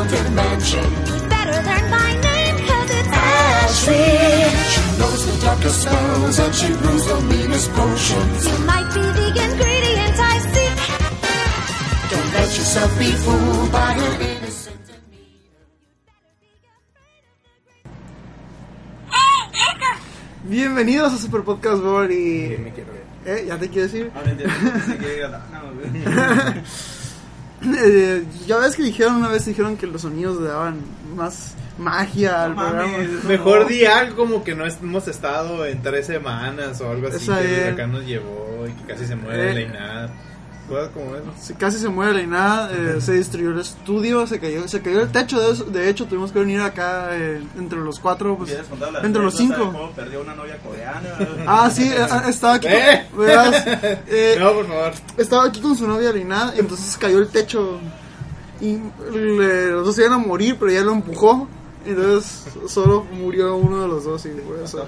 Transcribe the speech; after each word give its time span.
Haunted 0.00 0.32
mansion. 0.32 0.88
Better 1.28 1.58
learn 1.68 1.86
my 1.90 2.12
name, 2.28 2.56
cause 2.68 2.90
it's 2.98 3.12
Astrid, 3.12 4.52
she 4.72 4.82
knows 4.98 5.20
the 5.28 5.36
darkest 5.44 5.82
spells 5.82 6.38
and 6.38 6.54
she 6.54 6.68
brews 6.80 7.04
the 7.12 7.20
meanest 7.32 7.68
potions. 7.72 8.40
You 8.48 8.58
might 8.64 8.88
be 8.96 9.04
the 9.20 9.28
ingredient 9.46 10.16
I 10.32 10.36
seek. 10.52 10.76
Don't 12.12 12.30
let 12.38 12.50
yourself 12.58 12.90
be 12.98 13.10
fooled 13.24 13.72
by 13.72 13.92
her 14.00 14.12
innocent 14.30 14.80
demeanor. 14.88 15.66
Bienvenidos 20.44 21.12
a 21.12 21.18
Super 21.18 21.42
Podcast 21.42 21.82
y... 22.10 22.56
me 22.58 22.72
quiero 22.72 22.92
ver. 22.94 23.04
¿Eh? 23.26 23.44
¿Ya 23.48 23.58
te 23.58 23.68
quiero 23.68 23.82
decir? 23.82 24.10
Ah, 24.14 24.22
entiendo. 24.24 24.54
Que 24.98 25.28
no. 26.04 26.62
Eh, 27.62 28.24
ya 28.46 28.56
ves 28.58 28.74
que 28.76 28.82
dijeron 28.82 29.16
una 29.16 29.28
vez 29.28 29.44
dijeron 29.44 29.76
que 29.76 29.86
los 29.86 30.02
sonidos 30.02 30.40
le 30.40 30.48
daban 30.48 30.78
más 31.14 31.54
magia 31.78 32.44
al 32.44 32.50
No 32.56 32.62
programa. 32.62 32.92
mames. 32.92 33.24
Mejor 33.24 33.66
di 33.68 33.84
algo 33.84 34.16
como 34.16 34.42
que 34.44 34.54
no 34.54 34.64
es- 34.66 34.78
hemos 34.82 35.06
estado 35.08 35.66
en 35.66 35.82
tres 35.82 36.06
semanas 36.06 36.80
o 36.80 36.90
algo 36.90 37.08
así 37.08 37.16
Está 37.18 37.40
que 37.40 37.62
huracán 37.68 37.92
nos 37.92 38.04
llevó 38.06 38.66
y 38.66 38.72
que 38.72 38.92
casi 38.92 39.06
se 39.06 39.16
muere 39.16 39.50
Eh. 39.50 39.54
la 39.54 39.60
Inada. 39.60 40.10
Cosas 40.70 40.88
como 40.94 41.10
Casi 41.58 41.78
se 41.78 41.88
muere 41.88 42.22
y 42.22 42.26
nada, 42.26 42.70
eh, 42.72 43.00
se 43.00 43.12
destruyó 43.14 43.50
el 43.50 43.58
estudio, 43.60 44.26
se 44.26 44.38
cayó, 44.38 44.66
se 44.68 44.80
cayó 44.80 45.00
el 45.02 45.10
techo. 45.10 45.40
De, 45.40 45.50
eso- 45.50 45.64
de 45.64 45.90
hecho, 45.90 46.06
tuvimos 46.06 46.30
que 46.32 46.38
venir 46.38 46.60
acá 46.60 47.08
eh, 47.10 47.42
entre 47.58 47.80
los 47.80 47.98
cuatro, 47.98 48.36
pues, 48.38 48.50
¿Quieres 48.50 48.68
contar 48.68 48.92
la 48.92 49.00
entre 49.00 49.20
los 49.22 49.34
cinco. 49.36 49.56
cómo 49.72 49.90
perdió 49.90 50.20
una 50.22 50.34
novia 50.34 50.56
coreana? 50.58 51.02
Ah, 51.46 51.68
sí, 51.70 51.90
eh, 51.92 52.06
estaba 52.28 52.54
aquí. 52.54 52.68
¡Eh! 52.70 53.06
Con, 53.10 53.26
verás, 53.26 53.64
eh, 54.06 54.36
No, 54.38 54.52
por 54.54 54.66
favor. 54.68 54.92
estaba 55.16 55.44
aquí 55.46 55.60
con 55.60 55.76
su 55.76 55.86
novia 55.88 56.12
Lina, 56.12 56.52
y 56.56 56.60
entonces 56.60 56.96
cayó 56.96 57.18
el 57.18 57.28
techo 57.28 57.80
y 58.60 58.78
le- 59.12 59.70
los 59.70 59.86
dos 59.86 59.98
iban 59.98 60.12
a 60.12 60.18
morir, 60.18 60.56
pero 60.58 60.70
ella 60.70 60.82
lo 60.82 60.92
empujó. 60.92 61.48
Entonces 61.84 62.44
solo 62.68 63.04
murió 63.04 63.56
uno 63.56 63.80
de 63.82 63.88
los 63.88 64.04
dos 64.04 64.24
y 64.26 64.28
por 64.28 64.58
eso. 64.62 64.86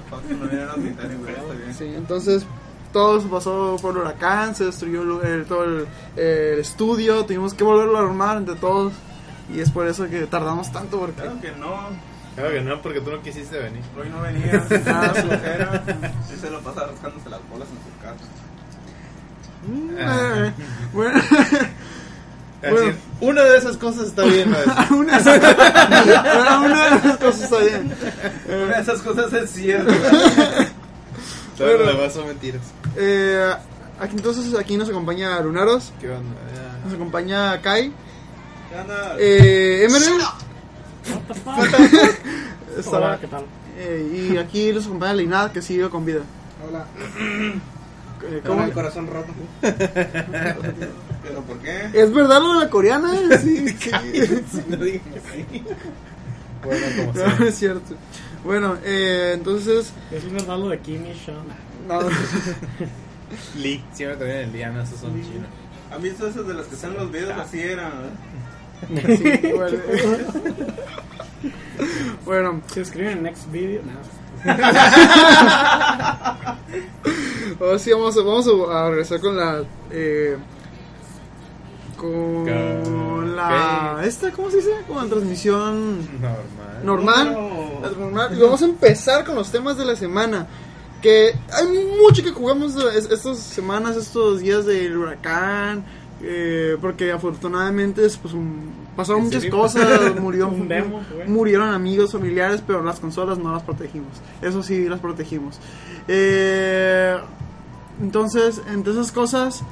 Sí, 1.77 1.85
entonces 1.85 2.45
todo 2.93 3.19
se 3.19 3.27
pasó 3.27 3.75
por 3.81 3.95
el 3.95 4.01
huracán, 4.03 4.55
se 4.55 4.65
destruyó 4.65 5.21
el- 5.23 5.45
todo 5.45 5.63
el, 5.65 5.87
el 6.15 6.59
estudio, 6.59 7.25
tuvimos 7.25 7.53
que 7.53 7.63
volverlo 7.65 7.97
a 7.97 8.01
armar 8.01 8.37
entre 8.37 8.55
todos. 8.55 8.93
Y 9.53 9.59
es 9.59 9.69
por 9.71 9.85
eso 9.87 10.07
que 10.09 10.25
tardamos 10.27 10.71
tanto 10.71 10.97
porque... 10.99 11.21
Claro 11.21 11.41
que 11.41 11.51
no. 11.51 12.13
Claro 12.35 12.49
que 12.51 12.61
no, 12.61 12.81
porque 12.81 13.01
tú 13.01 13.11
no 13.11 13.21
quisiste 13.21 13.59
venir. 13.59 13.81
Hoy 13.99 14.09
no 14.09 14.21
venía. 14.21 14.65
Nada, 14.85 15.09
flojera. 15.13 15.83
Sí 16.29 16.35
se 16.39 16.49
lo 16.49 16.61
pasa 16.61 16.87
rascándose 16.87 17.29
las 17.29 17.41
bolas 17.49 17.67
en 17.67 17.77
su 17.77 18.01
casa. 18.01 18.25
Eh, 19.97 20.51
bueno, 20.93 21.17
Así, 21.19 22.71
Bueno. 22.71 22.93
una 23.21 23.43
de 23.43 23.57
esas 23.57 23.75
cosas 23.77 24.07
está 24.07 24.23
bien. 24.23 24.49
¿no? 24.51 24.57
una, 24.97 25.17
una 26.65 26.85
de 26.85 26.89
las 27.07 27.17
cosas 27.17 27.41
está 27.41 27.57
bien. 27.59 27.93
Una 28.47 28.75
de 28.77 28.81
esas 28.81 29.01
cosas 29.01 29.33
es 29.33 29.49
cierto. 29.51 29.91
Todo 31.57 31.67
Bueno. 31.67 31.83
lo 31.83 31.97
demás 31.97 32.13
son 32.13 32.27
mentiras. 32.27 32.61
Eh, 32.95 33.53
aquí, 33.99 34.15
entonces 34.15 34.53
aquí 34.57 34.77
nos 34.77 34.89
acompaña 34.89 35.39
Lunaros, 35.41 35.91
¿Qué 35.99 36.09
onda? 36.09 36.35
Nos 36.85 36.93
acompaña 36.93 37.61
Kai, 37.61 37.91
¿Qué 38.69 38.79
onda? 38.79 39.15
eh, 39.19 39.85
Emerald. 39.85 40.21
Está- 42.77 42.89
Hola, 42.97 43.17
¿qué 43.19 43.27
tal? 43.33 43.45
eh, 43.77 44.29
y 44.33 44.37
aquí 44.37 44.71
nos 44.71 44.85
acompaña 44.85 45.13
Leinad 45.13 45.51
que 45.51 45.61
sigue 45.61 45.89
con 45.89 46.05
vida. 46.05 46.21
Hola. 46.67 46.85
Eh, 48.25 48.39
Con 48.45 48.55
¿cómo? 48.55 48.63
el 48.65 48.71
corazón 48.71 49.07
roto. 49.07 49.33
¿Pero 49.61 51.41
por 51.41 51.57
qué? 51.59 51.89
¿Es 51.93 52.13
verdad 52.13 52.39
lo 52.41 52.53
de 52.53 52.59
la 52.65 52.69
coreana? 52.69 53.11
Sí, 53.41 53.67
sí. 53.69 53.91
No 54.69 54.77
digas 54.77 55.01
así. 55.17 55.63
Bueno, 56.63 56.85
como 56.97 57.13
sea. 57.25 57.35
No, 57.37 57.45
es 57.45 57.55
cierto. 57.55 57.95
Bueno, 58.45 58.77
eh, 58.85 59.31
entonces... 59.33 59.91
Es 60.11 60.31
verdad 60.31 60.57
lo 60.57 60.69
de 60.69 60.79
Kim 60.79 61.05
y 61.05 61.13
Sean. 61.19 61.37
No, 61.87 61.99
Lee. 63.57 63.83
Siempre 63.93 64.17
también 64.17 64.37
el 64.39 64.51
Lee, 64.51 64.61
esos 64.83 64.99
son 64.99 65.13
chinos. 65.21 65.47
¿Han 65.91 66.01
visto 66.01 66.27
esos 66.27 66.47
de 66.47 66.53
los 66.53 66.65
que 66.67 66.75
están 66.75 66.91
en 66.91 66.97
los 66.97 67.11
videos? 67.11 67.37
Así 67.39 67.61
eran. 67.61 67.91
sí, 68.87 69.51
bueno. 69.55 69.77
bueno, 72.25 72.61
Se 72.73 72.81
escriben 72.81 73.17
en 73.19 73.23
next 73.23 73.51
video. 73.51 73.81
No. 73.83 73.91
ahora 77.65 77.79
sí 77.79 77.91
vamos 77.91 78.17
a, 78.17 78.21
vamos 78.21 78.47
a, 78.47 78.51
a 78.85 78.89
regresar 78.89 79.19
con 79.19 79.37
la... 79.37 79.63
Eh, 79.91 80.37
con 81.97 82.45
Con- 82.45 83.35
la... 83.35 84.01
¿Esta 84.03 84.31
cómo 84.31 84.49
se 84.51 84.57
dice? 84.57 84.71
Con 84.87 84.97
la 84.97 85.05
transmisión 85.09 85.99
Normal. 86.21 86.83
normal. 86.83 87.31
No. 87.33 87.89
Normal. 87.97 88.37
Y 88.37 88.41
vamos 88.41 88.61
a 88.61 88.65
empezar 88.65 89.23
con 89.23 89.35
los 89.35 89.49
temas 89.51 89.77
de 89.77 89.85
la 89.85 89.95
semana. 89.95 90.47
Que 91.03 91.35
hay 91.51 91.67
mucho 92.01 92.23
que 92.23 92.31
jugamos 92.31 92.75
es- 92.95 93.11
estas 93.11 93.37
semanas, 93.37 93.95
estos 93.95 94.39
días 94.39 94.65
del 94.65 94.97
huracán. 94.97 95.83
eh, 96.25 96.77
porque 96.79 97.11
afortunadamente 97.11 98.05
es, 98.05 98.15
pues, 98.15 98.33
pasaron 98.95 99.19
¿En 99.23 99.25
muchas 99.25 99.41
serio? 99.41 99.57
cosas, 99.59 100.15
murió, 100.21 100.49
demo, 100.69 101.01
murieron 101.27 101.73
amigos, 101.73 102.13
familiares, 102.13 102.63
pero 102.65 102.81
las 102.81 103.01
consolas 103.01 103.37
no 103.39 103.51
las 103.51 103.61
protegimos. 103.63 104.07
Eso 104.41 104.63
sí, 104.63 104.87
las 104.87 105.01
protegimos. 105.01 105.59
Eh, 106.07 107.17
entonces, 108.01 108.61
entre 108.71 108.93
esas 108.93 109.11
cosas, 109.11 109.63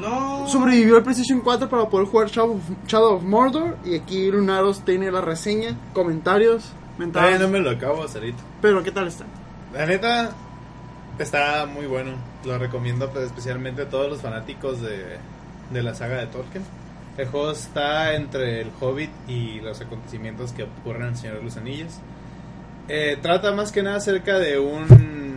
No. 0.00 0.46
sobrevivió 0.48 0.96
el 0.96 1.02
PlayStation 1.02 1.40
4 1.40 1.68
para 1.68 1.86
poder 1.90 2.06
jugar 2.06 2.28
Shadow 2.28 2.52
of, 2.54 2.62
Shadow 2.86 3.16
of 3.16 3.22
Mordor. 3.24 3.76
Y 3.84 3.94
aquí 3.94 4.30
Lunaros 4.30 4.82
tiene 4.86 5.10
la 5.10 5.20
reseña, 5.20 5.76
comentarios, 5.92 6.64
mentales. 6.96 7.40
no 7.40 7.48
me 7.48 7.58
lo 7.58 7.68
acabo 7.70 8.02
ahorita. 8.04 8.42
Pero, 8.62 8.82
¿qué 8.82 8.90
tal 8.90 9.08
está? 9.08 9.26
La 9.78 9.86
neta 9.86 10.32
está 11.20 11.64
muy 11.66 11.86
bueno. 11.86 12.16
Lo 12.44 12.58
recomiendo 12.58 13.08
pues, 13.10 13.26
especialmente 13.26 13.82
a 13.82 13.88
todos 13.88 14.10
los 14.10 14.20
fanáticos 14.20 14.82
de, 14.82 15.18
de 15.70 15.82
la 15.84 15.94
saga 15.94 16.16
de 16.16 16.26
Tolkien. 16.26 16.64
El 17.16 17.28
juego 17.28 17.52
está 17.52 18.16
entre 18.16 18.62
el 18.62 18.72
Hobbit 18.80 19.10
y 19.28 19.60
los 19.60 19.80
acontecimientos 19.80 20.52
que 20.52 20.64
ocurren 20.64 21.02
en 21.02 21.08
el 21.10 21.16
Señor 21.16 21.36
de 21.36 21.44
los 21.44 21.56
Anillos. 21.56 22.00
Eh, 22.88 23.18
trata 23.22 23.52
más 23.52 23.70
que 23.70 23.84
nada 23.84 23.98
acerca 23.98 24.40
de 24.40 24.58
un 24.58 25.36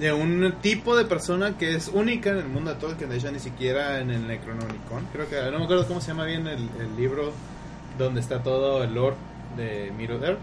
de 0.00 0.14
un 0.14 0.54
tipo 0.62 0.96
de 0.96 1.04
persona 1.04 1.58
que 1.58 1.74
es 1.74 1.88
única 1.88 2.30
en 2.30 2.38
el 2.38 2.48
mundo 2.48 2.72
de 2.72 2.80
Tolkien. 2.80 3.10
De 3.10 3.18
hecho, 3.18 3.30
ni 3.30 3.38
siquiera 3.38 4.00
en 4.00 4.10
el 4.10 4.26
Necronomicon. 4.26 5.08
Creo 5.12 5.28
que 5.28 5.36
no 5.50 5.58
me 5.58 5.64
acuerdo 5.64 5.86
cómo 5.86 6.00
se 6.00 6.08
llama 6.08 6.24
bien 6.24 6.46
el, 6.46 6.96
libro 6.96 7.32
donde 7.98 8.22
está 8.22 8.42
todo 8.42 8.82
el 8.82 8.94
lore 8.94 9.16
de 9.58 9.92
Middle. 9.94 10.38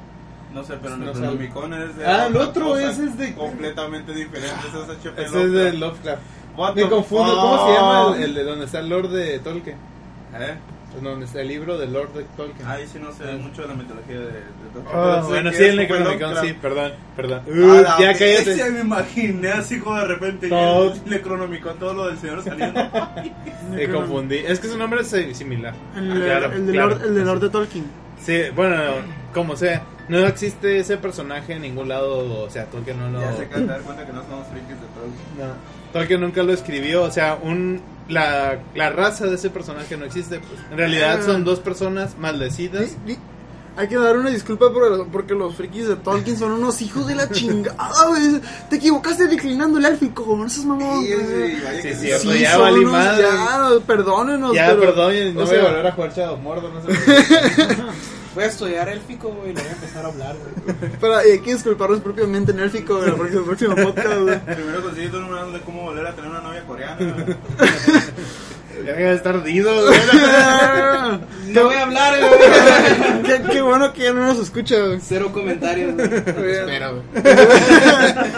No 0.54 0.64
sé, 0.64 0.74
pero 0.82 0.98
No 0.98 1.14
sé. 1.14 1.20
Necronomicon 1.20 1.74
es 1.74 1.96
de. 1.98 2.06
Ah, 2.06 2.28
el 2.28 2.36
otro, 2.38 2.78
ese 2.78 3.06
es 3.06 3.18
de- 3.18 3.34
Completamente 3.36 4.14
diferente. 4.14 4.50
Ese 4.68 4.78
es 4.84 4.90
H.P. 5.00 5.24
Ese 5.24 5.44
es 5.44 5.52
de 5.52 5.74
Lovecraft. 5.74 6.22
What 6.58 6.76
Me 6.76 6.84
the 6.84 6.90
confundo, 6.90 7.32
fuck? 7.32 7.42
¿cómo 7.42 7.68
se 7.68 7.74
llama 7.74 8.16
el, 8.18 8.24
el 8.24 8.34
de 8.36 8.44
donde 8.44 8.66
está 8.66 8.80
el 8.80 8.90
Lord 8.90 9.10
de 9.10 9.40
Tolkien? 9.40 9.78
¿Eh? 10.38 10.56
Donde 11.02 11.26
está 11.26 11.40
el 11.40 11.48
libro 11.48 11.78
del 11.78 11.94
Lord 11.94 12.12
de 12.14 12.24
Tolkien. 12.36 12.68
Ahí 12.68 12.86
sí 12.86 13.00
no 13.00 13.14
sé 13.14 13.24
mucho 13.38 13.62
de 13.62 13.70
la 13.70 13.74
mitología 13.76 14.20
de, 14.20 14.26
de 14.26 14.42
Tolkien. 14.74 14.94
Ah, 14.94 15.22
sé 15.24 15.28
bueno, 15.30 15.50
sí, 15.52 15.56
es 15.56 15.62
el 15.62 15.76
Necronomicon, 15.78 16.36
sí, 16.42 16.54
perdón, 16.62 16.92
perdón. 17.16 17.42
Uh, 17.48 17.82
ya 18.02 18.14
cállate. 18.14 18.72
me 18.72 18.82
imaginé 18.82 19.48
así 19.52 19.80
como 19.80 19.96
de 19.98 20.06
repente 20.08 20.50
Todo. 20.50 20.92
el 20.94 21.02
Necronomicon, 21.10 21.80
todo 21.80 21.94
lo 21.94 22.08
del 22.08 22.18
señor 22.18 22.44
saliendo. 22.44 22.82
Me 23.72 23.88
confundí. 23.90 24.36
Es 24.40 24.60
que 24.60 24.68
su 24.68 24.78
nombre 24.78 25.00
es 25.02 25.14
eh, 25.14 25.34
similar. 25.34 25.74
El, 25.96 26.22
Claro, 26.22 26.52
el, 26.52 26.66
de 26.68 26.72
claro. 26.74 26.90
Lord, 26.90 27.06
el 27.06 27.16
de 27.16 27.26
Lord 27.26 27.40
de 27.40 27.50
Tolkien. 27.50 27.86
Sí, 28.22 28.42
bueno, 28.54 28.76
como 29.34 29.56
sea. 29.56 29.82
No 30.20 30.28
existe 30.28 30.78
ese 30.80 30.98
personaje 30.98 31.54
en 31.54 31.62
ningún 31.62 31.88
lado, 31.90 32.44
o 32.44 32.50
sea, 32.50 32.66
Tolkien 32.66 33.00
no 33.00 33.10
lo... 33.10 33.22
Ya 33.22 33.34
se 33.36 33.44
acaba 33.44 33.62
de 33.62 33.68
dar 33.68 33.82
cuenta 33.82 34.06
que 34.06 34.14
no 34.14 34.22
somos 34.24 34.48
frikis 34.48 34.70
de 34.70 34.76
todo. 34.76 35.48
No. 35.48 35.54
Tolkien 35.94 36.22
nunca 36.22 36.44
lo 36.44 36.54
escribió, 36.54 37.04
o 37.04 37.12
sea, 37.12 37.38
un 37.42 37.82
la, 38.10 38.60
la 38.76 38.90
raza 38.90 39.26
de 39.28 39.36
ese 39.36 39.50
personaje 39.50 39.96
no 39.98 40.06
existe. 40.06 40.40
pues. 40.40 40.60
En 40.72 40.78
realidad 40.78 41.22
son 41.26 41.44
dos 41.44 41.60
personas 41.60 42.18
maldecidas. 42.18 42.82
Di- 43.06 43.14
di- 43.14 43.20
Hay 43.78 43.88
que 43.88 43.96
dar 43.98 44.18
una 44.18 44.30
disculpa 44.30 44.72
por- 44.74 45.08
porque 45.08 45.34
los 45.34 45.56
frikis 45.56 45.88
de 45.88 45.96
Tolkien 45.96 46.38
son 46.38 46.52
unos 46.52 46.82
hijos 46.82 47.08
de 47.08 47.16
la 47.16 47.30
chingada, 47.32 48.06
güey. 48.10 48.42
Te 48.70 48.76
equivocaste 48.78 49.28
declinando 49.28 49.78
el 49.80 49.86
élfico, 49.86 50.36
no 50.38 50.50
seas 50.50 50.66
mamón. 50.66 51.04
Sí, 51.06 51.14
sí, 51.14 51.16
Sí, 51.22 51.82
que 51.82 51.96
sí, 51.96 52.08
sí. 52.20 52.20
Sí, 52.34 52.40
ya 52.42 52.58
valí 52.58 52.84
madre. 52.84 53.24
Ya, 53.24 53.70
perdónenos. 53.88 54.54
Ya, 54.54 54.68
pero- 54.70 54.82
perdón, 54.82 55.34
no 55.36 55.42
voy 55.42 55.44
a 55.44 55.48
sea, 55.60 55.64
volver 55.70 55.88
a 55.88 55.92
jugar 55.94 56.14
Shadow 56.14 56.38
Mordor, 56.38 56.72
no 56.74 56.82
sé. 56.82 56.88
Voy 58.34 58.46
a 58.46 58.48
estudiar 58.48 58.88
élfico, 58.88 59.30
güey, 59.30 59.52
y 59.52 59.54
le 59.54 59.62
voy 59.62 59.70
a 59.70 59.74
empezar 59.74 60.06
a 60.06 60.08
hablar, 60.08 60.36
güey. 60.38 60.92
Pero 61.02 61.18
hay 61.18 61.40
que 61.40 61.54
disculparnos 61.54 62.00
propiamente 62.00 62.52
en 62.52 62.60
élfico 62.60 63.04
en 63.04 63.10
el 63.10 63.16
próximo, 63.16 63.76
podcast, 63.76 64.20
güey. 64.22 64.40
Primero 64.40 64.82
conseguí 64.84 65.08
todo 65.10 65.22
un 65.22 65.32
manual 65.32 65.54
de 65.54 65.60
cómo 65.62 65.84
volver 65.84 66.08
a 66.08 66.16
tener 66.16 66.32
una 66.32 66.42
novia 66.42 66.64
coreana. 66.66 66.98
Ya 68.86 68.94
debe 68.94 69.14
estar 69.14 69.36
ardido, 69.36 69.70
güey. 69.86 70.00
No 71.50 71.66
voy 71.66 71.76
a 71.76 71.82
hablar, 71.84 72.20
güey. 72.20 73.24
qué, 73.24 73.52
qué 73.52 73.62
bueno 73.62 73.92
que 73.92 74.04
ya 74.04 74.14
no 74.14 74.26
nos 74.26 74.40
escucha, 74.40 74.80
güey. 74.80 75.00
Cero 75.02 75.30
comentarios, 75.34 75.94
güey. 75.94 76.08
Espera, 76.14 76.92
güey. 76.92 77.04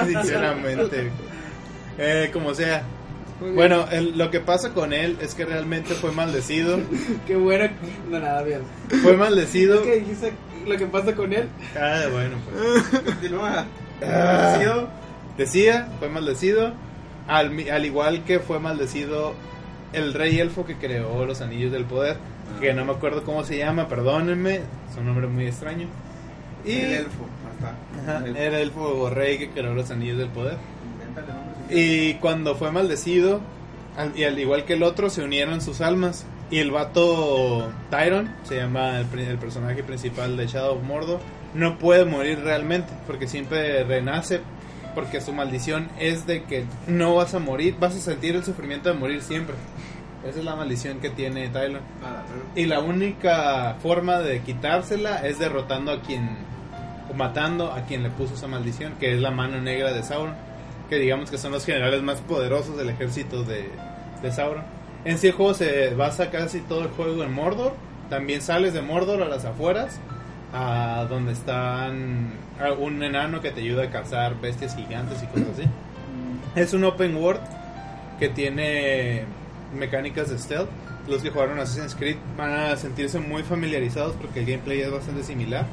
Sinceramente. 0.08 1.12
Eh, 1.98 2.30
como 2.34 2.54
sea. 2.56 2.84
Bueno, 3.40 3.86
el- 3.92 4.18
lo 4.18 4.32
que 4.32 4.40
pasa 4.40 4.74
con 4.74 4.94
él 4.94 5.18
es 5.22 5.36
que 5.36 5.46
realmente 5.46 5.94
fue 5.96 6.12
maldecido. 6.12 6.80
Qué 7.28 7.36
bueno. 7.36 7.70
No, 8.10 8.20
nada, 8.20 8.42
bien. 8.44 8.62
Fue 9.02 9.18
maldecido. 9.18 9.82
¿Qué 9.84 9.98
dijiste 9.98 10.34
lo 10.66 10.78
que 10.78 10.86
pasa 10.86 11.14
con 11.14 11.34
él? 11.34 11.48
Ah, 11.78 12.04
bueno, 12.12 12.38
pues. 12.52 13.02
Continúa. 13.06 13.66
Ah. 14.06 14.88
Decía, 15.38 15.88
fue 16.00 16.10
maldecido. 16.10 16.74
Al, 17.28 17.70
al 17.70 17.86
igual 17.86 18.24
que 18.26 18.40
fue 18.40 18.60
maldecido 18.60 19.34
el 19.94 20.14
rey 20.14 20.40
elfo 20.40 20.66
que 20.66 20.76
creó 20.76 21.26
los 21.26 21.42
anillos 21.42 21.72
del 21.72 21.86
poder. 21.86 22.18
Que 22.60 22.74
no 22.74 22.86
me 22.86 22.92
acuerdo 22.92 23.24
cómo 23.24 23.44
se 23.44 23.58
llama, 23.58 23.88
perdónenme. 23.88 24.56
Es 24.92 24.98
un 24.98 25.06
nombre 25.06 25.28
muy 25.28 25.48
extraño. 25.48 25.88
Y 26.66 26.80
El 26.80 26.94
elfo. 26.94 27.26
Ajá, 28.06 28.26
El- 28.26 28.36
elfo 28.38 29.10
rey 29.10 29.38
que 29.38 29.50
creó 29.50 29.74
los 29.74 29.90
anillos 29.92 30.18
del 30.18 30.30
poder. 30.30 30.58
Invéntale 30.94 31.28
nombres. 31.28 31.53
Y 31.74 32.16
cuando 32.16 32.56
fue 32.56 32.72
maldecido, 32.72 33.42
al- 33.98 34.18
y 34.18 34.24
al 34.24 34.38
igual 34.40 34.66
que 34.66 34.74
el 34.74 34.84
otro, 34.84 35.10
se 35.10 35.24
unieron 35.24 35.62
sus 35.62 35.82
almas. 35.82 36.26
Y 36.52 36.60
el 36.60 36.70
vato 36.72 37.70
Tyron, 37.90 38.30
se 38.44 38.58
llama 38.58 39.00
el, 39.00 39.06
personaje 39.38 39.82
principal 39.84 40.38
de 40.38 40.46
Shadow 40.48 40.76
of 40.78 40.84
Mordor, 40.84 41.20
no 41.56 41.80
puede 41.80 42.06
morir 42.06 42.40
realmente, 42.44 42.94
porque 43.08 43.28
siempre 43.28 43.84
renace, 43.86 44.42
porque 44.94 45.20
su 45.22 45.34
maldición 45.34 45.90
es 46.00 46.28
de 46.28 46.44
que 46.44 46.66
no 46.88 47.16
vas 47.16 47.34
a 47.34 47.40
morir, 47.40 47.76
vas 47.80 47.96
a 47.96 48.00
sentir 48.00 48.36
el 48.36 48.44
sufrimiento 48.44 48.90
de 48.90 48.96
morir 49.00 49.22
siempre. 49.24 49.56
Esa 50.28 50.40
es 50.40 50.46
la 50.46 50.56
maldición 50.56 51.00
que 51.00 51.10
tiene 51.10 51.48
Tyron. 51.50 51.82
Pero- 52.00 52.44
Y 52.56 52.66
la 52.68 52.80
única 52.82 53.76
forma 53.82 54.20
de 54.20 54.42
quitársela 54.42 55.26
es 55.28 55.40
derrotando 55.40 55.92
a 55.92 56.02
quien, 56.02 56.30
o 57.10 57.14
matando 57.16 57.72
a 57.72 57.82
quien 57.86 58.04
le 58.04 58.10
puso 58.12 58.36
esa 58.36 58.48
maldición, 58.48 58.94
que 59.00 59.14
es 59.16 59.20
la 59.22 59.32
mano 59.32 59.60
negra 59.60 59.92
de 59.92 60.04
Sauron, 60.04 60.36
que 60.90 60.98
digamos 60.98 61.32
que 61.32 61.38
son 61.38 61.52
los 61.52 61.66
generales 61.66 62.02
más 62.02 62.22
poderosos 62.22 62.78
del 62.78 62.90
ejército 62.90 63.44
de, 63.44 63.70
de 64.22 64.32
Sauron. 64.32 64.64
En 65.06 65.18
sí 65.18 65.28
el 65.28 65.34
juego 65.34 65.54
se 65.54 65.94
basa 65.96 66.32
casi 66.32 66.62
todo 66.62 66.84
el 66.84 66.90
juego 66.90 67.24
en 67.24 67.34
Mordor, 67.34 67.74
también 68.10 68.42
sales 68.42 68.74
de 68.74 68.82
Mordor 68.82 69.22
a 69.22 69.28
las 69.28 69.44
afueras, 69.46 70.00
a 70.54 71.06
donde 71.10 71.34
están 71.34 72.34
a 72.60 72.72
un 72.72 73.02
enano 73.04 73.42
que 73.42 73.52
te 73.52 73.62
ayuda 73.62 73.84
a 73.84 73.90
cazar 73.90 74.40
bestias 74.40 74.76
gigantes 74.76 75.22
y 75.24 75.28
cosas 75.28 75.48
así. 75.54 75.64
Es 76.56 76.74
un 76.74 76.84
open 76.84 77.16
world 77.18 77.42
que 78.20 78.30
tiene 78.30 79.24
mecánicas 79.78 80.30
de 80.30 80.38
stealth. 80.38 80.70
Los 81.08 81.22
que 81.22 81.32
jugaron 81.32 81.60
Assassin's 81.60 81.96
Creed 81.96 82.18
van 82.38 82.52
a 82.52 82.78
sentirse 82.78 83.20
muy 83.20 83.44
familiarizados 83.44 84.16
porque 84.16 84.40
el 84.40 84.46
gameplay 84.46 84.82
es 84.82 84.92
bastante 84.92 85.24
similar. 85.24 85.66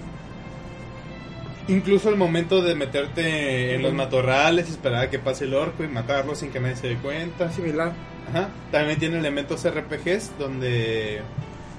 Incluso 1.70 2.08
el 2.08 2.16
momento 2.16 2.62
de 2.62 2.74
meterte 2.74 3.76
en 3.76 3.82
los 3.82 3.94
matorrales 3.94 4.68
y 4.68 4.72
esperar 4.72 5.04
a 5.04 5.10
que 5.10 5.20
pase 5.20 5.44
el 5.44 5.54
orco 5.54 5.84
y 5.84 5.88
matarlo 5.88 6.34
sin 6.34 6.50
que 6.50 6.58
nadie 6.58 6.74
se 6.74 6.88
dé 6.88 6.96
cuenta. 6.96 7.50
Similar. 7.52 7.92
Ajá. 8.28 8.48
También 8.72 8.98
tiene 8.98 9.18
elementos 9.18 9.64
RPGs 9.64 10.32
donde 10.36 11.20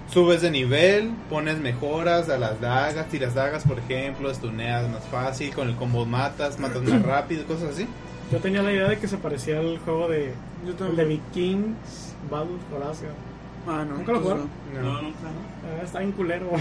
subes 0.09 0.41
de 0.41 0.49
nivel, 0.49 1.11
pones 1.29 1.59
mejoras 1.59 2.29
a 2.29 2.38
las 2.38 2.61
dagas, 2.61 3.09
tiras 3.09 3.33
dagas, 3.33 3.63
por 3.63 3.79
ejemplo, 3.79 4.31
estuneas 4.31 4.89
más 4.89 5.03
fácil, 5.07 5.53
con 5.53 5.67
el 5.67 5.75
combo 5.75 6.05
matas, 6.05 6.57
matas 6.57 6.83
más 6.83 7.01
rápido, 7.05 7.45
cosas 7.45 7.73
así. 7.73 7.85
Yo 8.31 8.39
tenía 8.39 8.61
la 8.61 8.71
idea 8.71 8.88
de 8.88 8.97
que 8.97 9.09
se 9.09 9.17
parecía 9.17 9.59
al 9.59 9.77
juego 9.79 10.07
de, 10.07 10.31
Yo 10.65 10.85
el 10.85 10.95
de 10.95 11.03
Vikings 11.03 12.15
Battle 12.29 12.57
for 12.69 12.81
Asgard. 12.83 13.31
Ah, 13.68 13.86
no. 13.88 13.98
¿Nunca 13.98 14.12
lo 14.12 14.18
entonces 14.18 14.22
jugaron? 14.22 14.50
No. 14.74 14.81
No, 14.81 15.02
nunca, 15.02 15.19
¿no? 15.22 15.80
Ah, 15.80 15.84
está 15.84 16.00
bien 16.00 16.12
culero. 16.12 16.50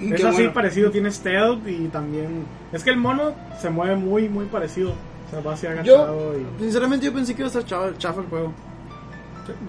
Es 0.00 0.24
así 0.24 0.36
bueno. 0.36 0.52
parecido, 0.52 0.90
tiene 0.90 1.10
stealth 1.10 1.66
y 1.68 1.88
también... 1.88 2.44
Es 2.72 2.82
que 2.82 2.90
el 2.90 2.96
mono 2.96 3.32
se 3.60 3.70
mueve 3.70 3.96
muy, 3.96 4.28
muy 4.28 4.46
parecido. 4.46 4.90
O 4.90 5.30
sea, 5.30 5.40
va 5.40 5.54
así 5.54 5.66
Yo, 5.66 5.72
agachado 5.72 6.34
y... 6.38 6.62
sinceramente, 6.62 7.06
yo 7.06 7.12
pensé 7.12 7.34
que 7.34 7.42
iba 7.42 7.46
a 7.46 7.48
estar 7.48 7.64
chafa, 7.64 7.96
chafa 7.98 8.20
el 8.20 8.26
juego. 8.26 8.52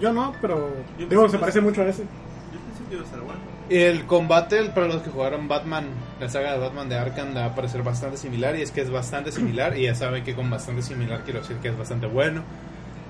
Yo 0.00 0.12
no, 0.12 0.34
pero... 0.40 0.70
Yo 0.98 1.06
digo, 1.06 1.28
se 1.28 1.38
parece 1.38 1.60
mucho 1.60 1.82
a 1.82 1.88
ese. 1.88 2.02
Yo 2.02 2.58
pensé 2.60 2.84
que 2.88 2.94
iba 2.94 3.02
a 3.02 3.06
estar 3.06 3.20
bueno. 3.20 3.40
El 3.68 4.06
combate, 4.06 4.64
para 4.70 4.86
los 4.86 5.02
que 5.02 5.10
jugaron 5.10 5.48
Batman, 5.48 5.86
la 6.20 6.28
saga 6.28 6.52
de 6.52 6.58
Batman 6.58 6.88
de 6.88 6.96
Arkham, 6.96 7.36
va 7.36 7.46
a 7.46 7.54
parecer 7.54 7.82
bastante 7.82 8.16
similar. 8.16 8.56
Y 8.56 8.62
es 8.62 8.70
que 8.70 8.80
es 8.80 8.90
bastante 8.90 9.32
similar. 9.32 9.76
Y 9.76 9.84
ya 9.84 9.94
saben 9.94 10.22
que 10.24 10.34
con 10.34 10.48
bastante 10.48 10.82
similar 10.82 11.22
quiero 11.24 11.40
decir 11.40 11.56
que 11.56 11.68
es 11.68 11.78
bastante 11.78 12.06
bueno. 12.06 12.42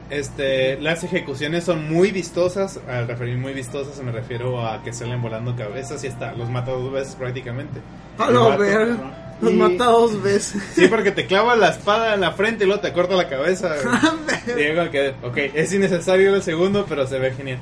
Este, 0.08 0.80
las 0.80 1.02
ejecuciones 1.02 1.64
son 1.64 1.92
muy 1.92 2.12
vistosas. 2.12 2.78
Al 2.88 3.08
referir 3.08 3.36
muy 3.38 3.52
vistosas, 3.52 4.00
me 4.02 4.12
refiero 4.12 4.64
a 4.66 4.82
que 4.82 4.92
salen 4.92 5.20
volando 5.20 5.56
cabezas 5.56 6.02
y 6.04 6.06
hasta 6.08 6.32
los 6.32 6.48
mata 6.48 6.70
dos 6.70 6.92
veces 6.92 7.16
prácticamente. 7.16 7.80
A 8.18 8.30
vato- 8.50 8.58
verga. 8.58 9.22
Los 9.40 9.52
Y- 9.52 9.56
mata 9.56 9.84
dos 9.86 10.22
veces. 10.22 10.62
Sí, 10.74 10.86
porque 10.88 11.10
te 11.10 11.26
clava 11.26 11.56
la 11.56 11.68
espada 11.68 12.14
en 12.14 12.20
la 12.22 12.32
frente 12.32 12.64
y 12.64 12.66
luego 12.66 12.80
te 12.80 12.92
corta 12.92 13.14
la 13.16 13.28
cabeza. 13.28 13.74
que, 14.46 15.14
ok, 15.22 15.36
es 15.54 15.72
innecesario 15.72 16.34
el 16.34 16.42
segundo, 16.42 16.86
pero 16.88 17.06
se 17.06 17.18
ve 17.18 17.32
genial. 17.34 17.58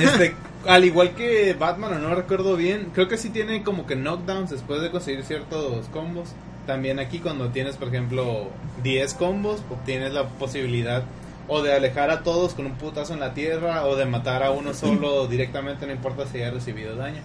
Este, 0.00 0.34
al 0.66 0.84
igual 0.84 1.10
que 1.14 1.54
Batman, 1.58 1.92
o 1.94 1.98
no 1.98 2.14
recuerdo 2.14 2.56
bien, 2.56 2.88
creo 2.94 3.06
que 3.08 3.18
sí 3.18 3.30
tiene 3.30 3.62
como 3.62 3.86
que 3.86 3.96
knockdowns 3.96 4.50
después 4.50 4.80
de 4.80 4.90
conseguir 4.90 5.24
ciertos 5.24 5.86
combos. 5.88 6.30
También 6.66 6.98
aquí 6.98 7.18
cuando 7.20 7.48
tienes, 7.50 7.76
por 7.76 7.88
ejemplo, 7.88 8.48
10 8.82 9.14
combos, 9.14 9.62
obtienes 9.70 10.12
la 10.12 10.24
posibilidad 10.28 11.04
o 11.48 11.62
de 11.62 11.72
alejar 11.72 12.10
a 12.10 12.22
todos 12.24 12.54
con 12.54 12.66
un 12.66 12.72
putazo 12.72 13.14
en 13.14 13.20
la 13.20 13.32
tierra 13.34 13.86
o 13.86 13.94
de 13.94 14.04
matar 14.04 14.42
a 14.42 14.50
uno 14.50 14.74
solo 14.74 15.26
directamente, 15.28 15.86
no 15.86 15.92
importa 15.92 16.26
si 16.26 16.38
haya 16.38 16.50
recibido 16.50 16.96
daño. 16.96 17.20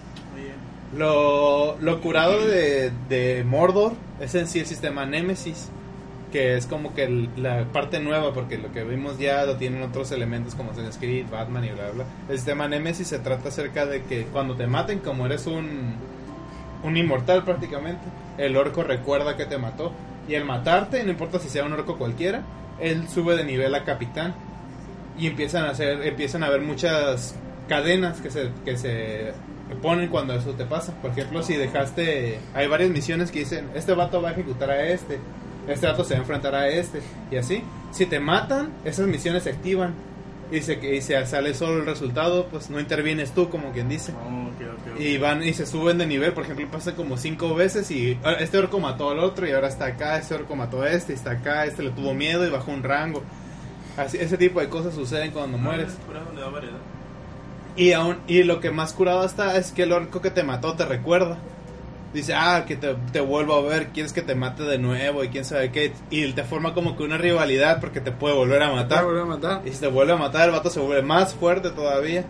Lo, 0.96 1.76
lo 1.80 2.00
curado 2.00 2.46
de, 2.46 2.92
de 3.08 3.44
Mordor 3.44 3.94
es 4.20 4.34
en 4.34 4.46
sí 4.46 4.60
el 4.60 4.66
sistema 4.66 5.06
Nemesis, 5.06 5.70
que 6.30 6.56
es 6.56 6.66
como 6.66 6.94
que 6.94 7.04
el- 7.04 7.30
la 7.36 7.64
parte 7.72 7.98
nueva, 7.98 8.32
porque 8.34 8.58
lo 8.58 8.70
que 8.72 8.84
vimos 8.84 9.18
ya 9.18 9.44
lo 9.46 9.56
tienen 9.56 9.82
otros 9.82 10.12
elementos 10.12 10.54
como 10.54 10.70
Assassin's 10.70 10.98
Creed, 10.98 11.26
Batman 11.30 11.64
y 11.64 11.70
bla 11.70 11.90
bla. 11.90 12.04
El 12.28 12.36
sistema 12.36 12.68
Nemesis 12.68 13.08
se 13.08 13.18
trata 13.18 13.48
acerca 13.48 13.86
de 13.86 14.02
que 14.02 14.24
cuando 14.26 14.54
te 14.54 14.66
maten, 14.66 14.98
como 15.00 15.24
eres 15.26 15.46
un, 15.46 15.94
un 16.82 16.96
inmortal 16.96 17.44
prácticamente, 17.44 18.04
el 18.38 18.56
orco 18.56 18.82
recuerda 18.82 19.36
que 19.36 19.46
te 19.46 19.58
mató. 19.58 19.92
Y 20.28 20.34
al 20.34 20.44
matarte, 20.44 21.02
no 21.04 21.10
importa 21.10 21.38
si 21.38 21.48
sea 21.48 21.64
un 21.64 21.72
orco 21.72 21.98
cualquiera, 21.98 22.42
él 22.80 23.08
sube 23.08 23.36
de 23.36 23.44
nivel 23.44 23.74
a 23.74 23.84
capitán. 23.84 24.34
Y 25.18 25.26
empiezan 25.26 25.64
a 25.64 25.70
hacer, 25.70 26.06
empiezan 26.06 26.42
a 26.42 26.46
haber 26.46 26.62
muchas 26.62 27.34
cadenas 27.68 28.20
que 28.20 28.30
se, 28.30 28.50
que 28.64 28.76
se 28.76 29.32
ponen 29.80 30.08
cuando 30.08 30.34
eso 30.34 30.52
te 30.52 30.64
pasa. 30.64 30.92
Por 31.00 31.10
ejemplo, 31.10 31.42
si 31.42 31.56
dejaste, 31.56 32.38
hay 32.54 32.66
varias 32.66 32.90
misiones 32.90 33.30
que 33.30 33.40
dicen, 33.40 33.70
este 33.74 33.94
vato 33.94 34.22
va 34.22 34.30
a 34.30 34.32
ejecutar 34.32 34.70
a 34.70 34.86
este, 34.86 35.18
este 35.68 35.86
vato 35.86 36.04
se 36.04 36.14
va 36.14 36.18
a 36.18 36.22
enfrentar 36.22 36.54
a 36.54 36.68
este, 36.68 37.00
y 37.30 37.36
así. 37.36 37.62
Si 37.90 38.06
te 38.06 38.20
matan, 38.20 38.72
esas 38.84 39.06
misiones 39.06 39.44
se 39.44 39.50
activan. 39.50 39.94
Y 40.52 40.60
se, 40.60 40.74
y 40.74 41.00
se 41.00 41.24
sale 41.26 41.54
solo 41.54 41.78
el 41.78 41.86
resultado, 41.86 42.46
pues 42.48 42.68
no 42.68 42.78
intervienes 42.78 43.32
tú, 43.32 43.48
como 43.48 43.72
quien 43.72 43.88
dice. 43.88 44.12
oh. 44.12 45.00
Y 45.00 45.16
van 45.16 45.42
y 45.42 45.54
se 45.54 45.64
suben 45.64 45.98
de 45.98 46.06
nivel, 46.06 46.32
por 46.34 46.44
ejemplo, 46.44 46.68
pasa 46.70 46.94
como 46.94 47.16
cinco 47.16 47.54
veces 47.54 47.90
y 47.90 48.18
ah, 48.22 48.32
este 48.38 48.58
orco 48.58 48.78
mató 48.78 49.10
al 49.10 49.18
otro 49.18 49.48
y 49.48 49.52
ahora 49.52 49.68
está 49.68 49.86
acá, 49.86 50.18
este 50.18 50.34
orco 50.34 50.54
mató 50.54 50.82
a 50.82 50.90
este 50.90 51.12
y 51.12 51.16
está 51.16 51.32
acá, 51.32 51.64
este 51.64 51.82
le 51.82 51.90
tuvo 51.90 52.12
miedo 52.12 52.46
y 52.46 52.50
bajó 52.50 52.70
un 52.70 52.82
rango. 52.82 53.22
Así, 53.96 54.18
ese 54.18 54.36
tipo 54.36 54.60
de 54.60 54.68
cosas 54.68 54.94
suceden 54.94 55.30
cuando 55.30 55.56
mueres. 55.58 55.96
Ah, 56.14 56.48
variedad. 56.50 56.78
Y 57.74 57.92
aún 57.92 58.18
y 58.26 58.42
lo 58.42 58.60
que 58.60 58.70
más 58.70 58.92
curado 58.92 59.24
está 59.24 59.56
es 59.56 59.72
que 59.72 59.84
el 59.84 59.92
orco 59.92 60.20
que 60.20 60.30
te 60.30 60.42
mató 60.42 60.74
te 60.74 60.84
recuerda. 60.84 61.38
Dice, 62.12 62.34
ah, 62.34 62.64
que 62.66 62.76
te, 62.76 62.94
te 63.10 63.20
vuelvo 63.20 63.54
a 63.54 63.62
ver, 63.62 63.88
quieres 63.88 64.12
que 64.12 64.20
te 64.20 64.34
mate 64.34 64.64
de 64.64 64.76
nuevo 64.76 65.24
y 65.24 65.28
quién 65.28 65.44
sabe 65.46 65.70
qué. 65.72 65.92
Y 66.10 66.30
te 66.32 66.44
forma 66.44 66.74
como 66.74 66.94
que 66.96 67.02
una 67.04 67.16
rivalidad 67.16 67.80
porque 67.80 68.00
te 68.02 68.12
puede 68.12 68.34
volver 68.34 68.62
a 68.62 68.68
Te 68.68 68.74
matar. 68.76 69.04
volvió 69.04 69.22
a 69.22 69.26
matar. 69.26 69.62
Y 69.64 69.70
si 69.70 69.78
te 69.80 69.86
vuelve 69.86 70.12
a 70.12 70.16
matar, 70.16 70.48
el 70.48 70.54
vato 70.54 70.68
se 70.68 70.80
vuelve 70.80 71.02
más 71.02 71.32
fuerte 71.34 71.70
todavía. 71.70 72.24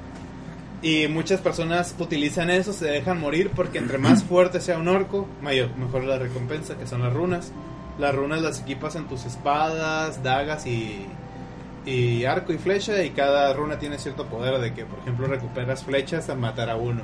Y 0.82 1.08
muchas 1.08 1.40
personas 1.40 1.94
utilizan 1.98 2.50
eso, 2.50 2.72
se 2.72 2.86
dejan 2.86 3.18
morir 3.20 3.50
porque 3.54 3.78
entre 3.78 3.98
más 3.98 4.22
fuerte 4.28 4.60
sea 4.60 4.78
un 4.78 4.86
orco, 4.88 5.26
mayor, 5.40 5.76
mejor 5.76 6.04
la 6.04 6.18
recompensa, 6.18 6.76
que 6.76 6.86
son 6.86 7.02
las 7.02 7.12
runas. 7.12 7.52
Las 7.98 8.14
runas 8.14 8.40
las 8.40 8.60
equipas 8.60 8.94
en 8.96 9.06
tus 9.08 9.24
espadas, 9.26 10.22
dagas 10.22 10.64
y, 10.66 11.06
y 11.84 12.24
arco 12.24 12.52
y 12.52 12.58
flecha 12.58 13.02
y 13.02 13.10
cada 13.10 13.52
runa 13.52 13.78
tiene 13.80 13.98
cierto 13.98 14.26
poder 14.26 14.60
de 14.60 14.72
que, 14.74 14.84
por 14.86 15.00
ejemplo, 15.00 15.26
recuperas 15.26 15.82
flechas 15.84 16.28
al 16.30 16.38
matar 16.38 16.70
a 16.70 16.76
uno. 16.76 17.02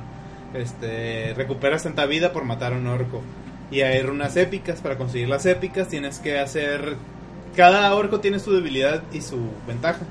Este, 0.53 1.33
recuperas 1.35 1.83
tanta 1.83 2.05
vida 2.05 2.31
por 2.31 2.45
matar 2.45 2.73
a 2.73 2.77
un 2.77 2.87
orco. 2.87 3.21
Y 3.71 3.81
hay 3.81 4.01
runas 4.01 4.35
épicas, 4.35 4.81
para 4.81 4.97
conseguir 4.97 5.29
las 5.29 5.45
épicas 5.45 5.87
tienes 5.87 6.19
que 6.19 6.39
hacer... 6.39 6.95
Cada 7.55 7.93
orco 7.95 8.19
tiene 8.19 8.39
su 8.39 8.53
debilidad 8.53 9.03
y 9.11 9.21
su 9.21 9.37
ventaja. 9.67 10.01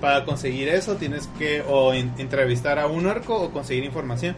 Para 0.00 0.24
conseguir 0.24 0.68
eso 0.68 0.96
tienes 0.96 1.28
que 1.38 1.62
o 1.66 1.94
entrevistar 1.94 2.78
a 2.78 2.86
un 2.86 3.06
orco 3.06 3.36
o 3.36 3.50
conseguir 3.50 3.84
información. 3.84 4.36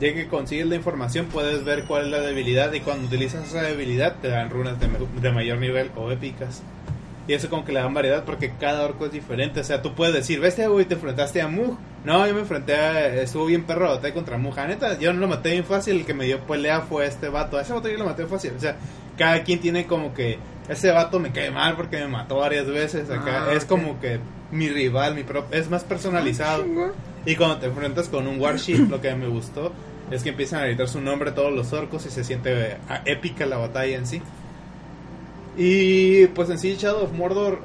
Ya 0.00 0.12
que 0.12 0.28
consigues 0.28 0.66
la 0.66 0.74
información 0.74 1.26
puedes 1.26 1.64
ver 1.64 1.84
cuál 1.84 2.06
es 2.06 2.10
la 2.10 2.20
debilidad 2.20 2.72
y 2.72 2.80
cuando 2.80 3.06
utilizas 3.06 3.48
esa 3.48 3.62
debilidad 3.62 4.16
te 4.20 4.28
dan 4.28 4.50
runas 4.50 4.76
de 4.78 5.32
mayor 5.32 5.58
nivel 5.58 5.90
o 5.96 6.10
épicas. 6.10 6.62
Y 7.28 7.34
eso 7.34 7.50
como 7.50 7.64
que 7.64 7.72
le 7.72 7.80
dan 7.80 7.92
variedad 7.92 8.24
porque 8.24 8.52
cada 8.58 8.82
orco 8.84 9.04
es 9.06 9.12
diferente. 9.12 9.60
O 9.60 9.64
sea, 9.64 9.82
tú 9.82 9.94
puedes 9.94 10.14
decir, 10.14 10.40
ves, 10.40 10.58
güey, 10.66 10.86
te 10.86 10.94
enfrentaste 10.94 11.42
a 11.42 11.46
Mug. 11.46 11.76
No, 12.04 12.26
yo 12.26 12.32
me 12.32 12.40
enfrenté 12.40 12.74
a... 12.74 13.14
Estuvo 13.22 13.44
bien 13.44 13.64
perro, 13.64 13.90
batalla 13.90 14.14
contra 14.14 14.38
Mug. 14.38 14.56
Neta, 14.56 14.98
yo 14.98 15.12
no 15.12 15.20
lo 15.20 15.28
maté 15.28 15.50
bien 15.50 15.64
fácil. 15.64 15.98
El 15.98 16.06
que 16.06 16.14
me 16.14 16.24
dio 16.24 16.40
pelea 16.40 16.80
fue 16.80 17.06
este 17.06 17.28
vato. 17.28 17.58
A 17.58 17.62
ese 17.62 17.74
vato 17.74 17.88
yo 17.90 17.98
lo 17.98 18.06
maté 18.06 18.26
fácil. 18.26 18.52
O 18.56 18.60
sea, 18.60 18.76
cada 19.18 19.44
quien 19.44 19.60
tiene 19.60 19.86
como 19.86 20.14
que... 20.14 20.38
Ese 20.70 20.90
vato 20.90 21.20
me 21.20 21.30
cae 21.30 21.50
mal 21.50 21.76
porque 21.76 21.98
me 21.98 22.08
mató 22.08 22.36
varias 22.36 22.66
veces. 22.66 23.10
Acá 23.10 23.44
Ah, 23.48 23.52
es 23.52 23.66
como 23.66 24.00
que 24.00 24.20
mi 24.50 24.70
rival, 24.70 25.14
mi 25.14 25.22
pro... 25.22 25.46
Es 25.50 25.68
más 25.68 25.84
personalizado. 25.84 26.64
Chingón. 26.64 26.92
Y 27.26 27.36
cuando 27.36 27.58
te 27.58 27.66
enfrentas 27.66 28.08
con 28.08 28.26
un 28.26 28.40
Warship, 28.40 28.88
lo 28.88 29.02
que 29.02 29.14
me 29.14 29.26
gustó 29.28 29.72
es 30.10 30.22
que 30.22 30.30
empiezan 30.30 30.62
a 30.62 30.66
gritar 30.66 30.88
su 30.88 31.02
nombre 31.02 31.32
todos 31.32 31.52
los 31.52 31.74
orcos 31.74 32.06
y 32.06 32.10
se 32.10 32.24
siente 32.24 32.72
eh, 32.72 32.76
épica 33.04 33.44
la 33.44 33.58
batalla 33.58 33.96
en 33.98 34.06
sí. 34.06 34.22
Y 35.58 36.28
pues 36.28 36.48
en 36.50 36.58
sí 36.58 36.76
Shadow 36.76 37.02
of 37.02 37.12
Mordor 37.12 37.58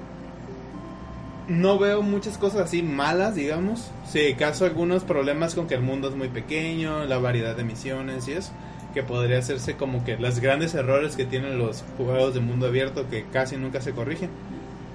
no 1.48 1.78
veo 1.78 2.02
muchas 2.02 2.40
cosas 2.40 2.62
así 2.62 2.82
malas, 2.82 3.36
digamos. 3.36 3.92
Si 4.10 4.34
caso 4.34 4.66
algunos 4.66 5.04
problemas 5.04 5.54
con 5.54 5.68
que 5.68 5.76
el 5.76 5.82
mundo 5.82 6.10
es 6.10 6.16
muy 6.16 6.30
pequeño, 6.30 7.06
la 7.06 7.20
variedad 7.20 7.56
de 7.56 7.64
misiones 7.64 8.28
y 8.28 8.34
eso, 8.34 8.52
que 8.96 9.04
podría 9.04 9.38
hacerse 9.38 9.76
como 9.76 10.04
que 10.04 10.18
los 10.18 10.40
grandes 10.40 10.74
errores 10.74 11.16
que 11.16 11.26
tienen 11.26 11.60
los 11.60 11.84
juegos 11.98 12.34
de 12.34 12.40
mundo 12.40 12.66
abierto 12.66 13.08
que 13.10 13.26
casi 13.32 13.58
nunca 13.58 13.80
se 13.80 13.92
corrigen. 13.92 14.30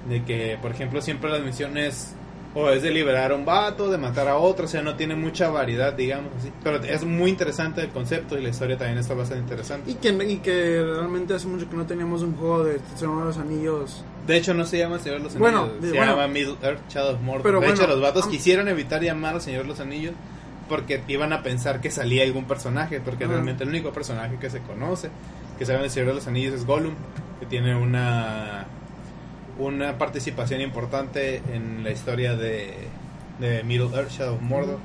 De 0.09 0.23
que, 0.23 0.57
por 0.61 0.71
ejemplo, 0.71 1.01
siempre 1.01 1.29
las 1.29 1.41
misiones 1.41 2.15
o 2.55 2.69
es 2.71 2.81
de 2.81 2.89
liberar 2.91 3.31
a 3.31 3.35
un 3.35 3.45
vato, 3.45 3.89
de 3.91 3.97
matar 3.99 4.27
a 4.27 4.37
otro, 4.37 4.65
o 4.65 4.67
sea, 4.67 4.81
no 4.81 4.95
tiene 4.95 5.15
mucha 5.15 5.49
variedad, 5.49 5.93
digamos 5.93 6.31
así. 6.39 6.51
Pero 6.63 6.77
es 6.83 7.03
muy 7.05 7.29
interesante 7.29 7.81
el 7.81 7.89
concepto 7.89 8.37
y 8.37 8.41
la 8.41 8.49
historia 8.49 8.77
también 8.77 8.97
está 8.97 9.13
bastante 9.13 9.43
interesante. 9.43 9.91
Y 9.91 9.95
que, 9.95 10.09
y 10.09 10.37
que 10.37 10.83
realmente 10.83 11.35
hace 11.35 11.47
mucho 11.47 11.69
que 11.69 11.75
no 11.77 11.85
teníamos 11.85 12.23
un 12.23 12.35
juego 12.35 12.63
de 12.63 12.79
Señor 12.95 13.19
de 13.19 13.25
los 13.25 13.37
Anillos. 13.37 14.03
De 14.25 14.37
hecho, 14.37 14.53
no 14.53 14.65
se 14.65 14.77
llama 14.79 14.97
Señor 14.99 15.19
de 15.19 15.23
los 15.25 15.37
Bueno, 15.37 15.59
Anillos, 15.63 15.81
de- 15.81 15.89
se 15.91 15.95
bueno. 15.97 16.11
llama 16.13 16.27
Middle 16.27 16.55
Earth 16.63 16.79
Shadow 16.89 17.15
of 17.15 17.21
Mordor. 17.21 17.43
Pero 17.43 17.59
de 17.59 17.67
bueno, 17.67 17.81
hecho, 17.83 17.87
los 17.91 18.01
vatos 18.01 18.23
am- 18.25 18.31
quisieron 18.31 18.67
evitar 18.67 19.01
llamar 19.03 19.35
al 19.35 19.41
Señor 19.41 19.61
de 19.63 19.67
los 19.69 19.79
Anillos 19.79 20.13
porque 20.67 21.01
iban 21.07 21.33
a 21.33 21.41
pensar 21.43 21.81
que 21.81 21.89
salía 21.91 22.23
algún 22.23 22.45
personaje, 22.45 22.99
porque 22.99 23.23
Ajá. 23.25 23.33
realmente 23.33 23.63
el 23.63 23.69
único 23.69 23.91
personaje 23.91 24.37
que 24.39 24.49
se 24.49 24.59
conoce, 24.61 25.09
que 25.57 25.65
sabe 25.65 25.79
del 25.81 25.89
Señor 25.91 26.09
de 26.09 26.13
los 26.15 26.27
Anillos 26.27 26.53
es 26.53 26.65
Gollum, 26.65 26.93
que 27.39 27.45
tiene 27.47 27.75
una 27.75 28.65
una 29.59 29.97
participación 29.97 30.61
importante 30.61 31.41
en 31.53 31.83
la 31.83 31.91
historia 31.91 32.35
de, 32.35 32.73
Middle 33.39 33.95
Earth 33.95 34.09
Shadow 34.09 34.35
of 34.35 34.41
Mordor. 34.41 34.79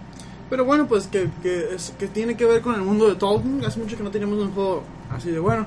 Pero 0.50 0.64
bueno, 0.64 0.87
pues 0.87 1.07
que, 1.07 1.28
que, 1.43 1.75
es, 1.75 1.95
que 1.99 2.07
tiene 2.07 2.37
que 2.37 2.45
ver 2.45 2.61
con 2.61 2.75
el 2.75 2.83
mundo 2.83 3.09
de 3.09 3.16
Tolkien. 3.16 3.64
Hace 3.64 3.81
mucho 3.81 3.97
que 3.97 4.02
no 4.02 4.11
teníamos 4.11 4.38
un 4.38 4.52
juego 4.52 4.83
así 5.11 5.31
de 5.31 5.38
bueno. 5.38 5.66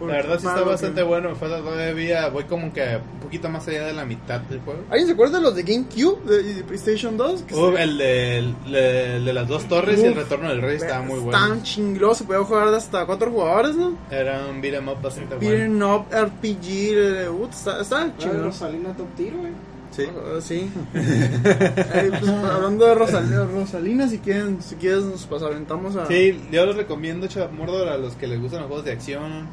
La 0.00 0.06
verdad 0.14 0.38
sí 0.40 0.46
está 0.46 0.62
bastante 0.62 1.00
que- 1.00 1.06
bueno, 1.06 1.30
me 1.30 1.34
falta 1.36 1.58
todavía, 1.60 2.28
voy 2.28 2.44
como 2.44 2.72
que 2.72 2.98
un 3.14 3.20
poquito 3.20 3.48
más 3.48 3.66
allá 3.68 3.86
de 3.86 3.92
la 3.92 4.04
mitad 4.04 4.40
del 4.40 4.60
juego. 4.60 4.80
¿Alguien 4.90 5.06
se 5.06 5.12
acuerda 5.12 5.38
de 5.38 5.44
los 5.44 5.54
de 5.54 5.62
GameCube 5.62 6.24
de, 6.24 6.50
y 6.50 6.54
de 6.54 6.64
PlayStation 6.64 7.16
2? 7.16 7.42
Que 7.42 7.54
Uh, 7.54 7.72
se- 7.76 7.82
el, 7.82 7.98
de, 7.98 8.38
el 8.38 8.54
el 8.74 9.24
de 9.24 9.32
las 9.32 9.48
dos 9.48 9.64
torres 9.68 10.00
y 10.00 10.04
el 10.04 10.10
Uf, 10.12 10.16
retorno 10.18 10.48
del 10.48 10.60
rey 10.62 10.76
estaba 10.76 11.02
muy 11.02 11.20
bueno. 11.20 11.38
Tan 11.38 11.62
chingloso, 11.62 12.14
se 12.16 12.24
podía 12.24 12.42
jugar 12.44 12.70
de 12.70 12.76
hasta 12.76 13.06
cuatro 13.06 13.30
jugadores, 13.30 13.76
¿no? 13.76 13.96
Era 14.10 14.46
un 14.50 14.60
beat'em 14.60 14.88
up 14.88 15.00
bastante 15.00 15.36
bueno. 15.36 15.50
Beaten 15.50 15.82
Up 15.82 16.06
RPG, 16.12 17.30
uh, 17.30 17.46
está, 17.50 17.80
está 17.80 18.12
chingón. 18.18 18.44
Rosalina 18.44 18.92
Top 18.96 19.14
Tiro, 19.16 19.38
güey. 19.38 19.52
Sí. 19.90 20.06
Ah, 20.08 20.40
sí. 20.40 20.68
Eh, 20.94 22.10
pues, 22.18 22.28
hablando 22.30 22.84
de 22.84 22.94
Rosalina, 22.94 23.44
Rosalina, 23.44 24.08
si 24.08 24.18
quieren, 24.18 24.60
si 24.60 24.74
quieres 24.74 25.04
nos 25.04 25.28
pas- 25.30 25.42
aventamos 25.46 25.94
a 25.96 26.06
Sí, 26.06 26.40
yo 26.50 26.66
les 26.66 26.74
recomiendo 26.76 27.28
Mordor 27.56 27.88
a 27.88 27.96
los 27.96 28.14
que 28.16 28.26
les 28.26 28.40
gustan 28.40 28.60
los 28.60 28.68
juegos 28.68 28.84
de 28.84 28.92
acción. 28.92 29.46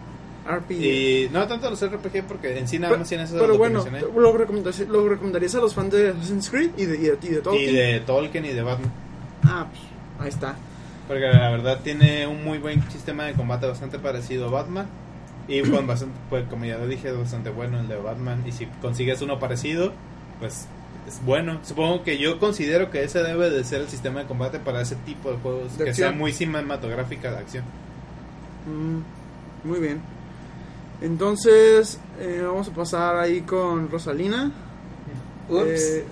RPG. 0.58 0.82
Y 0.82 1.30
no 1.32 1.48
tanto 1.48 1.70
los 1.70 1.86
RPG 1.86 2.24
porque 2.28 2.58
en 2.58 2.68
sí 2.68 2.80
nada 2.80 2.98
más 2.98 3.08
tienen 3.08 3.32
de 3.32 3.40
pero 3.40 3.58
bueno, 3.58 3.86
lo 4.16 4.38
recomendarías, 4.38 4.88
lo 4.88 5.08
recomendarías 5.08 5.56
a 5.56 5.60
los 5.60 5.74
fans 5.74 5.92
de 5.92 6.10
Assassin's 6.10 6.50
Creed 6.50 6.72
y 6.78 6.86
de, 6.86 6.96
y 6.98 7.02
de, 7.02 7.18
y 7.22 7.28
de 7.30 7.42
Tolkien. 7.42 7.70
Y 7.70 7.74
de 7.74 8.00
Tolkien 8.02 8.46
y 8.46 8.50
de 8.50 8.62
Batman. 8.62 8.92
Ah, 9.44 9.68
pues, 9.70 9.82
ahí 10.20 10.30
está. 10.30 10.56
Porque 11.08 11.28
la 11.28 11.50
verdad 11.50 11.80
tiene 11.84 12.28
un 12.28 12.44
muy 12.44 12.58
buen 12.58 12.90
sistema 12.92 13.26
de 13.26 13.34
combate 13.34 13.68
bastante 13.68 14.00
parecido 14.00 14.48
a 14.48 14.52
Batman. 14.52 14.88
Y 15.48 15.62
con 15.62 15.88
bastante, 15.88 16.16
pues 16.30 16.48
como 16.48 16.66
ya 16.66 16.78
lo 16.78 16.88
dije, 16.88 17.10
es 17.10 17.18
bastante 17.18 17.50
bueno 17.50 17.80
el 17.80 17.88
de 17.88 17.98
Batman. 17.98 18.44
Y 18.48 18.52
si 18.52 18.66
consigues 18.82 19.22
uno 19.22 19.40
parecido, 19.40 19.92
pues 20.40 20.68
es 21.08 21.24
bueno. 21.26 21.60
Supongo 21.64 22.04
que 22.04 22.18
yo 22.18 22.40
considero 22.40 22.92
que 22.92 23.04
ese 23.04 23.24
debe 23.24 23.50
de 23.50 23.64
ser 23.64 23.82
el 23.82 23.90
sistema 23.90 24.22
de 24.22 24.26
combate 24.26 24.60
para 24.60 24.82
ese 24.82 24.96
tipo 24.98 25.32
de 25.32 25.38
juegos. 25.38 25.78
De 25.78 25.86
que 25.86 25.94
sea 25.94 26.08
acción. 26.08 26.20
muy 26.20 26.32
cinematográfica 26.32 27.32
de 27.32 27.38
acción. 27.38 27.64
Mm, 28.68 29.68
muy 29.68 29.80
bien. 29.80 30.02
Entonces, 31.02 31.98
eh, 32.20 32.42
vamos 32.46 32.68
a 32.68 32.72
pasar 32.74 33.16
ahí 33.18 33.42
con 33.42 33.90
Rosalina. 33.90 34.52
Eh, 35.50 36.06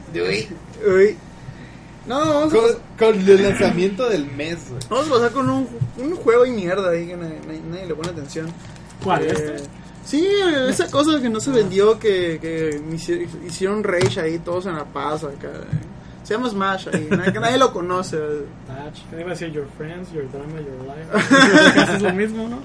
uy. 0.85 1.15
No, 2.07 2.17
vamos 2.19 2.53
a, 2.53 2.55
Con, 2.57 2.65
pas- 2.65 2.77
con 2.97 3.29
el 3.29 3.43
lanzamiento 3.43 4.09
del 4.09 4.25
mes, 4.31 4.57
vamos 4.89 5.07
a 5.07 5.11
pasar 5.11 5.31
con 5.31 5.49
un, 5.49 5.67
un 5.97 6.15
juego 6.15 6.45
y 6.45 6.51
mierda 6.51 6.89
ahí 6.89 7.07
que 7.07 7.15
nadie, 7.15 7.39
nadie- 7.47 7.61
nadie 7.69 7.85
le 7.85 7.93
pone 7.95 8.09
atención. 8.09 8.47
¿Cuál? 9.03 9.23
Eh, 9.25 9.27
¿Este? 9.29 9.57
Sí, 10.05 10.27
esa 10.69 10.89
cosa 10.89 11.21
que 11.21 11.29
no 11.29 11.39
se 11.39 11.51
vendió, 11.51 11.99
que, 11.99 12.39
que 12.41 12.81
hici- 12.89 13.27
hicieron 13.45 13.83
rage 13.83 14.19
ahí 14.19 14.39
todos 14.39 14.65
en 14.65 14.75
La 14.75 14.85
Paz 14.85 15.23
acá. 15.23 15.51
Se 16.23 16.33
llama 16.33 16.49
Smash 16.49 16.87
ahí, 16.91 17.07
nadie, 17.11 17.31
que 17.33 17.39
nadie 17.39 17.57
lo 17.59 17.71
conoce. 17.71 18.17
Touch. 18.17 19.03
¿Qué 19.11 19.19
iba 19.19 19.27
a 19.27 19.29
decir? 19.33 19.51
Your 19.51 19.67
Friends, 19.77 20.11
Your 20.11 20.25
Drama, 20.31 20.59
Your 20.61 20.83
Life. 20.85 21.93
Es 21.95 22.01
lo 22.01 22.13
mismo, 22.13 22.47
¿no? 22.49 22.59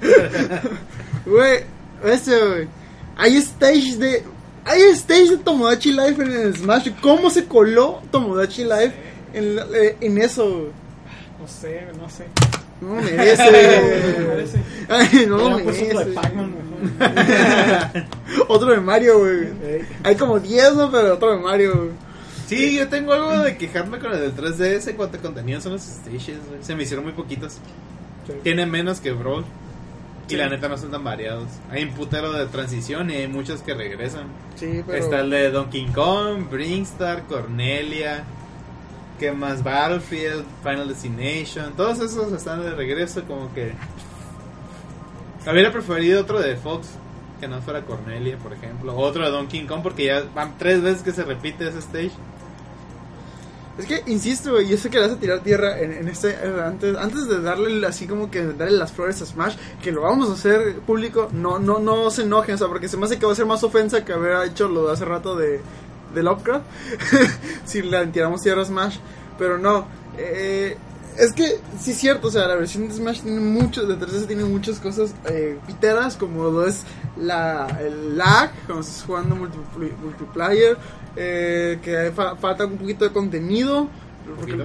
Güey, 1.27 1.65
este, 2.05 2.39
güey. 2.47 2.69
Hay 3.17 3.37
stage 3.37 3.97
de. 3.97 4.25
Hay 4.65 4.83
stage 4.95 5.31
de 5.31 5.37
Tomodachi 5.39 5.93
Life 5.93 6.23
en 6.23 6.33
el 6.33 6.57
Smash. 6.57 6.91
¿Cómo 7.01 7.29
se 7.31 7.45
coló 7.45 8.01
Tomodachi 8.11 8.65
Life 8.65 8.95
en, 9.35 9.59
eh, 9.75 9.97
en 10.01 10.19
eso? 10.19 10.49
güey? 10.49 10.85
No 11.41 11.49
sé, 11.49 11.87
no 12.01 12.09
sé. 12.09 12.25
No 12.81 12.97
lo 12.97 13.03
merece. 13.03 13.43
No 14.21 14.29
merece. 14.29 14.59
Ay, 14.89 15.27
no 15.27 15.37
lo 15.37 15.47
Hubiera 15.57 15.65
puesto 15.65 15.85
otro 15.85 15.99
de 15.99 16.05
merece. 16.05 16.21
Pac-Man 16.21 16.55
mejor. 16.55 16.65
Otro 18.49 18.71
de 18.71 18.81
Mario, 18.81 19.19
güey. 19.19 19.41
Ey. 19.65 19.85
Hay 20.03 20.17
como 20.17 20.39
10, 20.39 20.75
¿no? 20.75 20.91
Pero 20.91 21.15
otro 21.15 21.31
de 21.31 21.39
Mario, 21.39 21.77
güey. 21.77 21.91
Sí, 22.47 22.77
yo 22.77 22.89
tengo 22.89 23.13
algo 23.13 23.39
de 23.39 23.57
quejarme 23.57 23.99
con 23.99 24.13
el 24.13 24.21
del 24.21 24.37
3DS 24.37 24.89
en 24.89 24.97
cuanto 24.97 25.17
a 25.17 25.21
contenido 25.21 25.61
son 25.61 25.73
los 25.73 25.83
stages, 25.83 26.39
güey. 26.49 26.63
Se 26.63 26.75
me 26.75 26.83
hicieron 26.83 27.05
muy 27.05 27.15
poquitos. 27.15 27.57
Tiene 28.43 28.67
menos 28.67 29.01
que 29.01 29.13
Brawl. 29.13 29.45
Y 30.29 30.37
la 30.37 30.49
neta 30.49 30.69
no 30.69 30.79
son 30.79 30.91
tan 30.91 31.05
variados. 31.05 31.49
Hay 31.71 31.85
un 31.85 31.91
putero 31.91 32.33
de 32.33 32.47
transición 32.47 33.11
y 33.11 33.17
hay 33.17 33.29
muchos 33.29 33.61
que 33.61 33.75
regresan. 33.75 34.29
Sí, 34.57 34.83
pero. 34.87 34.99
Está 34.99 35.21
el 35.21 35.31
de 35.31 35.51
Donkey 35.51 35.87
Kong, 35.87 36.49
Bringstar, 36.51 37.25
Cornelia. 37.25 38.25
¿Qué 39.19 39.33
más? 39.33 39.63
Battlefield, 39.63 40.45
Final 40.63 40.89
Destination. 40.89 41.75
Todos 41.77 42.01
esos 42.01 42.33
están 42.33 42.63
de 42.63 42.71
regreso 42.71 43.23
como 43.25 43.53
que... 43.55 43.73
Habría 45.47 45.71
preferido 45.71 46.23
otro 46.23 46.41
de 46.41 46.57
Fox. 46.57 46.89
Que 47.39 47.47
no 47.47 47.61
fuera 47.61 47.83
Cornelia, 47.83 48.39
por 48.39 48.53
ejemplo. 48.53 48.97
Otro 48.97 49.25
de 49.25 49.31
Donkey 49.31 49.67
Kong 49.67 49.83
porque 49.83 50.07
ya 50.07 50.25
van 50.35 50.57
tres 50.59 50.83
veces 50.83 51.03
que 51.03 51.13
se 51.13 51.25
repite 51.25 51.69
ese 51.69 51.81
stage. 51.81 52.13
Es 53.79 53.87
que, 53.87 54.05
insisto, 54.07 54.61
yo 54.61 54.77
sé 54.77 54.89
que 54.89 54.99
le 54.99 55.09
vas 55.09 55.17
a 55.17 55.21
tirar 55.21 55.41
tierra 55.41 55.81
en, 55.81 55.93
en 55.93 56.09
este. 56.09 56.37
Antes, 56.65 56.97
antes 56.97 57.27
de 57.27 57.41
darle 57.41 57.85
así 57.87 58.07
como 58.07 58.31
que 58.31 58.45
darle 58.45 58.79
las 58.79 58.93
flores 58.93 59.21
a 59.21 59.27
Smash, 59.27 59.57
que 59.83 59.91
lo 59.91 60.03
vamos 60.03 60.31
a 60.31 60.35
hacer 60.35 60.77
público, 60.81 61.29
no 61.33 61.59
no 61.59 61.81
no 61.81 62.09
se 62.11 62.23
enojen, 62.23 62.55
o 62.55 62.59
sea, 62.59 62.69
porque 62.69 62.89
se 62.89 62.97
me 62.97 63.07
hace 63.07 63.19
que 63.19 63.27
va 63.27 63.33
a 63.33 63.37
ser 63.37 63.47
más 63.47 63.65
ofensa 63.65 64.05
que 64.05 64.13
haber 64.13 64.47
hecho 64.47 64.69
lo 64.69 64.87
de 64.87 64.93
hace 64.93 65.05
rato 65.05 65.35
de, 65.35 65.61
de 66.15 66.23
Lovecraft. 66.23 66.65
si 67.65 67.83
le 67.83 68.07
tiramos 68.09 68.43
tierra 68.43 68.63
a 68.63 68.65
Smash. 68.65 68.99
Pero 69.39 69.59
no. 69.59 69.87
Eh, 70.17 70.77
es 71.19 71.33
que, 71.33 71.61
sí 71.81 71.93
es 71.93 71.99
cierto, 71.99 72.29
o 72.29 72.31
sea, 72.31 72.47
la 72.47 72.55
versión 72.57 72.89
de 72.89 72.95
Smash 72.95 73.21
tiene 73.23 73.41
muchos, 73.41 73.87
de 73.89 73.97
3DS 73.99 74.27
tiene 74.27 74.45
muchas 74.45 74.79
cosas 74.79 75.15
eh, 75.27 75.59
piteras, 75.67 76.17
como 76.17 76.45
lo 76.51 76.67
es 76.67 76.83
la, 77.17 77.67
el 77.81 78.17
lag, 78.17 78.51
cuando 78.67 78.81
estás 78.83 79.05
jugando 79.07 79.37
multipl- 79.37 79.97
multiplayer, 80.03 80.77
eh, 81.17 81.79
que 81.83 82.13
fa- 82.15 82.37
falta 82.37 82.67
un 82.67 82.77
poquito 82.79 83.05
de 83.05 83.13
contenido. 83.13 83.89
porque-? 84.39 84.65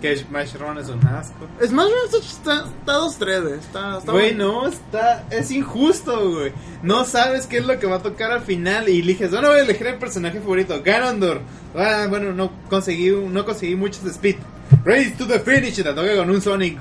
Que 0.00 0.16
Smash 0.16 0.54
Run 0.56 0.78
es 0.78 0.88
un 0.88 1.06
asco. 1.06 1.46
Smash 1.62 1.88
Bros. 1.90 2.14
está, 2.26 2.64
está 2.64 2.98
2-3, 3.00 3.42
güey. 3.42 3.54
Está, 3.58 3.98
está 3.98 4.12
Güey, 4.12 4.34
no, 4.34 4.66
está, 4.66 5.26
es 5.30 5.50
injusto, 5.50 6.30
güey. 6.30 6.52
No 6.82 7.04
sabes 7.04 7.46
qué 7.46 7.58
es 7.58 7.66
lo 7.66 7.78
que 7.78 7.86
va 7.86 7.96
a 7.96 8.02
tocar 8.02 8.30
al 8.32 8.40
final 8.40 8.88
y 8.88 9.00
eliges, 9.00 9.30
bueno, 9.30 9.48
voy 9.48 9.58
a 9.58 9.62
elegir 9.62 9.86
el 9.88 9.98
personaje 9.98 10.40
favorito, 10.40 10.80
Ganondorf. 10.82 11.42
Ah, 11.76 12.06
bueno, 12.08 12.32
no 12.32 12.50
conseguí, 12.70 13.10
no 13.10 13.44
conseguí 13.44 13.76
muchos 13.76 14.02
speed. 14.06 14.36
Race 14.84 15.14
to 15.18 15.26
the 15.26 15.38
finish, 15.40 15.78
y 15.78 15.82
te 15.82 15.92
toca 15.92 16.16
con 16.16 16.30
un 16.30 16.40
Sonic. 16.40 16.80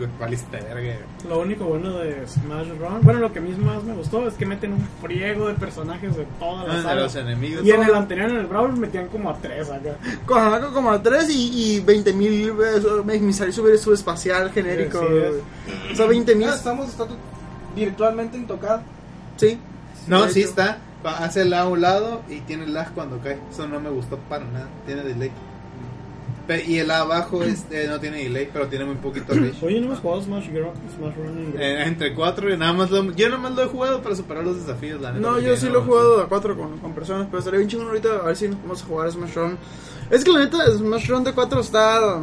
Lo 1.27 1.39
único 1.39 1.65
bueno 1.65 1.97
de 1.99 2.25
Smash 2.27 2.67
Run, 2.79 3.01
bueno, 3.01 3.19
lo 3.19 3.33
que 3.33 3.39
a 3.39 3.41
mí 3.41 3.51
más 3.57 3.83
me 3.83 3.93
gustó 3.93 4.27
es 4.27 4.33
que 4.35 4.45
meten 4.45 4.73
un 4.73 4.87
friego 5.01 5.47
de 5.47 5.55
personajes 5.55 6.15
de 6.15 6.25
todas 6.39 6.65
Ah, 6.65 6.67
las 6.67 6.77
de 6.77 6.83
sagas. 6.83 7.03
los 7.03 7.15
enemigos. 7.15 7.65
Y 7.65 7.71
en 7.71 7.83
el 7.83 7.93
anterior, 7.93 8.29
en 8.29 8.37
el 8.37 8.45
Brawl, 8.45 8.77
metían 8.77 9.07
como 9.07 9.29
a 9.29 9.37
tres 9.37 9.69
acá. 9.69 9.97
Con 10.25 10.41
Hanako 10.41 10.71
como 10.73 10.91
a 10.91 11.01
3 11.01 11.29
y, 11.29 11.75
y 11.75 11.79
20 11.81 12.13
mil 12.13 12.53
emisarios 13.11 13.55
sobre 13.55 13.77
subespacial 13.77 14.51
genérico. 14.51 14.99
Sí, 14.99 15.05
güey. 15.07 15.91
o 15.91 15.95
sea, 15.95 16.05
20 16.05 16.35
mil. 16.35 16.49
Ah, 16.49 16.55
estamos 16.55 16.89
está 16.89 17.05
virtualmente 17.75 18.37
intocado. 18.37 18.81
Sí. 19.37 19.57
No, 20.07 20.27
sí 20.29 20.39
hecho. 20.41 20.49
está. 20.49 20.77
Hace 21.03 21.43
el 21.43 21.53
a 21.53 21.65
un 21.67 21.79
lado 21.81 22.21
y 22.29 22.39
tiene 22.41 22.67
lag 22.67 22.93
cuando 22.93 23.19
cae. 23.19 23.37
Eso 23.51 23.67
no 23.67 23.79
me 23.79 23.89
gustó 23.89 24.17
para 24.29 24.43
nada. 24.45 24.67
Tiene 24.85 25.03
delay. 25.03 25.31
Y 26.67 26.79
el 26.79 26.89
A 26.91 27.01
abajo 27.01 27.43
es, 27.43 27.65
eh, 27.71 27.85
no 27.89 27.99
tiene 27.99 28.23
delay, 28.23 28.49
pero 28.51 28.67
tiene 28.67 28.85
muy 28.85 28.95
poquito 28.95 29.33
reach. 29.35 29.61
Oye, 29.61 29.79
¿no 29.79 29.87
hemos 29.87 29.99
jugado 29.99 30.21
Smash, 30.23 30.47
Gro- 30.49 30.73
Smash 30.95 31.15
Run? 31.15 31.53
en- 31.55 31.61
Eh, 31.61 31.83
entre 31.85 32.13
cuatro 32.15 32.51
y 32.53 32.57
nada 32.57 32.73
más 32.73 32.89
lo, 32.91 33.03
yo 33.13 33.29
nada 33.29 33.41
más 33.41 33.51
lo 33.55 33.63
he 33.63 33.67
jugado 33.67 34.01
para 34.01 34.15
superar 34.15 34.43
los 34.43 34.57
desafíos 34.65 34.99
la 35.01 35.11
neta, 35.11 35.27
No, 35.29 35.39
yo 35.39 35.55
sí 35.57 35.67
no- 35.67 35.73
lo 35.73 35.79
he 35.79 35.83
jugado 35.83 36.21
a 36.21 36.27
4 36.29 36.57
con, 36.57 36.77
con 36.79 36.93
personas, 36.93 37.27
pero 37.27 37.39
estaría 37.39 37.59
bien 37.59 37.69
chingón 37.69 37.87
ahorita 37.87 38.09
a 38.15 38.25
ver 38.25 38.35
si 38.35 38.47
nos 38.47 38.61
vamos 38.61 38.81
a 38.81 38.85
jugar 38.85 39.11
Smash 39.11 39.33
Run. 39.35 39.57
Es 40.09 40.23
que 40.23 40.31
la 40.31 40.39
neta, 40.39 40.57
Smash 40.71 41.07
Run 41.07 41.23
de 41.23 41.33
4 41.33 41.59
está. 41.61 42.21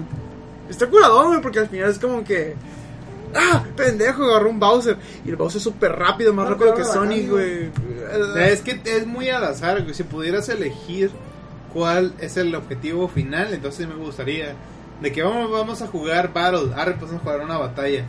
Está 0.68 0.87
curador, 0.88 1.28
güey, 1.28 1.40
porque 1.40 1.61
al 1.61 1.68
final 1.68 1.90
es 1.90 1.99
como 1.99 2.25
que. 2.25 2.54
¡Ah! 3.35 3.62
Pendejo, 3.76 4.25
agarró 4.25 4.49
un 4.50 4.59
Bowser. 4.59 4.97
Y 5.25 5.28
el 5.30 5.37
Bowser 5.37 5.59
es 5.59 5.62
súper 5.64 5.92
rápido, 5.92 6.33
más 6.33 6.47
Ah, 6.47 6.50
rápido 6.50 6.75
que 6.75 6.85
Sonic, 6.85 7.28
güey. 7.30 7.71
Es 8.38 8.62
que 8.62 8.80
es 8.85 9.06
muy 9.06 9.28
al 9.28 9.45
azar, 9.45 9.83
güey. 9.83 9.95
Si 9.95 10.02
pudieras 10.04 10.49
elegir 10.49 11.11
cuál 11.76 12.14
es 12.21 12.38
el 12.38 12.54
objetivo 12.54 13.06
final, 13.06 13.52
entonces 13.52 13.87
me 13.87 13.95
gustaría. 13.97 14.54
De 15.02 15.12
que 15.12 15.23
vamos, 15.23 15.50
vamos 15.50 15.83
a 15.83 15.88
jugar 15.88 16.33
Battle, 16.33 16.73
arre, 16.75 16.92
pues 16.92 17.11
vamos 17.11 17.21
a 17.21 17.25
jugar 17.25 17.40
una 17.42 17.59
batalla. 17.59 18.04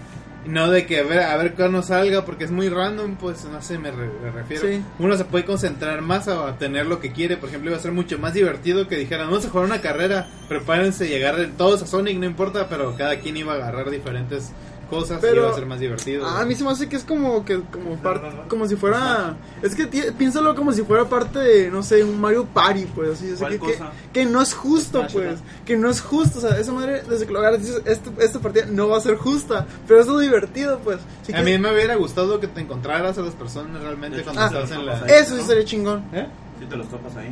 No 0.46 0.72
de 0.72 0.86
que 0.86 1.00
a 1.00 1.04
ver, 1.04 1.20
a 1.20 1.36
ver 1.36 1.54
cuál 1.54 1.74
nos 1.74 1.88
salga, 1.88 2.24
porque 2.24 2.46
es 2.46 2.52
muy 2.52 2.70
random, 2.70 3.18
pues 3.18 3.44
no 3.44 3.62
sé, 3.62 3.78
me, 3.78 3.92
re- 3.92 4.10
me 4.24 4.32
refiero. 4.32 4.66
Sí. 4.66 4.82
Uno 5.00 5.18
se 5.18 5.26
puede 5.26 5.44
concentrar 5.44 6.02
más 6.02 6.30
a 6.30 6.46
obtener 6.46 6.86
lo 6.86 7.02
que 7.02 7.12
quiere. 7.12 7.36
Por 7.36 7.50
ejemplo, 7.50 7.70
iba 7.72 7.78
a 7.78 7.82
ser 7.82 7.92
mucho 7.92 8.18
más 8.20 8.34
divertido 8.34 8.88
que 8.88 8.96
dijeran, 8.96 9.28
vamos 9.28 9.46
a 9.46 9.50
jugar 9.50 9.66
una 9.66 9.82
carrera, 9.82 10.28
prepárense 10.48 11.10
llegar 11.10 11.36
todos 11.58 11.82
a 11.82 11.88
Sonic, 11.88 12.18
no 12.18 12.26
importa, 12.26 12.70
pero 12.70 12.96
cada 12.96 13.20
quien 13.20 13.36
iba 13.36 13.52
a 13.52 13.56
agarrar 13.58 13.90
diferentes 13.90 14.54
cosas 14.89 15.17
y 15.20 15.22
Pero- 15.22 15.41
iba 15.44 15.51
a 15.51 15.53
ser 15.56 15.65
más 15.65 15.79
divertido. 15.79 16.25
Ah, 16.25 16.41
a 16.41 16.46
mí 16.46 16.56
se 16.56 16.63
me 16.63 16.72
hace 16.72 16.88
que 16.89 16.96
es 16.96 17.03
como 17.03 17.44
que 17.46 17.60
como 17.72 17.96
parte 17.98 18.27
como 18.48 18.67
si 18.67 18.75
fuera 18.75 19.36
es 19.62 19.75
que 19.75 19.86
piénsalo 19.88 20.56
como 20.56 20.72
si 20.72 20.82
fuera 20.84 21.06
parte 21.06 21.39
de 21.39 21.70
no 21.72 21.84
sé 21.84 22.03
un 22.03 22.20
Mario 22.20 22.46
Party 22.46 22.86
pues 22.96 23.12
así 23.12 23.32
o 23.32 23.36
sea, 23.38 23.48
¿Cuál 23.48 23.60
que, 23.60 23.65
que, 23.65 23.74
cosa? 23.74 23.91
que 24.13 24.25
no 24.25 24.41
es 24.41 24.53
justo 24.53 25.00
Smash 25.00 25.13
pues 25.13 25.39
que 25.65 25.77
no 25.77 25.89
es 25.89 26.01
justo 26.01 26.39
o 26.39 26.41
sea 26.41 26.58
esa 26.58 26.72
madre 26.72 27.03
desde 27.08 27.25
que 27.27 27.34
lo 27.34 27.39
agarras 27.39 27.60
dices 27.62 27.82
este, 27.86 28.10
esta 28.20 28.39
partida 28.39 28.65
no 28.67 28.88
va 28.89 28.98
a 28.98 29.01
ser 29.01 29.15
justa 29.17 29.65
pero 29.88 30.00
es 30.00 30.08
lo 30.08 30.20
divertido 30.20 30.79
pues 30.84 31.00
Así 31.24 31.34
a 31.34 31.38
que- 31.38 31.44
mí 31.44 31.58
me 31.58 31.74
hubiera 31.74 31.96
gustado 31.96 32.39
que 32.39 32.48
te 32.48 32.62
encontraras 32.62 33.17
a 33.17 33.22
las 33.22 33.34
personas 33.36 33.82
realmente 33.82 34.24
cuando 34.24 34.41
ah, 34.41 34.46
estás 34.48 34.72
en 34.72 34.86
la... 34.86 35.00
eso 35.06 35.36
sí 35.38 35.44
sería 35.44 35.65
chingón 35.65 36.03
¿Eh? 36.13 36.27
Si 36.60 36.65
te 36.65 36.75
los 36.75 36.88
topas 36.89 37.15
ahí. 37.17 37.32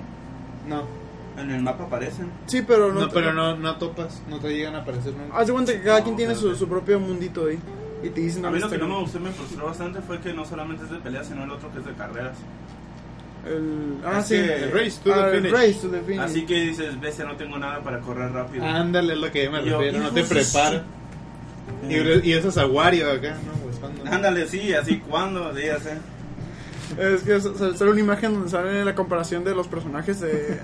No, 0.67 0.83
En 1.38 1.51
el 1.51 1.62
mapa 1.62 1.84
aparecen. 1.86 2.30
sí 2.46 2.62
pero 2.65 2.94
no, 2.94 3.01
no, 3.01 3.10
pero 3.10 3.34
no, 3.34 3.58
no 3.58 3.75
topas, 3.77 4.22
no 4.30 4.39
te 4.39 4.50
llegan 4.56 4.75
a 4.75 4.80
aparecer 4.80 5.13
nunca. 5.13 5.38
haz 5.38 5.48
de 5.48 5.54
cuenta 5.54 5.74
que 5.74 5.82
cada 5.82 6.00
No, 6.00 6.04
quien 6.06 6.15
tiene 6.15 6.36
su, 6.36 6.56
su 6.56 6.68
propio 6.68 7.00
mundito 7.00 7.48
ahí 7.48 7.60
y 8.04 8.10
te 8.10 8.22
dicen 8.22 8.46
A 8.46 8.51
mí 8.51 8.60
lo 8.60 8.70
que 8.70 8.77
no 8.77 8.88
me 8.88 9.00
gustó 9.00 9.18
y 9.18 9.22
me 9.22 9.32
frustró 9.32 9.65
bastante 9.65 10.00
fue 10.01 10.20
que 10.22 10.32
no 10.34 10.46
solamente 10.46 10.86
es 10.86 10.92
de 10.92 10.98
peleas, 11.00 11.27
sino 11.27 11.44
el 11.44 11.51
otro 11.51 11.72
que 11.74 11.80
es 11.80 11.86
de 11.86 11.94
carreras. 11.94 12.38
el, 13.46 13.98
ah 14.06 14.20
Es 14.20 14.27
sí 14.27 14.36
que- 14.36 14.63
El 14.63 14.72
race 14.72 15.00
to 15.04 15.13
the 15.13 15.20
Ah, 15.20 15.30
finish. 15.32 15.51
race 15.51 15.74
to 15.82 15.89
the 15.89 16.01
finish. 16.01 16.20
Así 16.22 16.46
que 16.46 16.56
dices, 16.56 17.00
bestia, 17.01 17.25
no 17.25 17.36
tengo 17.36 17.58
nada 17.58 17.82
para 17.82 18.00
correr 18.00 18.32
rápido. 18.32 18.63
Ándale, 18.65 19.13
es 19.13 19.19
lo 19.19 19.32
que 19.32 19.43
yo 19.45 19.52
me 19.52 19.63
Yo, 19.65 19.78
refiero, 19.80 20.04
no 20.04 20.12
te 20.12 20.19
hijos 20.21 20.30
de 20.30 20.36
prepara. 20.36 20.84
Y, 21.89 22.30
y 22.30 22.34
eso 22.34 22.50
es 22.50 22.58
a 22.58 22.65
Wario 22.65 23.12
acá, 23.12 23.36
¿no? 23.45 23.52
Pues, 23.54 24.13
Ándale, 24.13 24.48
sí, 24.48 24.74
así 24.74 25.00
cuando, 25.00 25.54
dígase. 25.54 25.98
Es 26.98 27.24
que 27.24 27.39
sale 27.41 27.91
una 27.91 28.00
imagen 28.00 28.34
donde 28.34 28.50
sale 28.50 28.86
la 28.86 28.95
comparación 28.95 29.43
de 29.43 29.54
los 29.56 29.67
personajes 29.67 30.19
de, 30.21 30.60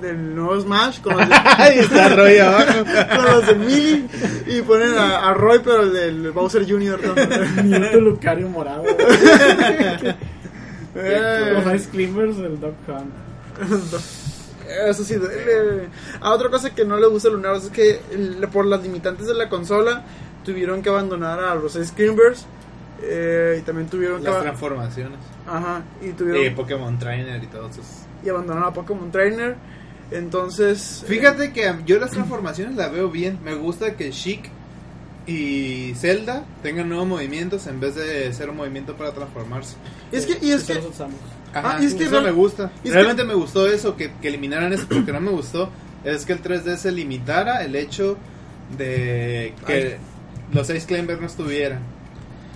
del 0.00 0.34
nuevo 0.34 0.60
Smash 0.60 1.00
con 1.00 1.16
los 1.16 1.28
de, 1.28 1.34
Ahí 1.58 1.78
está 1.78 2.08
Roy 2.16 2.38
abajo. 2.38 2.84
con 3.16 3.24
los 3.24 3.46
de 3.46 3.54
Melee 3.54 4.04
y 4.46 4.62
ponen 4.62 4.94
a, 4.96 5.28
a 5.30 5.34
Roy 5.34 5.60
pero 5.64 5.82
el 5.82 5.92
del 5.92 6.30
Bowser 6.32 6.68
Jr. 6.68 7.00
Nieto 7.64 8.00
Lucario 8.00 8.48
morado. 8.48 8.84
Eh, 10.94 11.50
Los 11.52 11.74
Ice 11.74 11.90
Climbers 11.90 12.36
del 12.38 12.58
Dog 12.60 12.74
Hunt. 12.88 13.12
Eso 14.88 15.04
sí 15.04 15.14
duele. 15.14 15.88
A 16.20 16.30
otra 16.32 16.48
cosa 16.50 16.74
que 16.74 16.84
no 16.84 16.96
le 16.96 17.06
gusta 17.06 17.28
a 17.28 17.32
Lunar 17.32 17.56
es 17.56 17.68
que 17.70 18.00
el- 18.10 18.46
por 18.52 18.66
las 18.66 18.82
limitantes 18.82 19.26
de 19.26 19.34
la 19.34 19.48
consola 19.48 20.02
tuvieron 20.44 20.82
que 20.82 20.88
abandonar 20.88 21.38
a 21.40 21.54
los 21.54 21.74
Screamers 21.74 22.46
eh, 23.02 23.58
y 23.60 23.62
también 23.62 23.88
tuvieron 23.88 24.18
que 24.18 24.24
Las 24.24 24.34
aba- 24.36 24.42
transformaciones. 24.42 25.18
ajá 25.46 25.82
y 26.02 26.10
tuvieron 26.12 26.44
Y 26.44 26.50
Pokémon 26.50 26.98
Trainer 26.98 27.42
y 27.42 27.46
todo 27.46 27.68
eso. 27.68 27.82
y 28.24 28.28
abandonaron 28.28 28.68
a 28.68 28.72
Pokémon 28.72 29.10
Trainer. 29.10 29.56
Entonces, 30.10 31.04
Fíjate 31.06 31.52
que 31.52 31.74
yo 31.84 31.98
las 31.98 32.10
transformaciones 32.10 32.76
las 32.76 32.92
veo 32.92 33.10
bien. 33.10 33.38
Me 33.44 33.54
gusta 33.54 33.96
que 33.96 34.10
Chic 34.10 34.48
y 35.26 35.94
Zelda 35.96 36.44
tengan 36.62 36.88
nuevos 36.88 37.08
movimientos 37.08 37.66
en 37.66 37.80
vez 37.80 37.96
de 37.96 38.32
ser 38.32 38.50
un 38.50 38.56
movimiento 38.56 38.96
para 38.96 39.12
transformarse. 39.12 39.76
Y 40.12 40.16
es 40.16 40.26
que, 40.26 40.46
y 40.46 40.52
es 40.52 40.64
que, 40.64 40.74
los 40.74 40.86
usamos. 40.86 41.16
Ajá, 41.52 41.76
Ah, 41.76 41.82
y 41.82 41.86
es 41.86 41.94
que 41.94 42.04
eso 42.04 42.20
me 42.20 42.30
gusta. 42.30 42.70
Realmente 42.84 43.24
me 43.24 43.34
gustó 43.34 43.66
eso, 43.66 43.96
que, 43.96 44.12
que 44.20 44.28
eliminaran 44.28 44.72
eso. 44.72 44.86
Porque 44.88 45.12
no 45.12 45.20
me 45.20 45.30
gustó 45.30 45.70
es 46.06 46.24
que 46.24 46.32
el 46.32 46.42
3D 46.42 46.76
se 46.76 46.92
limitara 46.92 47.64
el 47.64 47.74
hecho 47.74 48.16
de 48.78 49.54
que 49.66 49.98
los 50.52 50.70
Ice 50.70 50.86
Climbers 50.86 51.20
no 51.20 51.26
estuvieran. 51.26 51.80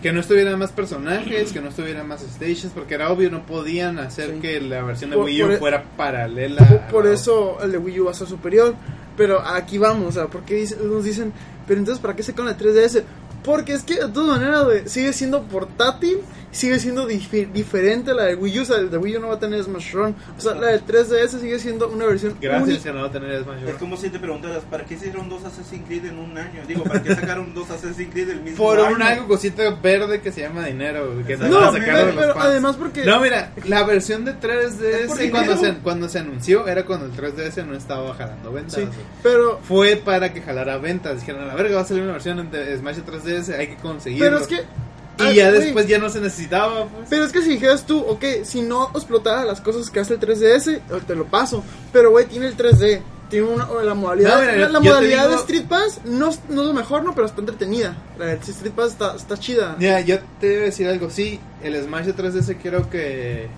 Que 0.02 0.12
no 0.12 0.20
estuvieran 0.20 0.58
más 0.58 0.72
personajes, 0.72 1.52
que 1.52 1.60
no 1.60 1.68
estuvieran 1.68 2.08
más 2.08 2.22
stations, 2.22 2.72
porque 2.74 2.94
era 2.94 3.10
obvio, 3.10 3.30
no 3.30 3.44
podían 3.44 3.98
hacer 3.98 4.30
Sí. 4.34 4.40
que 4.40 4.60
la 4.60 4.82
versión 4.82 5.10
de 5.10 5.16
Por- 5.16 5.26
Wii 5.26 5.42
U 5.42 5.50
e- 5.52 5.56
fuera 5.58 5.84
paralela. 5.96 6.66
por, 6.66 6.80
por 6.90 7.04
la- 7.06 7.12
eso 7.12 7.58
el 7.62 7.72
de 7.72 7.78
Wii 7.78 8.00
U 8.00 8.04
va 8.06 8.12
a 8.12 8.14
ser 8.14 8.26
superior. 8.26 8.74
Pero 9.16 9.40
aquí 9.40 9.76
vamos, 9.76 10.08
o 10.08 10.12
sea, 10.12 10.26
porque 10.28 10.54
dice- 10.54 10.76
nos 10.82 11.04
dicen, 11.04 11.32
pero 11.66 11.78
entonces 11.80 12.00
¿para 12.00 12.16
qué 12.16 12.22
sacan 12.22 12.48
el 12.48 12.56
3DS? 12.56 13.02
Porque 13.44 13.72
es 13.74 13.82
que 13.82 13.94
de 13.96 14.08
todas 14.08 14.38
maneras 14.38 14.66
sigue 14.86 15.12
siendo 15.12 15.42
portátil, 15.42 16.18
sigue 16.52 16.78
siendo 16.78 17.06
diferente 17.06 18.10
a 18.10 18.14
la 18.14 18.24
de 18.24 18.34
Wii 18.34 18.58
U, 18.58 18.62
o 18.62 18.64
sea, 18.64 18.76
el 18.78 18.90
de 18.90 18.98
Wii 18.98 19.16
U 19.16 19.20
no 19.20 19.28
va 19.28 19.34
a 19.34 19.38
tener 19.38 19.62
Smash 19.62 19.92
Run, 19.92 20.14
o 20.36 20.40
sea, 20.40 20.54
la 20.54 20.68
del 20.68 20.84
3DS 20.84 21.40
sigue 21.40 21.58
siendo 21.58 21.88
una 21.88 22.06
versión 22.06 22.36
Gracias 22.40 22.68
única. 22.68 22.82
que 22.84 22.92
no 22.92 23.00
va 23.02 23.06
a 23.08 23.12
tener 23.12 23.42
Smash 23.44 23.58
Es 23.58 23.64
Bros. 23.64 23.76
como 23.78 23.96
si 23.96 24.10
te 24.10 24.18
preguntaras, 24.18 24.62
¿para 24.70 24.84
qué 24.84 24.94
hicieron 24.94 25.28
dos 25.28 25.44
Assassin's 25.44 25.86
Creed 25.86 26.06
en 26.06 26.18
un 26.18 26.36
año? 26.36 26.62
Digo, 26.66 26.82
¿para 26.84 27.02
qué 27.02 27.14
sacaron 27.14 27.54
dos 27.54 27.70
Assassin's 27.70 28.10
Creed 28.12 28.30
el 28.30 28.40
mismo 28.42 28.58
Por 28.64 28.80
año? 28.80 28.96
un 28.96 29.02
algo 29.02 29.28
cosita 29.28 29.70
verde 29.82 30.20
que 30.20 30.32
se 30.32 30.40
llama 30.42 30.66
dinero, 30.66 31.22
que 31.26 31.36
No, 31.36 31.60
van 31.60 31.64
a 31.68 31.72
sacar 31.72 31.86
de 31.86 32.02
pero, 32.02 32.06
los 32.06 32.14
pero 32.16 32.34
fans. 32.34 32.46
además 32.46 32.76
porque... 32.76 33.04
No, 33.04 33.20
mira, 33.20 33.52
la 33.66 33.84
versión 33.84 34.24
de 34.24 34.32
Es 34.32 34.36
por 34.36 34.50
3DS 35.18 35.30
cuando 35.30 35.56
se, 35.56 35.74
cuando 35.78 36.08
se 36.08 36.18
anunció 36.18 36.66
era 36.66 36.84
cuando 36.84 37.06
el 37.06 37.12
3DS 37.12 37.64
no 37.64 37.76
estaba 37.76 38.12
jalando 38.14 38.52
ventas. 38.52 38.74
sí, 38.74 38.88
pero... 39.22 39.60
Fue 39.62 39.96
para 39.96 40.32
que 40.32 40.40
jalara 40.42 40.78
ventas. 40.78 41.20
Dijeron, 41.20 41.42
a 41.42 41.46
la 41.46 41.54
verga, 41.54 41.76
va 41.76 41.82
a 41.82 41.84
salir 41.84 42.02
una 42.02 42.12
versión 42.12 42.50
de 42.50 42.76
Smash 42.76 42.98
3DS, 42.98 43.56
hay 43.56 43.68
que 43.68 43.76
conseguirlo. 43.76 44.24
Pero 44.26 44.38
es 44.40 44.46
que... 44.48 44.89
Y 45.28 45.34
ya 45.34 45.50
después 45.52 45.86
ya 45.86 45.98
no 45.98 46.08
se 46.08 46.20
necesitaba, 46.20 46.86
pues. 46.86 47.08
Pero 47.10 47.24
es 47.24 47.32
que 47.32 47.42
si 47.42 47.50
dijeras 47.50 47.84
tú, 47.86 47.98
ok, 47.98 48.24
si 48.44 48.62
no 48.62 48.90
explotara 48.94 49.44
las 49.44 49.60
cosas 49.60 49.90
que 49.90 50.00
hace 50.00 50.14
el 50.14 50.20
3DS, 50.20 50.68
eh, 50.76 50.80
te 51.06 51.14
lo 51.14 51.26
paso. 51.26 51.62
Pero, 51.92 52.10
güey, 52.10 52.26
tiene 52.26 52.46
el 52.46 52.56
3D. 52.56 53.02
Tiene 53.28 53.46
una, 53.46 53.68
la 53.84 53.94
modalidad, 53.94 54.34
No, 54.34 54.40
mira, 54.40 54.56
la, 54.56 54.68
la 54.70 54.78
yo 54.80 54.82
te 54.82 54.88
modalidad 54.88 55.22
digo- 55.28 55.30
de 55.30 55.36
Street 55.36 55.66
Pass 55.68 56.00
no, 56.04 56.30
es- 56.30 56.40
no 56.48 56.62
es 56.62 56.66
lo 56.66 56.74
mejor, 56.74 57.04
no, 57.04 57.14
pero 57.14 57.28
está 57.28 57.38
entretenida. 57.40 57.96
La 58.18 58.26
de 58.26 58.32
Street 58.34 58.72
Pass 58.72 58.88
está, 58.92 59.14
está 59.14 59.36
chida. 59.38 59.76
Mira, 59.78 60.00
yo 60.00 60.18
te 60.40 60.48
voy 60.48 60.56
a 60.56 60.64
decir 60.64 60.88
algo. 60.88 61.10
Sí, 61.10 61.38
el 61.62 61.80
Smash 61.80 62.06
de 62.06 62.12
3DS 62.16 62.56
creo 62.60 62.90
que 62.90 63.48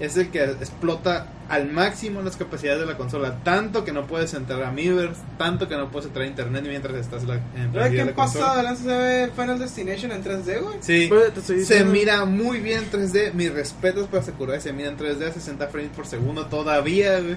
es 0.00 0.16
el 0.16 0.30
que 0.30 0.44
explota 0.44 1.28
al 1.48 1.70
máximo 1.70 2.20
las 2.22 2.36
capacidades 2.36 2.80
de 2.80 2.86
la 2.86 2.96
consola. 2.96 3.36
Tanto 3.44 3.84
que 3.84 3.92
no 3.92 4.06
puedes 4.06 4.34
entrar 4.34 4.62
a 4.62 4.70
Miiverse, 4.70 5.20
tanto 5.38 5.68
que 5.68 5.76
no 5.76 5.90
puedes 5.90 6.06
entrar 6.08 6.24
a 6.24 6.28
internet 6.28 6.64
mientras 6.66 6.94
estás 6.96 7.24
la, 7.24 7.36
en 7.56 7.72
¿Sabes 7.72 7.92
la 7.94 8.04
qué 8.06 8.12
pasa? 8.12 8.32
consola. 8.38 8.52
Adelante 8.52 8.82
se 8.82 8.88
ve 8.88 9.30
Final 9.34 9.58
Destination 9.58 10.12
en 10.12 10.24
3D, 10.24 10.60
güey. 10.62 10.76
Sí, 10.80 11.08
Pues, 11.08 11.66
se 11.66 11.84
mira 11.84 12.24
muy 12.24 12.60
bien 12.60 12.84
en 12.84 12.90
3D. 12.90 13.32
Mis 13.32 13.52
respetos 13.52 14.08
para 14.08 14.22
Sakurai. 14.22 14.60
Se 14.60 14.72
mira 14.72 14.88
en 14.90 14.98
3D 14.98 15.28
a 15.28 15.32
60 15.32 15.68
frames 15.68 15.90
por 15.94 16.06
segundo 16.06 16.46
todavía, 16.46 17.20
güey. 17.20 17.36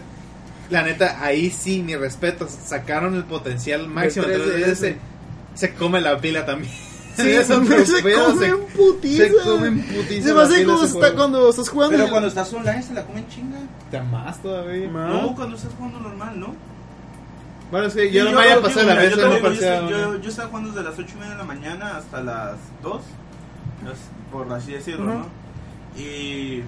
La 0.70 0.84
neta, 0.84 1.24
ahí 1.24 1.50
sí, 1.50 1.82
mis 1.82 2.00
respetos. 2.00 2.52
Sacaron 2.52 3.16
el 3.16 3.24
potencial 3.24 3.88
máximo 3.88 4.26
en 4.28 4.42
3DS. 4.42 4.66
3DS. 4.76 4.96
Se 5.56 5.74
come 5.74 6.02
la 6.02 6.20
pila 6.20 6.46
también. 6.46 6.72
Sí, 7.22 7.30
Es 7.32 7.48
se, 7.48 7.86
se 7.86 8.04
pedo, 8.04 8.26
come 8.26 8.40
se- 8.40 8.48
en 8.52 8.60
putiza. 8.66 9.24
se 9.26 9.34
come 9.44 9.68
en 9.68 9.82
putiza 9.84 10.28
Se 10.28 10.34
me 10.34 10.42
hace 10.42 10.66
como 10.66 10.84
está- 10.84 11.16
cuando 11.16 11.50
estás 11.50 11.70
jugando. 11.70 11.98
Pero 11.98 12.10
cuando 12.10 12.28
estás 12.28 12.54
online 12.54 12.84
se 12.84 12.94
la 12.94 13.06
comen 13.06 13.28
chinga. 13.28 13.58
Te 13.92 14.02
más 14.02 14.42
todavía. 14.42 14.90
Ma- 14.90 15.08
No, 15.08 15.36
cuando 15.36 15.56
estás 15.56 15.72
jugando 15.78 16.00
normal, 16.00 16.40
¿no? 16.40 16.56
Bueno, 17.72 17.86
es 17.88 17.94
que 17.94 18.08
Sí, 18.10 18.14
yo 18.16 18.26
no 18.26 18.32
me 18.40 18.46
haya 18.46 18.62
pasado 18.62 18.88
la 18.88 18.96
vez, 18.96 19.12
yo, 19.16 19.18
no 19.18 20.18
yo, 20.18 20.30
estaba 20.30 20.48
jugando 20.50 20.72
desde 20.72 20.84
las 20.90 20.98
8 20.98 21.12
y 21.16 21.20
media 21.20 21.32
de 21.34 21.38
la 21.38 21.44
mañana 21.44 21.98
hasta 21.98 22.24
las 22.24 22.56
2, 22.82 23.02
es- 23.92 24.00
por 24.32 24.52
así 24.52 24.72
decirlo. 24.72 25.06
¿no? 25.06 25.26
Y 25.96 26.64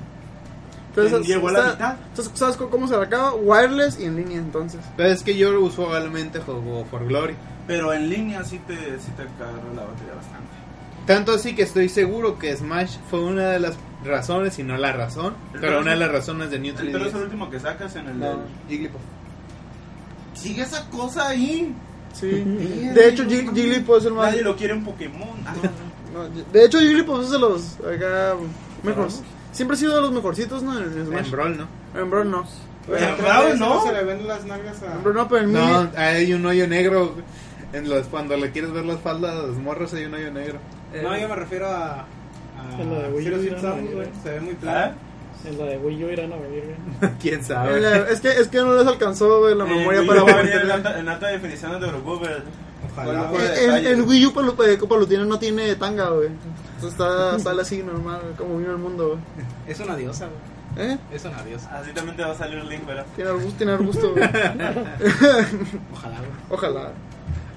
Entonces, 0.90 1.26
llegó 1.28 1.48
a 1.48 1.52
la 1.54 1.60
está- 1.60 1.72
mitad. 1.74 1.96
entonces, 2.10 2.34
¿sabes 2.38 2.58
cómo 2.58 2.88
se 2.88 2.96
acaba? 2.96 3.34
Wireless 3.34 4.00
y 4.00 4.06
en 4.06 4.16
línea, 4.18 4.38
entonces. 4.38 4.80
Pero 4.98 5.10
es 5.10 5.24
que 5.24 5.36
yo 5.38 5.60
usualmente 5.62 6.40
juego 6.40 6.86
For 6.92 7.06
Glory. 7.08 7.36
Pero 7.72 7.94
en 7.94 8.10
línea 8.10 8.44
sí 8.44 8.60
te, 8.68 8.76
sí 9.00 9.12
te 9.18 9.24
carga 9.40 9.54
la 9.76 9.84
batería 9.84 10.14
bastante. 10.16 10.48
Tanto 11.08 11.32
así 11.34 11.56
que 11.56 11.64
estoy 11.64 11.90
seguro 11.90 12.38
que 12.38 12.56
Smash 12.56 12.98
fue 13.10 13.22
una 13.24 13.48
de 13.50 13.60
las 13.60 13.76
razones, 14.04 14.60
y 14.60 14.64
no 14.64 14.78
la 14.78 14.92
razón, 14.94 15.34
El 15.54 15.60
pero 15.62 15.80
una 15.80 15.92
de 15.92 15.98
las 15.98 16.12
razones 16.12 16.52
de 16.52 16.60
New 16.60 16.76
El 16.78 16.92
pelo 16.92 17.06
es 17.06 17.14
el 17.14 17.20
3DS. 17.20 17.24
último 17.24 17.50
que 17.50 17.60
sacas 17.60 17.96
en 17.96 18.08
el... 18.08 18.20
No, 18.20 18.30
del- 18.30 18.38
Jigglypuff. 18.70 19.02
Sigue 20.34 20.62
esa 20.64 20.90
cosa 20.90 21.30
ahí. 21.30 21.74
Sí. 22.14 22.28
De 22.94 23.08
hecho, 23.10 23.24
Jig- 23.24 23.54
Jigglypuff 23.54 23.98
es 24.00 24.06
el 24.06 24.14
más. 24.14 24.28
Nadie 24.32 24.42
lo 24.44 24.56
quiere 24.56 24.74
en 24.74 24.84
Pokémon. 24.84 25.30
Ah, 25.46 25.54
No, 26.14 26.28
de 26.52 26.66
hecho, 26.66 26.80
Jigglypuff 26.80 27.24
es 27.24 27.32
de 27.32 27.40
los 27.40 27.76
acá 27.80 28.36
mejores. 28.84 29.22
Siempre 29.52 29.76
ha 29.76 29.80
sido 29.80 29.96
de 29.96 30.02
los 30.02 30.12
mejorcitos, 30.12 30.62
¿no? 30.64 30.78
En 30.78 31.06
Smash. 31.06 31.26
En 31.26 31.32
Brawl, 31.32 31.58
¿no? 31.58 31.68
En 32.00 32.10
Brawl 32.10 32.30
no. 32.32 32.46
Pero 32.88 33.16
Pero 33.18 33.56
¿no? 33.58 33.84
se 33.86 33.94
le 33.94 34.04
ven 34.04 34.28
las 34.28 34.44
nalgas 34.46 34.82
a... 34.82 34.94
En 34.94 35.04
Brawl 35.04 35.16
no, 35.16 35.28
pero 35.28 35.44
en 35.44 35.54
No, 35.54 35.90
hay 35.96 36.34
un 36.34 36.46
hoyo 36.46 36.68
negro. 36.68 37.16
En 37.74 37.90
los, 37.90 38.08
cuando 38.08 38.36
le 38.38 38.52
quieres 38.52 38.72
ver 38.72 38.86
las 38.86 39.00
faldas 39.00 39.32
a 39.36 39.48
los 39.48 39.58
morros 39.58 39.94
hay 39.94 40.06
un 40.06 40.14
hoyo 40.14 40.32
negro. 40.32 40.60
No, 41.02 41.18
yo 41.18 41.30
me 41.30 41.36
refiero 41.36 41.68
a... 41.68 42.02
a 42.02 42.06
En 42.82 42.94
la 42.94 43.00
de 43.04 43.10
Wii 43.14 43.30
U 43.34 43.42
irán 43.44 43.66
a 43.66 43.76
venir. 43.76 43.98
¿eh? 44.04 44.10
Se 44.24 44.30
ve 44.32 44.42
muy 44.42 44.54
¿Ah? 44.54 44.58
plano. 44.62 44.94
En 45.46 45.58
la 45.58 45.66
de 45.66 45.78
Wii 45.78 46.04
U 46.04 46.10
irán 46.10 46.34
a 46.34 46.36
venir, 46.36 46.76
güey. 47.00 47.12
¿Quién 47.22 47.36
en 47.36 47.44
sabe? 47.46 47.80
la- 47.80 47.98
es, 48.10 48.20
que, 48.22 48.30
es 48.30 48.48
que 48.50 48.58
no 48.60 48.76
les 48.76 48.86
alcanzó 48.86 49.40
güey, 49.40 49.56
la 49.56 49.66
Eh, 49.66 49.68
memoria 49.76 50.04
para 50.06 50.22
poder 50.22 50.62
en 50.64 50.72
alta, 50.72 51.00
en 51.00 51.08
alta 51.10 51.28
definición. 51.28 51.72
Ojalá. 52.94 53.22
Lujo 53.24 53.38
de 53.38 53.46
El, 53.46 53.52
el, 53.54 53.66
detalles. 53.68 53.92
el 53.92 54.02
Wii 54.02 54.26
U 54.26 54.34
Palu- 54.34 54.68
eh, 54.68 54.78
Palutino 54.88 55.26
no 55.26 55.40
tiene 55.40 55.76
tanga, 55.76 56.10
güey. 56.10 56.28
Entonces 56.28 56.92
está, 56.92 57.40
sale 57.40 57.62
así 57.62 57.82
normal, 57.84 58.20
como 58.38 58.58
vino 58.58 58.72
el 58.72 58.78
mundo, 58.78 59.08
güey. 59.10 59.20
Es 59.68 59.80
una 59.80 59.96
diosa, 59.96 60.28
güey. 60.28 60.90
¿Eh? 60.92 60.98
Es 61.12 61.24
una 61.26 61.42
diosa. 61.44 61.70
Así 61.80 61.92
también 61.92 62.18
te 62.18 62.24
va 62.24 62.32
a 62.32 62.36
salir 62.36 62.58
el 62.58 62.68
link, 62.70 62.86
¿verdad? 62.86 63.06
Tiene 63.16 63.30
arbusto, 63.32 63.54
tiene 63.58 63.72
arbusto, 63.74 64.12
güey. 64.12 64.24
Ojalá, 65.94 66.18
güey. 66.18 66.32
Ojalá. 66.50 66.92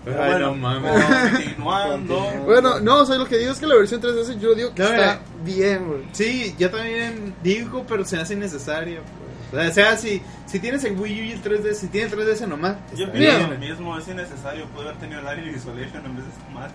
Pero 0.04 0.22
Ay, 0.22 0.30
bueno, 0.32 0.46
no 0.48 0.54
mames. 0.56 0.92
Continuando. 1.56 2.20
Bueno, 2.44 2.80
no, 2.80 3.00
o 3.02 3.06
sea, 3.06 3.16
lo 3.16 3.26
que 3.26 3.38
digo 3.38 3.52
es 3.52 3.58
que 3.58 3.66
la 3.66 3.74
versión 3.76 4.00
3DS 4.02 4.38
yo 4.38 4.54
digo 4.54 4.74
que 4.74 4.82
No, 4.82 4.88
está 4.90 4.96
mira. 4.96 5.20
bien, 5.44 5.86
güey. 5.86 6.00
Sí, 6.12 6.54
yo 6.58 6.70
también 6.70 7.34
digo, 7.42 7.84
pero 7.88 8.04
se 8.04 8.18
hace 8.18 8.34
innecesario. 8.34 9.00
pues. 9.02 9.33
O 9.56 9.72
sea, 9.72 9.96
si, 9.96 10.20
si 10.46 10.58
tienes 10.60 10.84
el 10.84 10.98
Wii 10.98 11.20
U 11.20 11.24
y 11.24 11.32
el 11.32 11.42
3DS, 11.42 11.74
si 11.74 11.86
tienes 11.88 12.12
el 12.12 12.18
3DS 12.18 12.46
nomás. 12.48 12.76
Yo 12.96 13.10
pienso 13.12 13.46
lo 13.48 13.58
mismo, 13.58 13.98
es 13.98 14.08
innecesario 14.08 14.66
poder 14.68 14.88
haber 14.88 15.00
tenido 15.00 15.20
el 15.20 15.26
Alien 15.26 15.54
Isolation 15.54 16.04
en 16.06 16.16
vez 16.16 16.24
de 16.24 16.54
madre. 16.54 16.72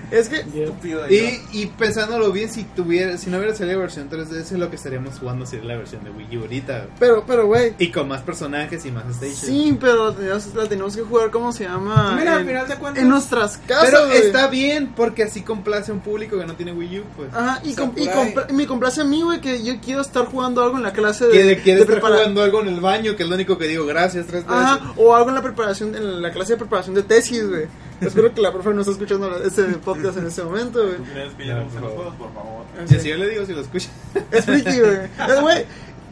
Es 0.10 0.28
que, 0.28 0.40
Yeah. 0.52 0.64
Estúpido. 0.64 1.02
de 1.04 1.14
Y, 1.52 1.62
y 1.62 1.66
pensándolo 1.66 2.32
bien, 2.32 2.50
si 2.50 2.64
tuviera, 2.64 3.16
si 3.18 3.30
no 3.30 3.36
hubiera 3.38 3.54
salido 3.54 3.76
la 3.78 3.82
versión 3.82 4.08
3DS, 4.10 4.56
lo 4.56 4.68
que 4.70 4.76
estaríamos 4.76 5.18
jugando 5.18 5.46
sería 5.46 5.66
la 5.66 5.76
versión 5.76 6.02
de 6.04 6.10
Wii 6.10 6.36
U 6.38 6.40
ahorita. 6.42 6.86
pero, 6.98 7.24
pero, 7.26 7.46
güey. 7.46 7.74
Y 7.78 7.90
con 7.90 8.08
más 8.08 8.22
personajes 8.22 8.84
y 8.86 8.90
más 8.90 9.04
stations. 9.14 9.38
Sí, 9.38 9.76
pero 9.80 10.14
la 10.54 10.66
tenemos 10.68 10.96
que 10.96 11.02
jugar, 11.02 11.30
¿cómo 11.30 11.52
se 11.52 11.64
llama? 11.64 12.14
Mira, 12.18 12.34
al 12.34 12.40
en, 12.40 12.46
final 12.46 12.68
de 12.68 12.76
cuentas- 12.76 13.02
en 13.02 13.08
nuestras 13.08 13.58
casas, 13.58 13.90
Pero 13.90 14.06
güey. 14.06 14.18
está 14.18 14.48
bien, 14.48 14.92
porque 14.96 15.22
así 15.24 15.42
complace 15.42 15.90
a 15.90 15.94
un 15.94 16.00
público 16.00 16.38
que 16.38 16.46
no 16.46 16.54
tiene 16.54 16.72
Wii 16.72 16.98
U, 17.00 17.04
pues. 17.16 17.32
Ajá, 17.34 17.60
y, 17.64 17.74
com- 17.74 17.92
y 17.96 18.08
y 18.50 18.52
me 18.54 18.66
complace 18.66 19.00
a 19.02 19.04
mí, 19.04 19.22
güey, 19.22 19.40
que 19.40 19.62
yo 19.62 19.74
quiero 19.80 20.00
estar 20.00 20.24
jugando 20.26 20.62
algo 20.62 20.76
en 20.76 20.82
la 20.82 20.92
clase 20.92 21.26
de, 21.26 21.44
de 21.44 21.56
quiere 21.58 21.80
estar 21.82 21.96
prepara- 22.00 22.09
jugando 22.12 22.42
algo 22.42 22.60
en 22.60 22.68
el 22.68 22.80
baño, 22.80 23.16
que 23.16 23.22
es 23.22 23.28
lo 23.28 23.34
único 23.34 23.58
que 23.58 23.66
digo, 23.66 23.86
gracias, 23.86 24.26
3DS. 24.26 24.44
Ajá, 24.48 24.92
o 24.96 25.14
algo 25.14 25.28
en 25.30 25.34
la 25.34 25.42
preparación, 25.42 25.94
en 25.94 26.22
la 26.22 26.30
clase 26.30 26.54
de 26.54 26.58
preparación 26.58 26.94
de 26.94 27.02
tesis, 27.02 27.48
güey. 27.48 27.66
Espero 28.00 28.32
que 28.32 28.40
la 28.40 28.52
profe 28.52 28.70
no 28.70 28.80
esté 28.80 28.92
escuchando 28.92 29.42
este 29.42 29.64
podcast 29.64 30.18
en 30.18 30.26
este 30.26 30.42
momento, 30.42 30.82
güey. 30.82 30.96
¿Tú 30.96 31.04
crees 31.12 31.34
que 31.34 31.46
ya 31.46 31.54
no 31.56 31.68
juegos, 31.68 32.14
por 32.16 32.32
favor? 32.32 32.64
Y 32.88 32.94
si 32.94 33.08
yo 33.08 33.16
le 33.16 33.28
digo, 33.28 33.44
si 33.44 33.52
lo 33.52 33.60
escucha. 33.60 33.88
Es 34.30 34.44
friki, 34.44 34.80
güey. 34.80 35.40
Güey. 35.40 35.66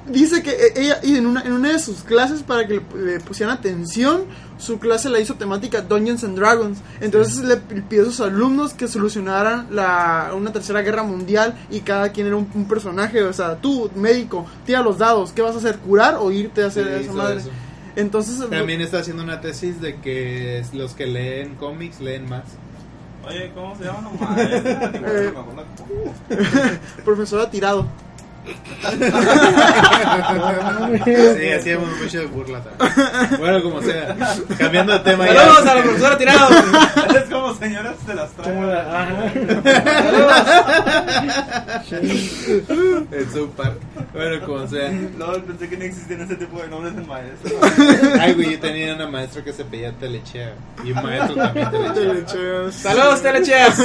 Dice 0.06 0.42
que 0.42 0.50
eh, 0.50 0.72
ella, 0.76 1.00
y 1.02 1.16
en 1.16 1.26
una, 1.26 1.42
en 1.42 1.52
una 1.52 1.72
de 1.72 1.78
sus 1.78 2.02
clases, 2.02 2.42
para 2.42 2.66
que 2.66 2.74
le, 2.74 3.04
le 3.04 3.20
pusieran 3.20 3.56
atención, 3.56 4.24
su 4.58 4.78
clase 4.78 5.08
la 5.08 5.20
hizo 5.20 5.34
temática 5.34 5.80
Dungeons 5.80 6.24
and 6.24 6.36
Dragons. 6.38 6.78
Entonces 7.00 7.38
le 7.44 7.56
pidió 7.56 8.02
a 8.02 8.06
sus 8.06 8.20
alumnos 8.20 8.74
que 8.74 8.88
solucionaran 8.88 9.68
la, 9.70 10.32
una 10.36 10.52
tercera 10.52 10.82
guerra 10.82 11.02
mundial 11.04 11.54
y 11.70 11.80
cada 11.80 12.10
quien 12.10 12.26
era 12.26 12.36
un, 12.36 12.50
un 12.54 12.68
personaje. 12.68 13.22
O 13.22 13.32
sea, 13.32 13.56
tú, 13.56 13.90
médico, 13.94 14.44
tira 14.66 14.82
los 14.82 14.98
dados. 14.98 15.32
¿Qué 15.32 15.42
vas 15.42 15.54
a 15.54 15.58
hacer? 15.58 15.78
¿Curar 15.78 16.16
o 16.20 16.30
irte 16.30 16.62
a 16.62 16.66
hacer 16.66 16.86
Sí, 16.98 17.04
esa 17.04 17.12
madre? 17.12 17.36
eso. 17.38 17.50
Entonces, 17.96 18.48
También 18.50 18.80
está 18.80 18.98
haciendo 18.98 19.22
una 19.24 19.40
tesis 19.40 19.80
de 19.80 19.96
que 20.00 20.62
los 20.72 20.92
que 20.94 21.06
leen 21.06 21.54
cómics 21.56 22.00
leen 22.00 22.28
más. 22.28 22.44
Oye, 23.26 23.50
¿cómo 23.54 23.76
se 23.76 23.84
llama 23.84 24.00
nomás? 24.02 24.38
Eh, 24.38 25.32
profesora 27.04 27.50
tirado. 27.50 27.86
Sí, 31.04 31.50
hacíamos 31.50 31.88
mucho 32.00 32.18
de 32.18 32.26
burla 32.26 32.60
también. 32.62 33.38
Bueno, 33.38 33.62
como 33.62 33.82
sea. 33.82 34.16
Cambiando 34.58 34.92
de 34.94 34.98
tema 35.00 35.26
ya. 35.26 35.34
Saludos 35.34 35.66
a 35.66 35.74
la 35.74 35.82
profesora 35.82 36.18
tirado. 36.18 36.48
Es 37.16 37.24
como 37.30 37.54
señoras 37.54 37.94
se 38.06 38.14
las 38.14 38.30
ajá. 38.38 39.32
En 43.10 43.32
su 43.32 43.50
par. 43.50 43.74
Bueno, 44.12 44.46
como 44.46 44.66
sea. 44.66 44.90
No, 44.90 45.32
pensé 45.44 45.68
que 45.68 45.76
no 45.76 45.84
existían 45.84 46.20
ese 46.22 46.36
tipo 46.36 46.60
de 46.60 46.68
nombres 46.68 46.94
en 46.94 47.06
maestro. 47.06 47.58
Ay, 48.20 48.34
güey, 48.34 48.52
yo 48.52 48.60
tenía 48.60 48.94
una 48.94 49.06
maestra 49.08 49.44
que 49.44 49.52
se 49.52 49.64
pedía 49.64 49.92
telechea. 49.92 50.54
Y 50.84 50.92
un 50.92 51.02
maestro 51.02 51.34
también 51.36 51.70
telechea. 51.70 51.94
Telecheas. 51.94 52.74
Saludos, 52.74 53.22
telecheas. 53.22 53.78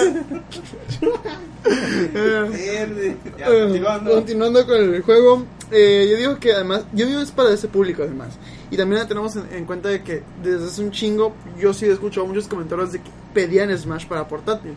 Eh, 1.66 2.50
Verde. 2.52 3.18
Ya, 3.38 3.46
continuando. 3.46 4.12
continuando 4.12 4.68
con 4.68 4.76
el 4.76 5.02
juego, 5.02 5.46
eh, 5.72 6.08
yo 6.12 6.18
digo 6.18 6.40
que 6.40 6.52
además, 6.52 6.86
yo 6.92 7.06
digo 7.06 7.22
es 7.22 7.32
para 7.32 7.52
ese 7.54 7.68
público 7.68 8.04
además. 8.04 8.38
Y 8.70 8.78
también 8.78 9.08
tenemos 9.08 9.36
en, 9.36 9.46
en 9.52 9.66
cuenta 9.66 9.90
de 9.90 10.04
que 10.04 10.24
desde 10.44 10.66
hace 10.66 10.82
un 10.82 10.92
chingo, 10.92 11.34
yo 11.58 11.74
sí 11.74 11.86
he 11.86 11.92
escuchado 11.92 12.26
muchos 12.28 12.48
comentarios 12.48 12.92
de 12.92 13.00
que 13.00 13.10
pedían 13.34 13.76
Smash 13.78 14.08
para 14.08 14.28
portátil. 14.28 14.74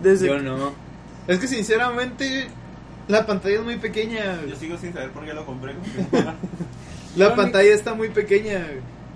Desde 0.00 0.28
Yo 0.28 0.38
no. 0.38 0.72
Es 1.26 1.38
que 1.38 1.46
sinceramente, 1.46 2.48
la 3.08 3.26
pantalla 3.26 3.56
es 3.56 3.64
muy 3.64 3.76
pequeña. 3.76 4.40
Yo 4.46 4.54
sigo 4.56 4.78
sin 4.78 4.92
saber 4.92 5.10
por 5.10 5.24
qué 5.24 5.32
lo 5.32 5.44
compré. 5.44 5.74
La 7.16 7.34
pantalla 7.34 7.74
está 7.74 7.94
muy 7.94 8.10
pequeña. 8.10 8.64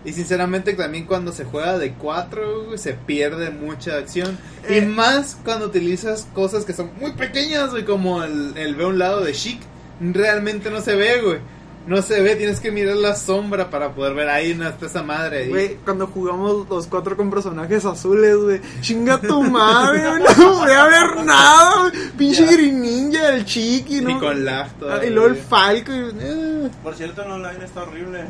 Y 0.04 0.12
sinceramente 0.12 0.72
también 0.72 1.06
cuando 1.06 1.30
se 1.30 1.44
juega 1.44 1.78
de 1.78 1.92
4 1.92 2.76
se 2.76 2.94
pierde 2.94 3.50
mucha 3.50 3.96
acción. 3.96 4.36
Eh. 4.68 4.78
Y 4.78 4.86
más 4.86 5.38
cuando 5.44 5.66
utilizas 5.66 6.26
cosas 6.34 6.64
que 6.64 6.72
son 6.72 6.90
muy 6.98 7.12
pequeñas, 7.12 7.70
güey, 7.70 7.84
como 7.84 8.24
el, 8.24 8.56
el 8.56 8.74
ve 8.74 8.86
un 8.86 8.98
lado 8.98 9.22
de 9.22 9.32
Chic. 9.32 9.60
Realmente 10.00 10.70
no 10.70 10.80
se 10.80 10.96
ve, 10.96 11.20
güey. 11.22 11.38
No 11.86 12.00
se 12.00 12.20
ve, 12.22 12.36
tienes 12.36 12.60
que 12.60 12.70
mirar 12.70 12.94
la 12.96 13.16
sombra 13.16 13.68
para 13.68 13.92
poder 13.92 14.14
ver 14.14 14.28
ahí 14.28 14.54
no 14.54 14.68
está 14.68 14.86
esa 14.86 15.02
madre. 15.02 15.38
ahí. 15.44 15.48
Güey, 15.48 15.74
cuando 15.84 16.06
jugamos 16.06 16.68
los 16.68 16.86
cuatro 16.86 17.16
con 17.16 17.28
personajes 17.30 17.84
azules, 17.84 18.36
güey. 18.36 18.60
Chinga 18.80 19.20
tu 19.20 19.42
madre, 19.50 20.00
güey. 20.08 20.22
No 20.38 20.52
voy 20.58 20.70
a 20.70 20.84
ver 20.86 21.24
nada, 21.24 21.80
güey. 21.80 21.92
Pinche 22.16 22.46
Green 22.46 22.80
Ninja, 22.80 23.34
el 23.34 23.44
Chiqui, 23.44 24.00
¿no? 24.00 24.10
Y 24.10 24.18
con 24.18 24.44
lag 24.44 24.66
Ah, 24.66 24.74
todavía. 24.78 25.08
Y 25.08 25.12
luego 25.12 25.28
el 25.30 25.36
Falco. 25.36 25.92
y- 25.92 26.10
eh. 26.20 26.70
Por 26.84 26.94
cierto, 26.94 27.22
en 27.24 27.30
online 27.32 27.64
está 27.64 27.82
horrible. 27.82 28.24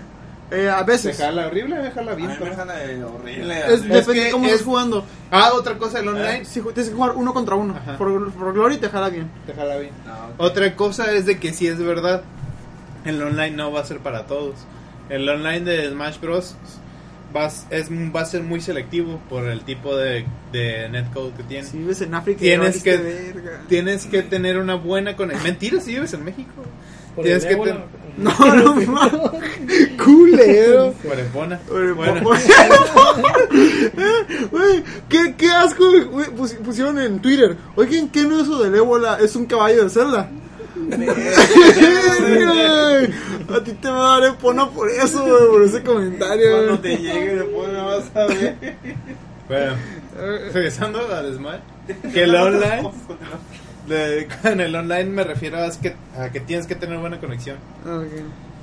Eh, 0.50 0.68
a 0.68 0.82
veces. 0.82 1.16
Dejarla 1.16 1.46
horrible, 1.46 1.76
dejarla 1.76 2.14
bien. 2.14 2.28
me 2.28 2.34
pero- 2.36 2.50
dejan 2.50 2.68
de 2.68 3.04
horrible. 3.04 3.58
Es, 3.60 3.80
así. 3.80 3.88
depende 3.88 4.24
de 4.24 4.30
cómo 4.30 4.44
es- 4.46 4.52
estés 4.52 4.66
jugando. 4.66 5.04
Ah, 5.30 5.50
otra 5.54 5.76
cosa 5.78 5.98
del 5.98 6.08
online. 6.08 6.38
Eh, 6.38 6.44
si 6.44 6.60
tienes 6.60 6.88
que 6.88 6.94
jugar 6.94 7.12
uno 7.16 7.32
contra 7.34 7.54
uno. 7.54 7.74
Por, 7.98 8.32
por 8.32 8.52
Glory 8.54 8.76
te 8.78 8.88
jala 8.88 9.08
bien. 9.10 9.30
Déjala 9.46 9.76
bien. 9.76 9.92
No, 10.06 10.44
Otra 10.44 10.74
cosa 10.74 11.12
es 11.12 11.24
de 11.26 11.38
que 11.38 11.52
si 11.54 11.66
es 11.68 11.78
verdad, 11.78 12.22
el 13.04 13.22
online 13.22 13.52
no 13.52 13.72
va 13.72 13.80
a 13.80 13.84
ser 13.84 13.98
para 13.98 14.26
todos. 14.26 14.54
El 15.08 15.28
online 15.28 15.60
de 15.60 15.90
Smash 15.90 16.20
Bros. 16.20 16.56
Va, 17.34 17.46
a- 17.46 17.52
es, 17.70 17.88
va 17.90 18.20
a 18.20 18.24
ser 18.26 18.42
muy 18.42 18.60
selectivo 18.60 19.18
por 19.30 19.46
el 19.46 19.62
tipo 19.62 19.96
de, 19.96 20.26
de 20.52 20.88
netcode 20.90 21.32
que 21.32 21.42
tiene. 21.44 21.64
Si 21.66 21.78
vives 21.78 22.00
en 22.02 22.14
África, 22.14 22.40
Tienes 22.40 22.82
que- 22.82 22.96
verga. 22.98 23.62
Tienes 23.68 24.04
que 24.06 24.22
tener 24.22 24.58
una 24.58 24.74
buena 24.74 25.16
conexión. 25.16 25.44
Mentira, 25.50 25.80
si 25.80 25.92
vives 25.94 26.12
en 26.12 26.24
México. 26.24 26.50
Por 27.14 27.24
Tienes 27.24 27.44
que 27.46 27.56
ten- 27.56 27.78
No, 28.18 28.32
no 28.54 28.74
mames. 28.86 29.20
Culero. 30.02 30.94
Güey, 34.50 34.82
qué, 35.08 35.34
qué 35.36 35.50
asco, 35.50 35.84
pusieron 36.64 36.98
en 36.98 37.20
Twitter. 37.20 37.56
Oigan, 37.76 38.08
¿qué 38.08 38.22
no 38.24 38.36
es 38.36 38.42
eso 38.44 38.62
del 38.62 38.74
ébola? 38.74 39.18
Es 39.20 39.36
un 39.36 39.46
caballo 39.46 39.84
de 39.84 39.90
Zelda. 39.90 40.28
A 43.54 43.64
ti 43.64 43.72
te 43.72 43.88
va 43.90 44.16
a 44.16 44.20
dar 44.20 44.30
epona 44.30 44.68
por 44.70 44.88
eso, 44.90 45.22
güey, 45.24 45.46
por 45.50 45.62
ese 45.62 45.82
comentario. 45.82 46.50
Cuando 46.52 46.78
te 46.80 46.96
llegue 46.96 47.34
me 47.44 47.82
vas 47.82 48.04
a 48.14 48.26
ver. 48.26 48.56
bueno, 49.48 49.72
Eh, 50.18 50.50
regresando 50.52 51.00
al 51.14 51.34
Smash. 51.34 51.60
Que 52.12 52.24
el 52.24 52.34
online, 52.34 52.90
de- 53.88 54.28
en 54.44 54.60
el 54.60 54.74
online 54.74 55.06
me 55.06 55.24
refiero 55.24 55.58
a 55.62 55.70
que, 55.70 55.94
a 56.18 56.30
que 56.30 56.40
tienes 56.40 56.66
que 56.66 56.74
tener 56.74 56.98
buena 56.98 57.18
conexión. 57.18 57.56
ok. 57.84 58.22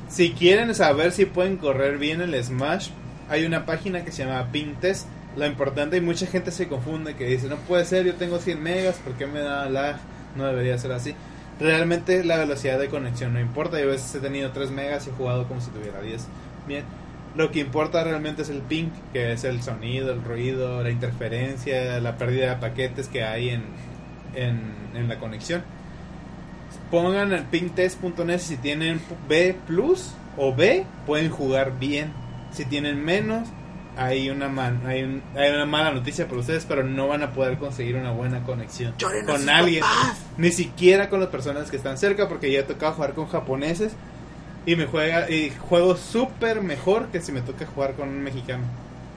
Si 0.10 0.32
quieren 0.32 0.74
saber 0.74 1.12
si 1.12 1.26
pueden 1.26 1.58
correr 1.58 1.98
bien 2.00 2.22
el 2.22 2.44
Smash, 2.44 2.90
hay 3.30 3.46
una 3.46 3.66
página 3.66 4.04
que 4.04 4.12
se 4.12 4.26
llama 4.26 4.48
Ping 4.52 4.76
Test. 4.80 5.08
Lo 5.38 5.46
importante 5.46 5.98
y 5.98 6.02
mucha 6.02 6.26
gente 6.26 6.52
se 6.52 6.68
confunde 6.68 7.16
que 7.16 7.26
dice, 7.26 7.48
no 7.48 7.58
puede 7.58 7.86
ser, 7.86 8.06
yo 8.06 8.16
tengo 8.16 8.40
100 8.40 8.62
megas, 8.64 8.96
¿por 8.98 9.14
qué 9.14 9.28
me 9.28 9.40
da 9.42 9.70
lag? 9.70 9.98
No 10.36 10.46
debería 10.46 10.78
ser 10.80 10.92
así. 10.92 11.14
Realmente 11.60 12.24
la 12.24 12.38
velocidad 12.38 12.80
de 12.80 12.88
conexión 12.88 13.34
no 13.34 13.40
importa. 13.40 13.80
Yo 13.80 13.88
a 13.88 13.92
veces 13.92 14.16
he 14.16 14.20
tenido 14.20 14.52
3 14.52 14.72
megas 14.72 15.06
y 15.08 15.10
he 15.10 15.14
jugado 15.14 15.48
como 15.48 15.60
si 15.60 15.70
tuviera 15.72 16.02
10. 16.02 16.26
Bien. 16.68 16.84
Lo 17.36 17.52
que 17.52 17.60
importa 17.60 18.04
realmente 18.04 18.42
es 18.42 18.50
el 18.50 18.62
ping, 18.62 18.90
que 19.14 19.34
es 19.34 19.44
el 19.44 19.62
sonido, 19.62 20.12
el 20.12 20.24
ruido, 20.24 20.82
la 20.82 20.90
interferencia, 20.90 22.00
la 22.00 22.18
pérdida 22.18 22.56
de 22.56 22.56
paquetes 22.56 23.08
que 23.08 23.24
hay 23.24 23.50
en, 23.50 23.64
en, 24.34 25.08
la 25.08 25.20
conexión. 25.20 25.64
Pongan 26.90 27.34
el 27.34 27.44
pingtest.net 27.44 28.40
si 28.40 28.58
tienen 28.58 29.00
B 29.28 29.56
plus 29.68 30.12
o 30.38 30.56
B, 30.56 30.86
pueden 31.06 31.30
jugar 31.30 31.78
bien. 31.78 32.12
Si 32.52 32.66
tienen 32.66 33.04
menos, 33.04 33.48
hay 34.00 34.30
una, 34.30 34.48
man- 34.48 34.82
hay, 34.86 35.04
un- 35.04 35.22
hay 35.36 35.52
una 35.52 35.66
mala 35.66 35.92
noticia 35.92 36.28
para 36.28 36.40
ustedes, 36.40 36.66
pero 36.66 36.84
no 36.84 37.08
van 37.08 37.22
a 37.24 37.32
poder 37.32 37.58
conseguir 37.58 37.96
una 37.96 38.12
buena 38.12 38.44
conexión 38.44 38.94
Lloren 38.98 39.26
con 39.26 39.50
alguien. 39.50 39.82
papás. 39.82 40.18
Ni 40.38 40.52
siquiera 40.52 41.10
con 41.10 41.20
las 41.20 41.30
personas 41.30 41.70
que 41.70 41.78
están 41.78 41.98
cerca, 41.98 42.28
porque 42.30 42.52
ya 42.52 42.60
he 42.60 42.64
tocado 42.64 42.94
jugar 42.94 43.14
con 43.14 43.28
japoneses 43.28 43.94
y 44.66 44.76
me 44.76 44.86
juega 44.86 45.30
y 45.30 45.52
juego 45.52 45.96
súper 45.98 46.62
mejor 46.62 47.08
que 47.08 47.22
si 47.22 47.32
me 47.32 47.42
toca 47.42 47.66
jugar 47.66 47.94
con 47.94 48.10
un 48.10 48.22
mexicano. 48.24 48.64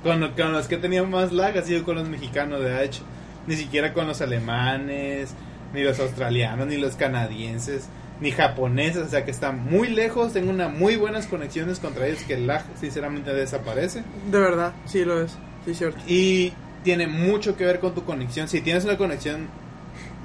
Con, 0.03 0.27
con 0.33 0.53
los 0.53 0.67
que 0.67 0.75
he 0.75 0.79
tenido 0.79 1.07
más 1.07 1.31
lag 1.33 1.57
ha 1.57 1.63
sido 1.63 1.85
con 1.85 1.95
los 1.97 2.09
mexicanos, 2.09 2.61
de 2.61 2.85
hecho. 2.85 3.03
Ni 3.47 3.57
siquiera 3.57 3.93
con 3.93 4.07
los 4.07 4.21
alemanes, 4.21 5.35
ni 5.75 5.83
los 5.83 5.99
australianos, 6.01 6.67
ni 6.67 6.77
los 6.77 6.97
canadienses, 6.97 7.89
ni 8.23 8.31
japoneses, 8.31 9.03
o 9.03 9.09
sea 9.09 9.25
que 9.25 9.33
están 9.33 9.65
muy 9.65 9.89
lejos. 9.89 10.33
Tengo 10.33 10.51
unas 10.51 10.73
muy 10.73 10.97
buenas 10.97 11.27
conexiones 11.27 11.81
contra 11.81 12.07
ellos 12.07 12.23
que 12.23 12.35
el 12.35 12.47
lag 12.47 12.65
sinceramente 12.81 13.35
desaparece. 13.35 14.05
De 14.31 14.39
verdad, 14.39 14.73
sí 14.87 15.05
lo 15.05 15.21
es. 15.21 15.33
Sí, 15.67 15.75
cierto. 15.75 15.99
Y 16.07 16.53
tiene 16.85 17.09
mucho 17.09 17.57
que 17.57 17.67
ver 17.67 17.81
con 17.81 17.95
tu 17.95 18.05
conexión. 18.05 18.49
Si 18.49 18.61
tienes 18.61 18.85
una 18.85 18.97
conexión 18.97 19.49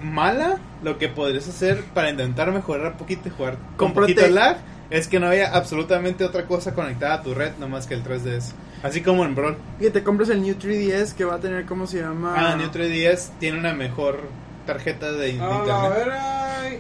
mala, 0.02 0.60
lo 0.84 0.98
que 1.00 1.10
podrías 1.10 1.48
hacer 1.48 1.84
para 1.96 2.12
intentar 2.12 2.52
mejorar 2.52 2.92
un 2.94 2.98
poquito 2.98 3.28
y 3.28 3.32
jugar 3.32 3.58
con 3.78 3.94
poquito 3.94 4.28
lag 4.28 4.58
es 4.90 5.08
que 5.08 5.20
no 5.20 5.28
haya 5.28 5.54
absolutamente 5.56 6.24
otra 6.24 6.46
cosa 6.46 6.74
conectada 6.74 7.16
a 7.16 7.22
tu 7.24 7.34
red, 7.34 7.52
no 7.60 7.68
más 7.68 7.88
que 7.88 7.96
el 7.96 8.04
3DS. 8.04 8.54
Así 8.84 9.02
como 9.02 9.26
en 9.26 9.34
Brawl. 9.34 9.58
Que 9.80 9.90
te 9.90 10.04
compres 10.04 10.30
el 10.30 10.42
New 10.44 10.56
3DS 10.56 11.14
que 11.14 11.26
va 11.26 11.36
a 11.36 11.40
tener, 11.40 11.66
¿cómo 11.66 11.88
se 11.88 12.00
llama? 12.00 12.36
Ah, 12.38 12.56
New 12.56 12.70
3DS 12.70 13.32
tiene 13.40 13.58
una 13.58 13.74
mejor 13.74 14.22
tarjeta 14.68 15.12
de, 15.12 15.34
de 15.34 15.40
Ah, 15.42 15.64
a 15.64 15.88
internet. 15.88 16.14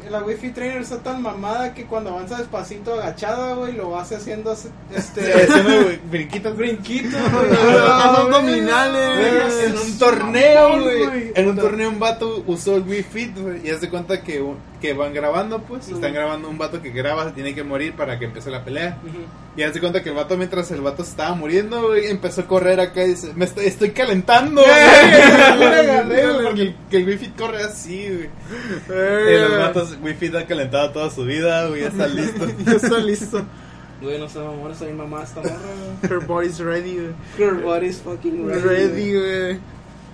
La 0.09 0.19
Wi-Fi 0.23 0.49
Trainer 0.51 0.81
está 0.81 0.99
tan 0.99 1.21
mamada 1.21 1.73
que 1.73 1.85
cuando 1.85 2.11
avanza 2.11 2.37
despacito 2.37 2.93
agachada, 2.93 3.53
güey, 3.55 3.73
lo 3.73 3.91
vas 3.91 4.11
haciendo 4.11 4.51
este 4.95 5.33
haciendo, 5.33 5.91
brinquitos. 6.09 6.55
brinquito, 6.57 7.17
güey. 7.17 7.49
los 7.49 7.81
Ah, 7.89 8.15
abdominales. 8.21 9.63
en 9.65 9.77
un 9.77 9.97
torneo, 9.97 10.81
güey. 10.81 11.31
En 11.35 11.49
un 11.49 11.55
torneo 11.55 11.89
un 11.89 11.99
vato 11.99 12.43
usó 12.47 12.75
el 12.77 12.83
Wii 12.83 13.03
Fit, 13.03 13.37
güey. 13.37 13.67
Y 13.67 13.69
haz 13.71 13.81
de 13.81 13.89
cuenta 13.89 14.21
que, 14.21 14.43
que 14.81 14.93
van 14.93 15.13
grabando, 15.13 15.59
pues. 15.63 15.87
Están 15.89 16.13
grabando 16.13 16.49
un 16.49 16.57
vato 16.57 16.81
que 16.81 16.91
graba, 16.91 17.25
se 17.25 17.31
tiene 17.31 17.55
que 17.55 17.63
morir 17.63 17.93
para 17.95 18.19
que 18.19 18.25
empiece 18.25 18.49
la 18.51 18.63
pelea. 18.63 18.97
Ujú. 19.03 19.17
Y 19.55 19.63
haz 19.63 19.73
de 19.73 19.79
cuenta 19.79 20.03
que 20.03 20.09
el 20.09 20.15
vato, 20.15 20.37
mientras 20.37 20.69
el 20.71 20.81
vato 20.81 21.01
estaba 21.01 21.33
muriendo, 21.33 21.87
güey, 21.87 22.07
empezó 22.07 22.41
a 22.41 22.45
correr 22.47 22.79
acá 22.79 23.03
y 23.03 23.09
dice: 23.09 23.31
Me 23.35 23.45
estoy, 23.45 23.65
estoy 23.65 23.89
calentando, 23.91 24.61
porque 26.43 26.61
el, 26.61 26.75
que 26.89 26.97
el 26.97 27.07
Wii 27.07 27.17
Fit 27.17 27.35
corre 27.35 27.63
así, 27.63 28.07
güey. 28.07 28.29
Eh, 28.89 29.35
Y 29.35 29.41
los 29.41 29.57
vatos, 29.57 29.97
Wii 30.01 30.13
Fit 30.15 30.35
ha 30.35 30.45
calentado 30.45 30.91
toda 30.91 31.09
su 31.09 31.23
vida, 31.23 31.67
güey, 31.67 31.81
ya 31.81 31.87
está 31.87 32.07
listo. 32.07 32.45
Ya 32.65 32.71
está 32.73 32.97
listo. 32.99 33.45
Güey, 34.01 34.19
no 34.19 34.29
sé, 34.29 34.37
mamón, 34.39 34.75
soy 34.75 34.93
mamá 34.93 35.23
esta 35.23 35.41
morra. 35.41 35.55
Her 36.03 36.19
body's 36.25 36.59
ready, 36.59 36.97
güey. 36.97 37.13
Her 37.39 37.55
body's 37.55 37.99
fucking 37.99 38.47
ready. 38.47 38.61
Ready, 38.61 39.13
güey. 39.15 39.59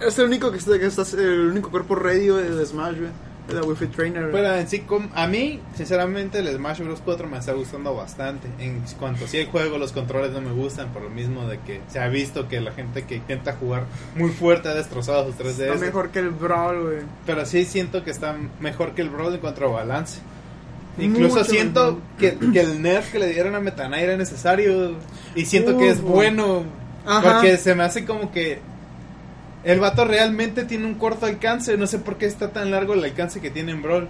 Es 0.07 0.17
el 0.19 0.25
único 0.25 0.51
que 0.51 0.57
está, 0.57 0.79
que 0.79 0.85
está 0.85 1.03
el 1.17 1.47
único 1.51 1.69
cuerpo 1.69 1.95
ready, 1.95 2.29
güey, 2.29 2.45
de 2.49 2.65
Smash, 2.65 2.95
güey. 2.97 3.09
La 3.51 3.61
Wi-Fi 3.61 3.87
Trainer. 3.87 4.31
Pero 4.31 4.55
en 4.55 4.67
sí, 4.67 4.83
a 5.13 5.27
mí, 5.27 5.59
sinceramente, 5.75 6.39
el 6.39 6.47
Smash 6.47 6.79
Bros. 6.79 7.01
4 7.03 7.27
me 7.27 7.37
está 7.37 7.51
gustando 7.53 7.93
bastante. 7.93 8.47
En 8.59 8.81
cuanto 8.97 9.27
sí 9.27 9.37
el 9.37 9.47
juego, 9.47 9.77
los 9.77 9.91
controles 9.91 10.31
no 10.31 10.41
me 10.41 10.51
gustan 10.51 10.93
por 10.93 11.01
lo 11.01 11.09
mismo 11.09 11.47
de 11.47 11.59
que 11.59 11.81
se 11.87 11.99
ha 11.99 12.07
visto 12.07 12.47
que 12.47 12.61
la 12.61 12.71
gente 12.71 13.03
que 13.03 13.15
intenta 13.15 13.53
jugar 13.53 13.83
muy 14.15 14.31
fuerte 14.31 14.69
ha 14.69 14.73
destrozado 14.73 15.25
sus 15.25 15.35
3DS. 15.35 15.73
Está 15.73 15.85
mejor 15.85 16.09
que 16.09 16.19
el 16.19 16.29
Brawl, 16.29 16.81
güey. 16.83 16.97
Pero 17.25 17.45
sí 17.45 17.65
siento 17.65 18.03
que 18.03 18.11
está 18.11 18.35
mejor 18.59 18.93
que 18.93 19.01
el 19.01 19.09
Brawl 19.09 19.33
en 19.33 19.39
cuanto 19.41 19.65
a 19.65 19.67
balance. 19.67 20.21
Incluso 20.97 21.37
Mucho 21.37 21.49
siento 21.49 21.99
que, 22.19 22.37
que 22.37 22.61
el 22.61 22.81
nerf 22.81 23.11
que 23.11 23.19
le 23.19 23.27
dieron 23.27 23.55
a 23.55 23.59
Meta 23.59 23.87
Knight 23.87 24.03
era 24.03 24.17
necesario. 24.17 24.95
Y 25.35 25.45
siento 25.45 25.77
que 25.77 25.89
es 25.89 26.01
bueno. 26.01 26.63
Ajá. 27.05 27.33
Porque 27.33 27.57
se 27.57 27.75
me 27.75 27.83
hace 27.83 28.05
como 28.05 28.31
que 28.31 28.59
el 29.63 29.79
vato 29.79 30.05
realmente 30.05 30.63
tiene 30.65 30.85
un 30.85 30.95
corto 30.95 31.25
alcance. 31.25 31.77
No 31.77 31.87
sé 31.87 31.99
por 31.99 32.17
qué 32.17 32.25
está 32.25 32.51
tan 32.51 32.71
largo 32.71 32.93
el 32.93 33.03
alcance 33.03 33.41
que 33.41 33.49
tiene 33.51 33.71
en 33.71 33.81
Brawl. 33.81 34.07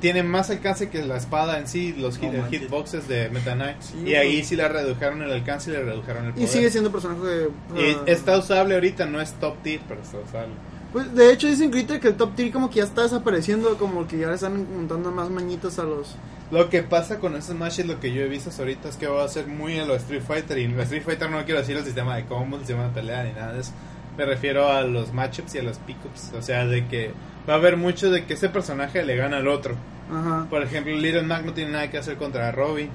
Tiene 0.00 0.22
más 0.22 0.50
alcance 0.50 0.90
que 0.90 1.02
la 1.02 1.16
espada 1.16 1.58
en 1.58 1.66
sí, 1.66 1.94
los 1.96 2.20
hit- 2.20 2.32
manches. 2.36 2.62
hitboxes 2.62 3.08
de 3.08 3.30
Meta 3.30 3.54
Knight. 3.54 3.80
Sí, 3.80 4.02
y 4.06 4.14
ahí 4.16 4.44
sí 4.44 4.54
le 4.54 4.68
redujeron 4.68 5.22
el 5.22 5.32
alcance 5.32 5.70
y 5.70 5.72
le 5.72 5.82
redujeron 5.82 6.24
el 6.26 6.30
Y 6.30 6.32
poder. 6.34 6.48
sigue 6.48 6.70
siendo 6.70 6.92
personaje 6.92 7.22
de. 7.24 7.44
Y 7.76 7.92
ah, 7.94 8.02
está 8.06 8.36
usable 8.38 8.74
ahorita, 8.74 9.06
no 9.06 9.20
es 9.20 9.32
top 9.34 9.62
tier, 9.62 9.80
pero 9.88 10.02
está 10.02 10.18
usable. 10.18 10.52
Pues 10.92 11.14
de 11.14 11.32
hecho 11.32 11.46
dicen 11.48 11.70
Critter 11.70 11.98
que 12.00 12.08
el 12.08 12.16
top 12.16 12.36
tier 12.36 12.52
como 12.52 12.68
que 12.68 12.76
ya 12.76 12.84
está 12.84 13.02
desapareciendo, 13.02 13.76
como 13.78 14.06
que 14.06 14.18
ya 14.18 14.28
le 14.28 14.34
están 14.34 14.66
montando 14.76 15.10
más 15.10 15.28
mañitos 15.30 15.78
a 15.78 15.84
los... 15.84 16.14
Lo 16.52 16.68
que 16.68 16.82
pasa 16.84 17.18
con 17.18 17.34
ese 17.34 17.52
Smash 17.52 17.80
es 17.80 17.86
lo 17.86 17.98
que 17.98 18.12
yo 18.12 18.20
he 18.22 18.28
visto 18.28 18.50
ahorita 18.56 18.90
es 18.90 18.96
que 18.96 19.06
va 19.08 19.24
a 19.24 19.28
ser 19.28 19.46
muy 19.48 19.76
a 19.78 19.86
lo 19.86 19.96
Street 19.96 20.22
Fighter. 20.24 20.56
Y 20.58 20.64
en 20.64 20.78
Street 20.80 21.02
Fighter 21.02 21.30
no 21.30 21.42
quiero 21.44 21.58
decir 21.60 21.76
el 21.76 21.84
sistema 21.84 22.14
de 22.16 22.26
combos, 22.26 22.60
el 22.60 22.66
sistema 22.66 22.84
de 22.88 22.90
pelea 22.94 23.24
ni 23.24 23.32
nada 23.32 23.54
de 23.54 23.60
eso. 23.62 23.72
Me 24.16 24.24
refiero 24.24 24.68
a 24.70 24.82
los 24.82 25.12
matchups 25.12 25.54
y 25.54 25.58
a 25.58 25.62
los 25.62 25.78
pickups. 25.78 26.32
O 26.38 26.42
sea, 26.42 26.66
de 26.66 26.86
que 26.86 27.10
va 27.48 27.54
a 27.54 27.56
haber 27.56 27.76
mucho 27.76 28.10
de 28.10 28.24
que 28.24 28.34
ese 28.34 28.48
personaje 28.48 29.04
le 29.04 29.16
gana 29.16 29.38
al 29.38 29.48
otro. 29.48 29.74
Ajá. 30.12 30.46
Por 30.50 30.62
ejemplo, 30.62 30.92
Little 30.94 31.22
Mac 31.22 31.44
no 31.44 31.52
tiene 31.52 31.72
nada 31.72 31.90
que 31.90 31.98
hacer 31.98 32.16
contra 32.16 32.52
Robin. 32.52 32.90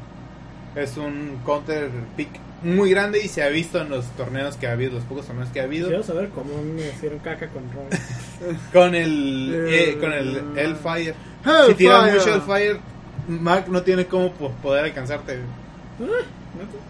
Es 0.75 0.95
un 0.97 1.39
counter 1.45 1.89
pick 2.15 2.29
muy 2.63 2.89
grande 2.91 3.23
y 3.23 3.27
se 3.27 3.41
ha 3.41 3.47
visto 3.49 3.81
en 3.81 3.89
los 3.89 4.05
torneos 4.17 4.55
que 4.57 4.67
ha 4.67 4.73
habido, 4.73 4.91
los 4.93 5.03
pocos 5.05 5.25
torneos 5.25 5.49
que 5.49 5.59
ha 5.59 5.63
habido. 5.63 5.87
Quiero 5.87 6.03
saber 6.03 6.29
cómo 6.29 6.61
me 6.61 6.87
hicieron 6.89 7.19
caca 7.19 7.47
con 7.49 7.63
Robin. 7.73 8.59
Con 8.73 8.95
el, 8.95 9.53
Eh, 9.67 9.89
eh, 9.91 9.97
con 9.99 10.13
el 10.13 10.37
Hellfire. 10.57 11.15
Hellfire. 11.45 11.65
Si 11.67 11.73
tiras 11.75 12.13
mucho 12.13 12.33
Hellfire, 12.35 12.79
Mac 13.27 13.67
no 13.67 13.81
tiene 13.81 14.05
cómo 14.05 14.31
po- 14.33 14.51
poder 14.61 14.85
alcanzarte. 14.85 15.39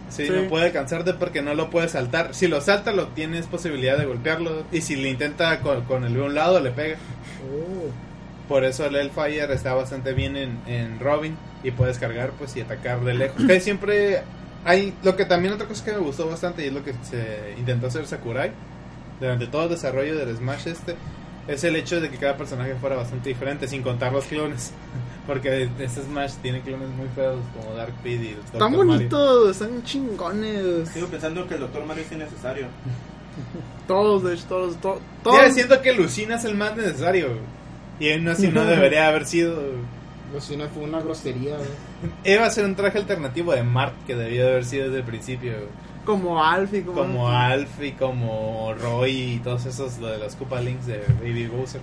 Sí, 0.10 0.26
Sí. 0.26 0.32
no 0.34 0.48
puede 0.50 0.66
alcanzarte 0.68 1.14
porque 1.14 1.42
no 1.42 1.54
lo 1.54 1.70
puede 1.70 1.90
saltar. 1.90 2.34
Si 2.34 2.48
lo 2.48 2.62
salta, 2.62 2.92
lo 2.92 3.08
tienes 3.10 3.46
posibilidad 3.48 3.98
de 3.98 4.06
golpearlo. 4.06 4.64
Y 4.72 4.82
si 4.82 4.96
le 4.96 5.10
intenta 5.10 5.60
con, 5.60 5.84
con 5.86 6.04
el 6.06 6.14
de 6.14 6.22
un 6.22 6.34
lado, 6.36 6.60
le 6.60 6.72
pega. 6.72 6.98
Oh. 7.46 7.90
Por 8.48 8.64
eso 8.64 8.86
el 8.86 8.96
Hellfire 8.96 9.54
está 9.54 9.74
bastante 9.76 10.14
bien 10.14 10.36
en, 10.36 10.60
en 10.66 11.00
Robin. 11.00 11.38
Y 11.64 11.72
puedes 11.72 12.00
cargar 12.00 12.32
pues 12.32 12.56
y 12.56 12.62
atacar 12.62 13.02
de 13.02 13.14
lejos. 13.14 13.46
Que 13.46 13.60
siempre 13.60 14.22
hay. 14.66 14.94
Lo 15.04 15.16
que 15.16 15.26
también 15.26 15.54
otra 15.54 15.68
cosa 15.68 15.84
que 15.86 15.92
me 15.92 16.00
gustó 16.00 16.28
bastante 16.28 16.64
y 16.64 16.68
es 16.68 16.74
lo 16.74 16.84
que 16.84 16.94
se 17.04 17.54
intentó 17.58 17.88
hacer 17.88 18.08
Sakurai. 18.08 18.52
Durante 19.20 19.48
todo 19.48 19.64
el 19.66 19.70
desarrollo 19.70 20.18
del 20.18 20.36
Smash 20.36 20.68
este. 20.68 20.96
Es 21.48 21.64
el 21.64 21.76
hecho 21.76 22.00
de 22.00 22.10
que 22.10 22.18
cada 22.18 22.38
personaje 22.38 22.76
fuera 22.76 22.96
bastante 22.96 23.30
diferente, 23.30 23.68
sin 23.68 23.82
contar 23.84 24.14
los 24.14 24.26
clones. 24.26 24.72
Porque 25.30 25.70
este 25.80 26.02
Smash 26.02 26.34
tiene 26.42 26.62
clones 26.62 26.90
muy 26.90 27.08
feos, 27.10 27.38
como 27.56 27.76
Dark 27.76 27.94
Pit 28.02 28.20
y 28.20 28.28
el 28.30 28.36
Dr. 28.38 28.54
Están 28.54 28.72
bonitos, 28.76 29.52
están 29.52 29.84
chingones. 29.84 30.90
Sigo 30.90 31.06
pensando 31.06 31.48
que 31.48 31.54
el 31.54 31.60
Doctor 31.60 31.86
Mario 31.86 32.04
es 32.04 32.12
innecesario. 32.12 32.66
Todos, 33.88 34.24
de 34.24 34.34
hecho, 34.34 34.46
todos, 34.50 34.76
to- 34.82 34.96
Ya 34.96 35.24
todos. 35.24 35.54
siento 35.54 35.82
que 35.84 35.94
Lucina 35.94 36.36
es 36.38 36.46
el 36.46 36.56
más 36.56 36.76
necesario. 36.76 37.28
Y 38.00 38.12
aún 38.12 38.28
así 38.28 38.48
no 38.48 38.66
debería 38.66 39.08
haber 39.08 39.28
sido. 39.28 39.56
Lucina 40.34 40.68
fue 40.74 40.84
una 40.84 41.00
grosería, 41.00 41.56
güey. 41.58 42.36
Iba 42.36 42.48
a 42.48 42.50
ser 42.50 42.66
un 42.66 42.76
traje 42.76 42.98
alternativo 42.98 43.54
de 43.54 43.62
Mart 43.62 43.94
que 44.08 44.16
debió 44.16 44.46
de 44.46 44.50
haber 44.52 44.66
sido 44.66 44.86
desde 44.86 44.98
el 45.00 45.04
principio. 45.06 45.54
Como 46.06 46.44
Alfie, 46.44 46.84
como... 46.84 47.02
Como 47.02 47.30
Alf 47.30 47.84
y 47.84 47.92
como 47.92 48.74
Roy 48.82 49.34
y 49.34 49.40
todos 49.40 49.66
esos 49.66 50.00
lo 50.00 50.08
de 50.08 50.18
los 50.18 50.36
Koopa 50.36 50.60
Links 50.60 50.88
de 50.88 51.04
Baby 51.22 51.48
Bowser. 51.48 51.82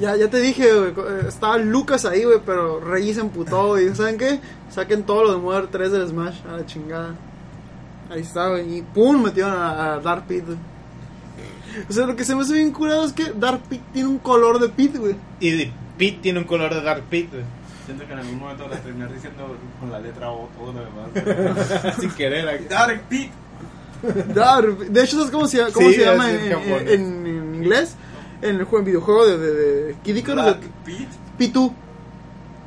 Ya, 0.00 0.14
ya 0.16 0.28
te 0.28 0.40
dije, 0.40 0.70
güey, 0.72 0.90
eh, 0.90 1.24
estaba 1.28 1.56
Lucas 1.56 2.04
ahí, 2.04 2.24
güey, 2.24 2.38
pero 2.44 2.80
Rey 2.80 3.14
se 3.14 3.20
emputó, 3.20 3.80
y 3.80 3.94
¿saben 3.94 4.18
qué? 4.18 4.40
Saquen 4.70 5.04
todo 5.04 5.24
lo 5.24 5.32
de 5.32 5.38
Modern 5.38 5.68
3 5.70 5.92
del 5.92 6.08
Smash, 6.08 6.36
a 6.52 6.58
la 6.58 6.66
chingada. 6.66 7.14
Ahí 8.10 8.20
está, 8.20 8.48
güey, 8.50 8.78
y 8.78 8.82
pum, 8.82 9.22
metieron 9.22 9.52
a, 9.52 9.94
a 9.94 10.00
Dark 10.00 10.26
Pit, 10.26 10.44
güey. 10.44 10.58
O 11.88 11.92
sea, 11.92 12.06
lo 12.06 12.14
que 12.14 12.24
se 12.24 12.34
me 12.34 12.42
hace 12.42 12.54
bien 12.54 12.72
curado 12.72 13.04
es 13.04 13.12
que 13.14 13.32
Dark 13.32 13.62
Pit 13.68 13.80
tiene 13.94 14.08
un 14.08 14.18
color 14.18 14.58
de 14.58 14.68
Pit, 14.68 14.96
güey. 14.96 15.16
Y 15.40 15.64
Pete 15.96 16.18
tiene 16.20 16.40
un 16.40 16.44
color 16.44 16.74
de 16.74 16.82
Dark 16.82 17.04
Pete. 17.08 17.28
güey. 17.32 17.44
Siento 17.86 18.06
que 18.06 18.12
en 18.12 18.18
algún 18.18 18.38
momento 18.38 18.68
la 18.68 18.76
terminar 18.76 19.12
diciendo 19.12 19.56
con 19.80 19.90
la 19.90 19.98
letra 19.98 20.30
O 20.30 20.48
todo 20.56 20.72
lo 20.72 20.80
demás. 20.84 21.96
Sin 21.98 22.10
querer. 22.10 22.48
acá. 22.48 22.64
Dark 22.68 23.02
Pit. 23.08 23.30
Dark 24.34 24.78
Pit. 24.78 24.88
De 24.88 25.02
hecho, 25.04 25.16
¿sabes 25.16 25.30
cómo 25.30 25.46
se, 25.46 25.58
llama- 25.58 25.70
cómo 25.72 25.88
Sí, 25.88 25.94
se 25.94 26.04
llama 26.04 26.30
en, 26.30 26.40
en 26.40 26.52
japonés. 26.52 26.90
en- 26.92 27.26
en 27.26 27.54
inglés? 27.56 27.94
En 28.42 28.56
el 28.56 28.64
juego, 28.64 28.78
en 28.80 28.84
videojuego 28.86 29.26
de, 29.26 29.38
de, 29.38 29.52
de 29.54 29.96
Kid 30.02 30.16
Icarus, 30.16 30.56
Pit. 30.84 31.08
Pitu. 31.38 31.72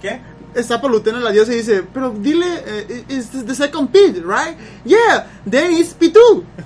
¿Qué? 0.01 0.21
está 0.55 0.79
Palutena 0.79 1.19
la 1.19 1.31
diosa 1.31 1.51
y 1.51 1.57
dice, 1.57 1.83
pero 1.93 2.11
dile, 2.11 2.45
eh, 2.65 3.03
is 3.09 3.27
this 3.29 3.45
the 3.45 3.53
second 3.53 3.89
Pit, 3.89 4.15
right? 4.25 4.55
Yeah, 4.85 5.27
then 5.49 5.73
it's 5.73 5.93
Pitu. 5.93 6.45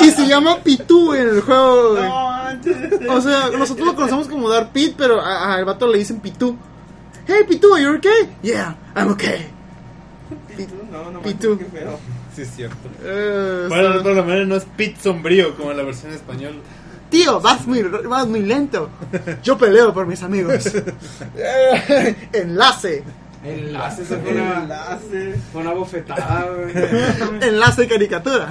y 0.00 0.10
se 0.12 0.26
llama 0.28 0.58
Pitu 0.62 1.12
en 1.14 1.28
el 1.28 1.40
juego. 1.40 1.98
No, 2.00 2.30
antes. 2.30 2.76
O 3.08 3.20
sea, 3.20 3.50
nosotros 3.50 3.84
lo 3.84 3.94
conocemos 3.96 4.28
como 4.28 4.48
Dark 4.48 4.70
Pit, 4.72 4.94
pero 4.96 5.20
al 5.20 5.64
vato 5.64 5.88
le 5.88 5.98
dicen 5.98 6.20
Pitu. 6.20 6.56
Hey, 7.26 7.42
Pitu, 7.48 7.74
are 7.74 7.82
you 7.82 7.96
okay? 7.96 8.36
Yeah, 8.44 8.76
I'm 8.94 9.10
okay. 9.10 9.48
No, 10.92 11.10
no, 11.10 11.20
Pitu. 11.20 11.58
qué 11.58 11.64
feo. 11.64 11.98
Sí, 12.38 12.42
es 12.42 12.50
cierto. 12.54 12.76
Eh, 13.02 13.66
Bueno, 13.68 14.00
por 14.02 14.12
lo 14.14 14.22
menos 14.24 14.46
no 14.46 14.54
es 14.56 14.64
Pit 14.76 14.96
sombrío 15.00 15.56
como 15.56 15.72
en 15.72 15.76
la 15.76 15.82
versión 15.82 16.12
español. 16.12 16.60
Tío, 17.10 17.40
vas 17.40 17.66
muy, 17.66 17.82
vas 17.82 18.28
muy 18.28 18.42
lento. 18.42 18.90
Yo 19.42 19.58
peleo 19.58 19.92
por 19.92 20.06
mis 20.06 20.22
amigos. 20.22 20.66
Eh, 21.36 22.14
Enlace. 22.32 23.02
Enlace, 23.44 24.02
esa 24.02 24.18
fue 24.18 24.32
una, 24.32 24.62
Enlace. 24.62 25.34
fue 25.52 25.62
una 25.62 25.72
bofetada. 25.72 26.46
Enlace 27.40 27.88
caricatura. 27.88 28.50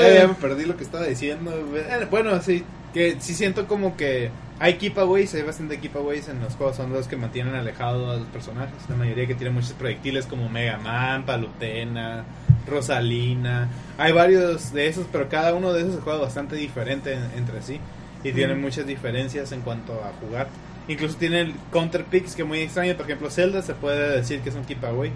Ya, 0.00 0.14
ya 0.20 0.28
me 0.28 0.34
perdí 0.34 0.64
lo 0.64 0.76
que 0.76 0.84
estaba 0.84 1.04
diciendo. 1.04 1.52
Eh, 1.74 2.06
Bueno, 2.10 2.40
sí, 2.40 2.64
que 2.94 3.16
sí 3.20 3.34
siento 3.34 3.66
como 3.66 3.94
que 3.96 4.30
hay 4.60 4.74
keepaways, 4.74 5.34
hay 5.34 5.42
bastante 5.42 5.78
keepaways 5.78 6.28
en 6.28 6.40
los 6.40 6.54
juegos, 6.54 6.76
son 6.76 6.92
los 6.92 7.06
que 7.08 7.16
mantienen 7.16 7.54
alejado 7.54 8.10
a 8.10 8.16
los 8.16 8.26
personajes. 8.28 8.74
La 8.88 8.96
mayoría 8.96 9.26
que 9.26 9.34
tienen 9.34 9.54
muchos 9.54 9.72
proyectiles 9.72 10.26
como 10.26 10.48
Mega 10.48 10.78
Man, 10.78 11.24
Palutena, 11.24 12.24
Rosalina. 12.66 13.68
Hay 13.98 14.12
varios 14.12 14.72
de 14.72 14.86
esos, 14.88 15.06
pero 15.10 15.28
cada 15.28 15.54
uno 15.54 15.72
de 15.72 15.82
esos 15.82 15.94
se 15.96 16.00
juega 16.00 16.18
bastante 16.20 16.56
diferente 16.56 17.12
en- 17.14 17.30
entre 17.36 17.62
sí 17.62 17.80
y 18.24 18.32
tienen 18.32 18.60
muchas 18.60 18.86
diferencias 18.86 19.52
en 19.52 19.60
cuanto 19.60 19.92
a 19.94 20.12
jugar. 20.20 20.48
Incluso 20.88 21.16
tienen 21.16 21.54
counter 21.70 22.04
picks 22.04 22.34
que 22.34 22.44
muy 22.44 22.60
extraño, 22.60 22.94
por 22.94 23.04
ejemplo, 23.06 23.30
Zelda 23.30 23.62
se 23.62 23.74
puede 23.74 24.16
decir 24.16 24.40
que 24.40 24.48
es 24.48 24.54
un 24.54 24.64
keepaway, 24.64 25.10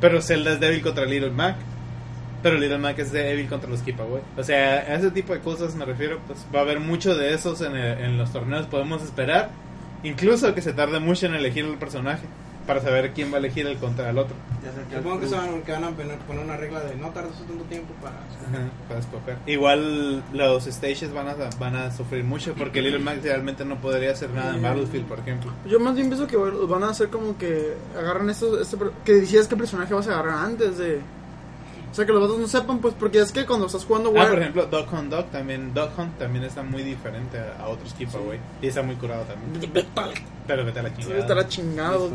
pero 0.00 0.20
Zelda 0.22 0.52
es 0.54 0.60
débil 0.60 0.82
contra 0.82 1.04
Little 1.04 1.30
Mac. 1.30 1.56
Pero 2.42 2.56
Little 2.58 2.78
Mac 2.78 2.98
es 2.98 3.12
débil 3.12 3.48
contra 3.48 3.68
los 3.68 3.80
Keepaway. 3.82 4.22
O 4.36 4.42
sea, 4.42 4.76
a 4.78 4.94
ese 4.94 5.10
tipo 5.10 5.32
de 5.32 5.40
cosas 5.40 5.74
me 5.74 5.84
refiero. 5.84 6.18
Pues 6.26 6.38
va 6.54 6.60
a 6.60 6.62
haber 6.62 6.80
mucho 6.80 7.14
de 7.14 7.34
esos 7.34 7.60
en, 7.60 7.76
el- 7.76 7.98
en 7.98 8.18
los 8.18 8.32
torneos. 8.32 8.66
Podemos 8.66 9.02
esperar. 9.02 9.50
Incluso 10.02 10.54
que 10.54 10.62
se 10.62 10.72
tarde 10.72 10.98
mucho 11.00 11.26
en 11.26 11.34
elegir 11.34 11.64
el 11.64 11.76
personaje. 11.76 12.24
Para 12.66 12.80
saber 12.82 13.12
quién 13.12 13.32
va 13.32 13.36
a 13.36 13.38
elegir 13.38 13.66
el 13.66 13.78
contra 13.78 14.10
el 14.10 14.18
otro. 14.18 14.36
Ya 14.62 14.70
sé 14.70 14.96
Supongo 14.96 15.18
que, 15.20 15.26
son, 15.28 15.62
que 15.62 15.72
van 15.72 15.82
a 15.84 15.90
poner, 15.90 16.18
una 16.44 16.56
regla 16.56 16.80
de 16.80 16.94
no 16.94 17.08
tardes 17.08 17.32
tanto 17.48 17.64
tiempo 17.64 17.92
para... 18.00 18.16
Para 18.86 19.00
escoger. 19.00 19.36
Igual 19.46 20.22
los 20.32 20.64
stages 20.66 21.12
van 21.12 21.28
a, 21.28 21.34
van 21.58 21.74
a 21.74 21.90
sufrir 21.90 22.22
mucho. 22.22 22.54
Porque 22.54 22.80
Little 22.80 23.00
Mac 23.00 23.18
realmente 23.24 23.64
no 23.64 23.80
podría 23.80 24.12
hacer 24.12 24.30
nada 24.30 24.54
en 24.54 24.62
Battlefield, 24.62 25.06
por 25.06 25.18
ejemplo. 25.18 25.50
Yo 25.66 25.80
más 25.80 25.94
bien 25.96 26.08
pienso 26.08 26.26
que 26.26 26.36
los 26.36 26.68
van 26.68 26.84
a 26.84 26.90
hacer 26.90 27.08
como 27.08 27.36
que 27.38 27.74
agarran 27.98 28.30
estos, 28.30 28.60
este, 28.60 28.76
que 29.04 29.14
decías 29.14 29.48
qué 29.48 29.56
personaje 29.56 29.92
vas 29.94 30.06
a 30.06 30.12
agarrar 30.12 30.44
antes 30.44 30.78
de... 30.78 31.00
O 31.90 31.94
sea, 31.94 32.06
que 32.06 32.12
los 32.12 32.20
vatos 32.22 32.38
no 32.38 32.46
sepan, 32.46 32.78
pues, 32.78 32.94
porque 32.98 33.18
es 33.18 33.32
que 33.32 33.44
cuando 33.44 33.66
estás 33.66 33.84
jugando 33.84 34.10
Ah, 34.10 34.20
War... 34.20 34.28
por 34.30 34.38
ejemplo, 34.38 34.66
Dog 34.66 34.86
Hunt 34.94 35.10
Dog 35.10 35.26
también, 35.32 35.74
Dog 35.74 35.90
Hunt 35.98 36.18
también 36.18 36.44
está 36.44 36.62
muy 36.62 36.82
diferente 36.84 37.36
a, 37.38 37.64
a 37.64 37.68
otros 37.68 37.92
Keepaway. 37.94 38.38
Y 38.62 38.68
está 38.68 38.82
muy 38.82 38.94
curado 38.94 39.24
también. 39.24 39.72
Pero 40.46 40.64
vete 40.64 40.78
a 40.78 40.82
la 40.84 40.96
chingada. 40.96 41.20
Estará 41.20 41.48
chingado. 41.48 42.10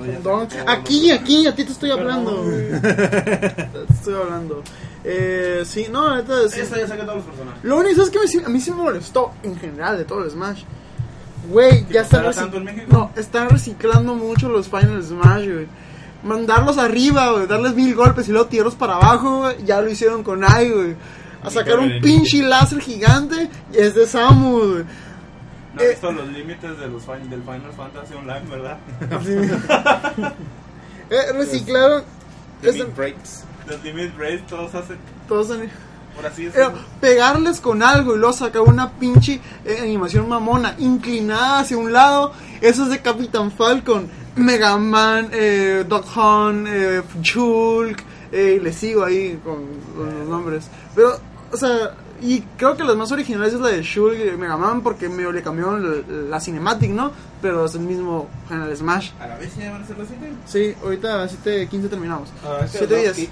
Aquí, 0.67 1.11
aquí, 1.11 1.45
a 1.47 1.53
ti 1.55 1.65
te 1.65 1.71
estoy 1.73 1.91
hablando. 1.91 2.43
güey. 2.43 2.81
te 2.81 3.93
estoy 3.93 4.13
hablando. 4.15 4.63
Eh, 5.03 5.63
sí, 5.65 5.87
no, 5.91 6.09
la 6.09 6.15
neta, 6.17 6.47
sí. 6.49 6.61
Eso 6.61 6.77
ya 6.77 6.87
saqué 6.87 7.03
todos 7.03 7.17
los 7.17 7.25
personajes. 7.25 7.63
Lo 7.63 7.77
único 7.77 8.01
es 8.01 8.09
que 8.09 8.19
me- 8.39 8.45
a 8.45 8.49
mí 8.49 8.59
sí 8.61 8.71
me 8.71 8.77
molestó 8.77 9.31
en 9.43 9.57
general 9.57 9.97
de 9.97 10.05
todo 10.05 10.23
el 10.23 10.31
Smash. 10.31 10.63
Güey, 11.49 11.85
ya 11.91 12.01
están, 12.01 12.23
costara 12.23 12.31
reci- 12.31 12.35
tanto 12.51 12.57
en 12.57 12.63
México? 12.63 12.85
no, 12.89 13.11
están 13.15 13.49
reciclando 13.49 14.15
mucho 14.15 14.49
los 14.49 14.67
Final 14.67 15.03
Smash, 15.03 15.45
güey. 15.47 15.67
Mandarlos 16.25 16.77
arriba, 16.77 17.31
güey, 17.31 17.47
darles 17.47 17.73
mil 17.75 17.93
golpes 17.95 18.27
y 18.27 18.31
luego 18.31 18.47
tirarlos 18.47 18.75
para 18.75 18.95
abajo, 18.95 19.39
güey. 19.43 19.63
Ya 19.63 19.79
lo 19.81 19.89
hicieron 19.89 20.23
con 20.23 20.43
Ai, 20.43 20.69
güey. 20.71 20.95
A 21.43 21.49
sacar 21.51 21.79
un 21.79 22.01
pinche 22.01 22.41
láser 22.41 22.81
gigante 22.81 23.49
y 23.71 23.77
es 23.77 23.93
de 23.95 24.05
Samus, 24.07 24.67
güey. 24.71 24.83
No 25.75 25.81
Eh. 25.81 25.85
he 25.85 25.89
visto 25.89 26.11
los 26.11 26.27
límites 26.29 26.79
de 26.79 26.87
los 26.87 27.05
del 27.05 27.41
Final 27.43 27.71
Fantasy 27.77 28.13
Online, 28.15 28.49
¿verdad? 28.49 28.77
Eh, 31.09 31.31
reciclaron. 31.33 32.03
Este- 32.63 32.83
Big 32.83 32.95
Breaks. 32.95 33.43
Los 33.67 33.83
Limit 33.83 34.15
Breaks 34.17 34.47
todos 34.47 34.73
hacen, 34.75 34.97
todos 35.27 35.47
por 36.15 36.25
así 36.25 36.45
Eh, 36.47 36.51
pegarles 37.01 37.59
con 37.59 37.83
algo 37.83 38.15
y 38.15 38.19
luego 38.19 38.33
sacar 38.33 38.61
una 38.61 38.91
pinche 38.93 39.39
eh, 39.65 39.77
animación 39.81 40.27
mamona 40.29 40.75
inclinada 40.79 41.59
hacia 41.59 41.77
un 41.77 41.91
lado. 41.93 42.31
Eso 42.61 42.83
es 42.83 42.89
de 42.89 43.01
Capitán 43.01 43.51
Falcon, 43.51 44.07
Mega 44.35 44.77
Man, 44.77 45.29
eh, 45.31 45.85
Dog 45.87 46.05
Hunt, 46.15 46.67
eh, 46.67 47.01
Shulk. 47.21 48.03
eh, 48.31 48.57
y 48.59 48.63
le 48.63 48.73
sigo 48.73 49.03
ahí 49.05 49.39
con, 49.43 49.65
con 49.95 50.19
los 50.19 50.27
nombres. 50.27 50.67
Pero, 50.93 51.17
o 51.51 51.57
sea, 51.57 51.95
y 52.21 52.41
creo 52.57 52.75
que 52.75 52.83
las 52.83 52.95
más 52.95 53.11
originales 53.11 53.53
es 53.53 53.59
la 53.59 53.69
de 53.69 53.81
Shulk 53.83 54.15
y 54.33 54.37
Mega 54.37 54.57
Man 54.57 54.81
porque 54.81 55.07
medio 55.09 55.31
le 55.31 55.41
cambiaron 55.41 55.83
la, 55.83 56.29
la 56.29 56.39
cinematic, 56.39 56.91
¿no? 56.91 57.11
Pero 57.41 57.65
es 57.65 57.75
el 57.75 57.81
mismo 57.81 58.27
Final 58.47 58.75
Smash. 58.75 59.11
A 59.19 59.27
la 59.27 59.37
vez 59.37 59.55
ya 59.55 59.71
van 59.71 59.83
a 59.83 59.87
ser 59.87 59.97
los 59.97 60.07
siete. 60.07 60.31
Sí, 60.45 60.75
ahorita 60.83 61.23
a 61.23 61.27
7, 61.27 61.67
15 61.69 61.87
terminamos. 61.89 62.29
Ah, 62.43 62.65
7 62.67 62.87
Dog 62.87 62.99
días. 62.99 63.15
Kick. 63.15 63.29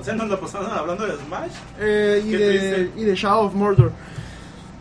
O 0.00 0.04
sea, 0.04 0.14
nos 0.14 0.28
lo 0.28 0.40
pasaron 0.40 0.70
hablando 0.70 1.06
de 1.06 1.16
Smash. 1.16 1.52
Eh, 1.78 2.22
y, 2.26 2.30
de, 2.32 2.90
y 2.96 3.04
de 3.04 3.14
Shadow 3.14 3.46
of 3.46 3.54
Mordor. 3.54 3.92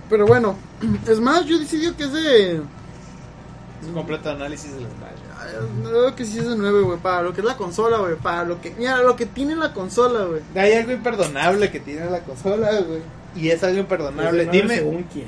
Pero 0.10 0.26
bueno, 0.26 0.58
más, 1.22 1.46
yo 1.46 1.58
decidí 1.60 1.92
que 1.94 2.04
es 2.06 2.12
de. 2.14 2.56
Es 2.56 3.88
un 3.88 3.94
completo 3.94 4.30
análisis 4.32 4.72
del 4.74 4.82
Smash. 4.82 5.33
Creo 5.84 6.16
que 6.16 6.26
sí 6.26 6.40
es 6.40 6.48
de 6.48 6.56
9, 6.56 6.82
güey. 6.82 6.98
Para 7.00 7.22
lo 7.22 7.34
que 7.34 7.42
es 7.42 7.46
la 7.46 7.56
consola, 7.58 7.98
güey. 7.98 8.16
Para 8.16 8.44
lo 8.44 8.60
que. 8.62 8.72
Mira, 8.78 8.98
lo 9.02 9.16
que 9.16 9.26
tiene 9.26 9.56
la 9.56 9.74
consola, 9.74 10.26
güey. 10.26 10.42
Hay 10.56 10.74
algo 10.74 10.92
imperdonable 10.92 11.72
que 11.72 11.80
tiene 11.80 12.10
la 12.10 12.20
consola, 12.22 12.72
güey. 12.82 13.02
Y 13.36 13.50
es 13.50 13.64
algo 13.64 13.80
imperdonable. 13.80 14.46
Pues, 14.46 14.52
Dime. 14.62 14.76
Según 14.78 15.04
quién. 15.12 15.28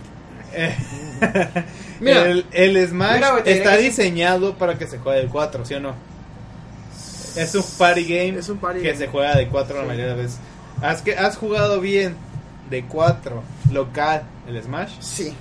Mira. 1.99 2.27
el, 2.27 2.45
el 2.51 2.87
Smash 2.87 3.15
Mira, 3.15 3.39
está 3.45 3.77
que- 3.77 3.83
diseñado 3.83 4.55
para 4.57 4.77
que 4.77 4.87
se 4.87 4.99
juegue 4.99 5.21
de 5.23 5.27
4, 5.27 5.65
¿sí 5.65 5.73
o 5.73 5.79
no? 5.79 5.93
Es 7.35 7.53
un 7.55 7.63
party 7.77 8.03
game 8.05 8.39
Es 8.39 8.47
un 8.47 8.57
party 8.59 8.79
que 8.79 8.87
game. 8.87 8.97
se 8.97 9.07
juega 9.07 9.35
de 9.35 9.47
4 9.49 9.77
la 9.81 9.83
mayoría 9.85 10.15
de 10.15 10.21
veces. 10.23 10.37
¿Has, 10.81 11.01
que, 11.01 11.17
¿Has 11.17 11.35
jugado 11.37 11.81
bien 11.81 12.15
de 12.69 12.85
4 12.85 13.43
local 13.73 14.23
el 14.47 14.61
Smash? 14.63 14.91
Sí. 15.01 15.35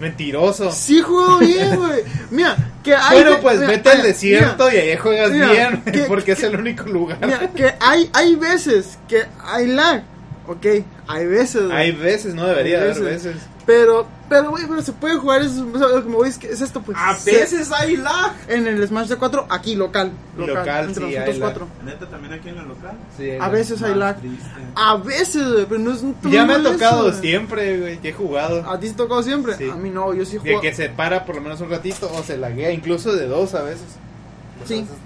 Mentiroso. 0.00 0.70
Sí, 0.72 1.00
juego 1.00 1.38
bien, 1.38 1.76
güey. 1.76 2.02
Mira, 2.30 2.56
que 2.84 2.94
hay. 2.94 3.22
Bueno, 3.22 3.38
pues 3.42 3.56
mira, 3.58 3.70
vete 3.70 3.90
al 3.90 3.96
mira, 3.98 4.08
desierto 4.08 4.72
y 4.72 4.76
ahí 4.76 4.96
juegas 4.96 5.32
bien, 5.32 5.82
que- 5.92 6.02
porque 6.02 6.32
es 6.32 6.42
el 6.42 6.56
único 6.56 6.84
lugar. 6.84 7.18
Mira, 7.22 7.50
que 7.54 7.74
hay, 7.80 8.08
hay 8.12 8.34
veces 8.36 8.98
que 9.08 9.24
hay 9.44 9.66
lag. 9.66 10.02
Ok, 10.46 10.66
hay 11.08 11.26
veces. 11.26 11.62
Hay 11.70 11.92
veces, 11.92 12.34
no 12.34 12.46
debería 12.46 12.78
Hay 12.82 12.90
haber 12.90 13.02
veces. 13.02 13.36
Pero, 13.66 14.06
pero, 14.28 14.50
güey, 14.50 14.64
pero 14.68 14.82
se 14.82 14.92
puede 14.92 15.16
jugar. 15.16 15.42
Es, 15.42 15.52
o 15.58 15.78
sea, 15.78 16.02
como 16.02 16.20
veis, 16.20 16.38
que 16.38 16.48
es 16.50 16.60
esto, 16.60 16.80
pues. 16.82 16.96
A 17.00 17.14
se- 17.14 17.32
veces 17.32 17.70
hay 17.72 17.96
lag. 17.96 18.34
En 18.48 18.66
el 18.66 18.86
Smash 18.86 19.08
de 19.08 19.16
4, 19.16 19.46
aquí 19.48 19.74
local. 19.74 20.12
Local, 20.36 20.54
Local, 20.56 20.84
entre 20.88 20.94
sí, 20.94 21.00
nosotros 21.00 21.26
hay 21.26 21.38
lag. 21.38 21.40
cuatro. 21.40 21.68
Neta, 21.84 22.06
también 22.10 22.32
aquí 22.34 22.48
en 22.50 22.58
el 22.58 22.68
local. 22.68 22.92
Sí, 23.16 23.30
A 23.40 23.48
veces 23.48 23.82
hay 23.82 23.94
lag. 23.94 24.18
triste. 24.20 24.46
A 24.74 24.96
veces, 24.96 25.52
güey, 25.52 25.66
pero 25.66 25.80
no 25.80 25.92
es 25.92 26.02
un 26.02 26.14
Ya 26.30 26.44
me 26.44 26.54
ha 26.54 26.62
tocado 26.62 27.08
eso, 27.10 27.20
siempre, 27.20 27.78
güey, 27.80 27.98
que 27.98 28.10
he 28.10 28.12
jugado. 28.12 28.68
¿A 28.70 28.78
ti 28.78 28.88
te 28.88 28.94
tocó 28.94 29.22
siempre? 29.22 29.56
Sí. 29.56 29.68
A 29.70 29.74
mí 29.76 29.90
no, 29.90 30.12
yo 30.14 30.24
sí 30.24 30.34
De 30.34 30.40
juego. 30.40 30.60
que 30.60 30.74
se 30.74 30.88
para 30.90 31.24
por 31.24 31.34
lo 31.36 31.40
menos 31.40 31.60
un 31.60 31.70
ratito 31.70 32.10
o 32.12 32.22
se 32.22 32.36
laguea, 32.36 32.70
incluso 32.70 33.12
de 33.14 33.26
dos 33.26 33.54
a 33.54 33.62
veces. 33.62 33.84
Pues 34.58 34.68
Sí. 34.68 34.74
a 34.76 34.80
veces. 34.80 34.96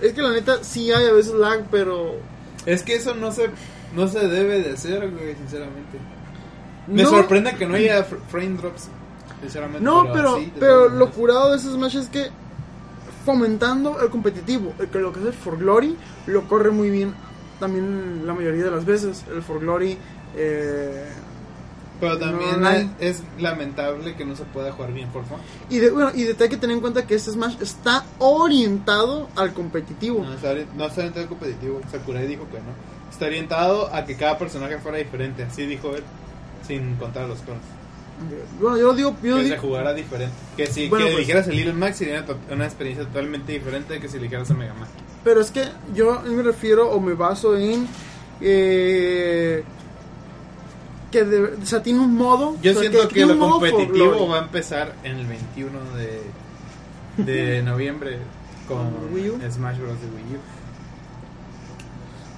Es 0.00 0.12
que 0.14 0.22
la 0.22 0.30
neta 0.30 0.64
sí 0.64 0.90
hay 0.92 1.06
a 1.06 1.12
veces 1.12 1.32
lag, 1.34 1.64
pero. 1.70 2.16
Es 2.66 2.82
que 2.82 2.94
eso 2.96 3.14
no 3.14 3.30
se, 3.32 3.50
no 3.94 4.08
se 4.08 4.26
debe 4.28 4.60
de 4.60 4.72
hacer, 4.72 4.98
güey, 5.10 5.34
sinceramente. 5.36 5.98
Me 6.86 7.02
no, 7.02 7.10
sorprende 7.10 7.54
que 7.56 7.66
no 7.66 7.74
haya 7.74 8.00
fr- 8.08 8.18
frame 8.28 8.56
drops, 8.56 8.88
sinceramente. 9.40 9.84
No, 9.84 10.12
pero, 10.12 10.36
sí, 10.38 10.52
pero 10.58 10.88
lo 10.88 11.10
curado 11.10 11.50
de 11.50 11.56
ese 11.58 11.70
Smash 11.70 11.96
es 11.96 12.08
que 12.08 12.28
fomentando 13.24 14.00
el 14.00 14.10
competitivo, 14.10 14.72
el 14.78 14.88
que 14.88 14.98
lo 14.98 15.12
que 15.12 15.20
es 15.20 15.26
el 15.26 15.32
For 15.32 15.56
Glory, 15.58 15.96
lo 16.26 16.48
corre 16.48 16.70
muy 16.70 16.90
bien 16.90 17.14
también 17.60 18.26
la 18.26 18.34
mayoría 18.34 18.64
de 18.64 18.70
las 18.72 18.84
veces. 18.84 19.24
El 19.32 19.42
For 19.42 19.60
Glory. 19.60 19.96
Eh, 20.34 21.06
Pero 22.00 22.18
también 22.18 22.60
no, 22.60 22.68
es, 22.70 22.86
es 22.98 23.22
lamentable 23.38 24.16
que 24.16 24.24
no 24.24 24.34
se 24.34 24.42
pueda 24.44 24.72
jugar 24.72 24.92
bien 24.92 25.08
por 25.10 25.22
favor. 25.24 25.38
y 25.70 25.78
de, 25.78 25.90
bueno, 25.90 26.10
y 26.12 26.24
de 26.24 26.30
hay 26.42 26.48
que 26.48 26.56
tener 26.56 26.74
en 26.74 26.80
cuenta 26.80 27.06
que 27.06 27.14
este 27.14 27.30
Smash 27.30 27.58
está 27.60 28.04
orientado 28.18 29.28
al 29.36 29.52
competitivo. 29.52 30.24
No 30.24 30.34
está, 30.34 30.54
no 30.76 30.86
está 30.86 31.00
orientado 31.02 31.22
al 31.22 31.28
competitivo. 31.28 31.80
Sakurai 31.92 32.26
dijo 32.26 32.48
que 32.50 32.58
no. 32.58 32.72
Está 33.12 33.26
orientado 33.26 33.94
a 33.94 34.04
que 34.04 34.16
cada 34.16 34.36
personaje 34.38 34.78
fuera 34.78 34.98
diferente. 34.98 35.44
Así 35.44 35.64
dijo 35.66 35.94
él, 35.94 36.02
sin 36.66 36.96
contar 36.96 37.28
los 37.28 37.40
clones. 37.40 37.62
Bueno, 38.60 38.76
yo 38.78 38.94
digo, 38.94 39.10
yo 39.22 39.36
que 39.36 39.42
digo- 39.42 39.54
se 39.56 39.58
jugara 39.58 39.92
diferente. 39.94 40.34
Que 40.56 40.66
si 40.66 40.88
Bueno, 40.88 41.06
que 41.06 41.10
pues- 41.12 41.16
eligieras 41.18 41.48
el 41.48 41.56
Little 41.56 41.72
Max 41.72 41.96
sería 41.96 42.24
una, 42.50 42.64
experiencia 42.66 43.04
totalmente 43.06 43.52
diferente 43.52 43.94
de 43.94 44.00
que 44.00 44.08
si 44.08 44.16
eligieras 44.18 44.50
a 44.50 44.54
Mega 44.54 44.74
Man. 44.74 44.88
Pero 45.24 45.40
es 45.40 45.50
que 45.50 45.64
yo 45.94 46.20
me 46.26 46.42
refiero 46.42 46.90
o 46.90 47.00
me 47.00 47.14
baso 47.14 47.56
en 47.56 47.86
eh, 48.40 49.62
que 51.10 51.24
de, 51.24 51.42
o 51.62 51.66
sea, 51.66 51.82
tiene 51.82 52.00
un 52.00 52.14
modo. 52.16 52.56
Yo 52.62 52.70
o 52.70 52.74
sea, 52.74 52.80
siento 52.82 53.08
que, 53.08 53.14
tiene 53.14 53.34
lo 53.34 53.50
competitivo 53.50 54.28
va 54.28 54.38
a 54.38 54.42
empezar 54.42 54.94
en 55.04 55.16
el 55.18 55.26
21 55.26 55.78
de, 55.96 56.22
de 57.24 57.62
noviembre 57.64 58.18
con. 58.66 58.90
Smash 59.50 59.78
Bros. 59.78 60.00
de 60.00 60.06
Wii 60.06 60.36
U. 60.36 60.61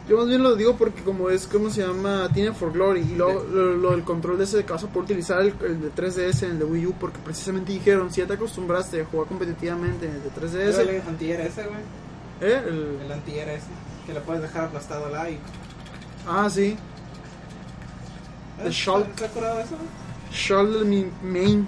Yo 0.08 0.18
más 0.18 0.26
bien 0.26 0.42
lo 0.42 0.54
digo 0.54 0.76
porque 0.76 1.02
como 1.02 1.30
es, 1.30 1.46
¿cómo 1.46 1.70
se 1.70 1.80
llama? 1.80 2.28
Tiene 2.34 2.52
For 2.52 2.70
Glory. 2.72 3.00
Y 3.00 3.14
luego 3.16 3.42
lo, 3.50 3.72
lo 3.74 3.90
del 3.92 4.02
control 4.04 4.36
de 4.36 4.44
ese 4.44 4.62
que 4.64 4.70
vas 4.72 4.84
a 4.84 4.88
poder 4.88 5.04
utilizar 5.04 5.40
el, 5.40 5.54
el 5.64 5.80
de 5.80 5.90
3DS 5.94 6.42
en 6.42 6.50
el 6.50 6.58
de 6.58 6.64
Wii 6.66 6.86
U. 6.88 6.92
Porque 7.00 7.18
precisamente 7.24 7.72
dijeron, 7.72 8.12
si 8.12 8.20
ya 8.20 8.26
te 8.26 8.34
acostumbraste 8.34 9.00
a 9.00 9.04
jugar 9.06 9.28
competitivamente 9.28 10.06
en 10.06 10.12
el 10.16 10.22
de 10.22 10.28
Yo 10.28 10.58
3DS. 10.58 10.78
el 10.80 11.00
anti-air 11.08 11.40
ese, 11.40 11.62
güey. 11.62 11.78
¿Eh? 12.42 12.62
El- 12.68 12.98
El 13.06 13.12
anti-air 13.12 13.48
ese. 13.48 13.66
Que 14.06 14.12
le 14.12 14.20
puedes 14.20 14.42
dejar 14.42 14.64
aplastado 14.64 15.06
al 15.06 15.30
y... 15.32 15.38
ah, 16.28 16.48
sí. 16.50 16.76
The 18.62 18.70
Shulk. 18.70 19.08
¿Está 19.08 19.28
curado 19.28 19.60
eso, 19.60 19.76
de 20.80 20.84
mi 20.84 21.06
main. 21.22 21.66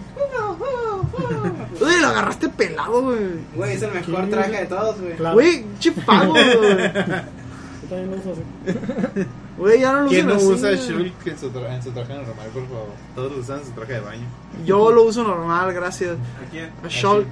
Uy, 1.81 2.01
lo 2.01 2.09
agarraste 2.09 2.49
pelado, 2.51 3.01
güey. 3.03 3.19
Güey, 3.55 3.73
es 3.77 3.83
el 3.83 3.93
mejor 3.93 4.29
traje 4.29 4.51
de 4.59 4.67
todos, 4.67 5.01
güey. 5.01 5.17
Claro. 5.17 5.35
Güey, 5.35 5.65
chipago, 5.79 6.33
güey. 6.33 6.43
Yo 7.89 7.97
también 7.97 8.11
lo 8.11 8.17
uso 8.17 8.33
así. 8.33 9.27
Güey, 9.59 9.81
ya 9.81 9.93
no 9.93 10.03
lo 10.03 10.09
¿Quién 10.11 10.27
usan 10.27 10.37
no 10.39 10.53
así, 10.53 10.53
usa 10.53 10.69
güey. 10.97 11.09
Shulk 11.09 11.27
en 11.29 11.39
su, 11.39 11.51
tra- 11.51 11.75
en 11.75 11.83
su 11.83 11.91
traje 11.93 12.13
normal, 12.13 12.49
por 12.53 12.67
favor? 12.69 12.89
Todos 13.15 13.33
lo 13.33 13.39
usan 13.39 13.59
en 13.61 13.65
su 13.65 13.71
traje 13.73 13.93
de 13.95 14.01
baño. 14.01 14.27
Yo 14.67 14.91
lo 14.93 15.03
uso 15.05 15.23
normal, 15.25 15.73
gracias. 15.73 16.13
¿A 16.47 16.51
quién? 16.51 16.71
A 16.85 16.89
Shulk. 16.89 17.27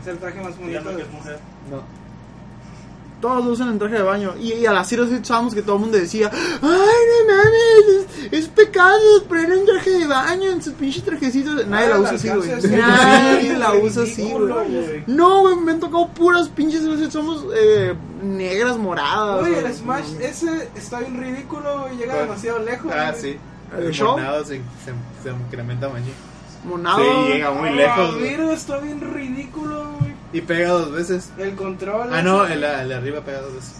Es 0.00 0.06
el 0.06 0.18
traje 0.18 0.40
más 0.40 0.56
bonito. 0.56 0.96
Que 0.96 1.02
es 1.02 1.10
mujer. 1.10 1.38
No. 1.70 1.82
Todos 3.20 3.44
lo 3.44 3.50
usan 3.50 3.68
en 3.70 3.78
traje 3.80 3.96
de 3.96 4.02
baño. 4.02 4.34
Y, 4.40 4.52
y 4.52 4.64
a 4.66 4.72
las 4.72 4.88
Zero 4.88 5.06
Suit 5.08 5.24
Samus 5.24 5.52
que 5.54 5.62
todo 5.62 5.74
el 5.74 5.80
mundo 5.82 5.98
decía: 5.98 6.30
¡Ay, 6.32 6.60
no 6.62 7.34
mames! 7.34 8.06
Es, 8.30 8.48
pecado 8.48 8.98
poner 9.28 9.52
un 9.52 9.66
traje 9.66 9.90
de 9.90 10.06
baño 10.06 10.50
en 10.50 10.62
sus 10.62 10.72
pinches 10.74 11.02
trajecitos. 11.04 11.66
Nadie 11.66 11.88
la 11.88 11.94
Ah, 11.96 12.00
usa 12.00 12.12
así, 12.12 12.28
güey. 12.28 12.50
Nadie 12.70 13.56
la 13.56 13.74
usa 13.74 14.02
así, 14.02 14.30
güey. 14.30 15.04
No, 15.06 15.40
güey, 15.40 15.56
me 15.56 15.72
han 15.72 15.80
tocado 15.80 16.08
puras 16.08 16.48
pinches 16.48 16.82
Suit 16.82 17.10
Samus 17.10 17.44
eh, 17.56 17.94
negras, 18.22 18.76
moradas. 18.78 19.40
Güey, 19.40 19.52
güey. 19.54 19.64
el 19.64 19.74
Smash 19.74 20.14
ese 20.20 20.68
está 20.74 21.00
bien 21.00 21.20
ridículo, 21.20 21.80
güey. 21.82 21.96
Llega 21.96 22.12
¿Cuál? 22.14 22.26
demasiado 22.26 22.58
lejos. 22.60 22.92
Ah, 22.94 23.12
sí. 23.18 23.36
¿El 23.78 23.84
El 23.86 23.92
show? 23.92 24.12
monado 24.18 24.44
se, 24.44 24.56
se, 24.56 24.92
se 25.22 25.30
incrementa 25.30 25.88
mañana. 25.88 26.12
Monado. 26.64 26.98
Sí, 26.98 27.32
llega 27.32 27.50
muy 27.52 27.68
Ah, 27.70 27.72
lejos. 27.72 28.16
mira, 28.20 28.52
está 28.52 28.78
bien 28.78 29.00
ridículo, 29.00 29.92
güey. 29.98 30.12
Y 30.32 30.40
pega 30.42 30.68
dos 30.70 30.92
veces. 30.92 31.30
El 31.38 31.54
control. 31.56 32.10
Ah, 32.12 32.20
no, 32.22 32.44
el, 32.46 32.62
el 32.62 32.88
de 32.88 32.94
arriba 32.94 33.20
pega 33.22 33.40
dos 33.40 33.54
veces. 33.54 33.72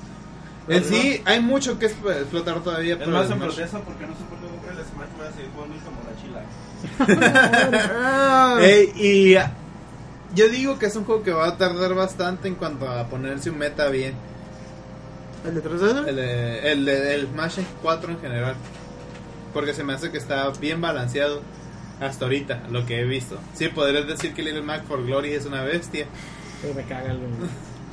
En 0.76 0.84
sí, 0.84 1.22
hay 1.24 1.40
mucho 1.40 1.78
que 1.78 1.86
expl- 1.88 2.16
explotar 2.20 2.60
todavía. 2.62 2.94
Es 2.94 2.98
pero 3.00 3.10
más, 3.12 3.26
el 3.26 3.32
en 3.32 3.38
protesto 3.40 3.80
porque 3.80 4.06
no 4.06 4.14
sé 4.14 4.22
por 4.24 4.38
qué 4.38 4.46
comprar 4.46 4.76
el 4.76 4.84
Smash 4.84 5.08
voy 5.16 5.26
a 5.26 5.32
seguir 5.32 5.50
jugando 5.54 5.76
como 5.84 6.00
la 6.04 6.16
chila. 6.22 6.42
Ah, 7.92 8.58
Ey, 8.62 8.92
y 8.96 9.34
ah, 9.36 9.52
yo 10.34 10.48
digo 10.48 10.78
que 10.78 10.86
es 10.86 10.96
un 10.96 11.04
juego 11.04 11.22
que 11.22 11.32
va 11.32 11.48
a 11.48 11.56
tardar 11.56 11.94
bastante 11.94 12.48
en 12.48 12.54
cuanto 12.54 12.88
a 12.88 13.06
ponerse 13.08 13.50
un 13.50 13.58
meta 13.58 13.88
bien. 13.88 14.14
¿El 15.46 15.54
de 15.54 15.62
3DS? 15.64 16.06
El, 16.08 16.16
de- 16.16 16.72
el, 16.72 16.84
de- 16.84 17.14
el 17.14 17.26
Smash 17.28 17.58
4 17.82 18.12
en 18.12 18.20
general. 18.20 18.54
Porque 19.52 19.74
se 19.74 19.82
me 19.82 19.92
hace 19.94 20.10
que 20.12 20.18
está 20.18 20.48
bien 20.60 20.80
balanceado 20.80 21.42
hasta 22.00 22.24
ahorita, 22.26 22.62
lo 22.70 22.86
que 22.86 23.00
he 23.00 23.04
visto. 23.04 23.38
Sí, 23.54 23.68
podrías 23.68 24.06
decir 24.06 24.32
que 24.34 24.42
Little 24.42 24.62
Mac 24.62 24.84
for 24.86 25.04
Glory 25.04 25.32
es 25.32 25.44
una 25.46 25.62
bestia, 25.64 26.06
Pero 26.62 26.74
me 26.74 26.84
caga 26.84 27.10
el. 27.10 27.18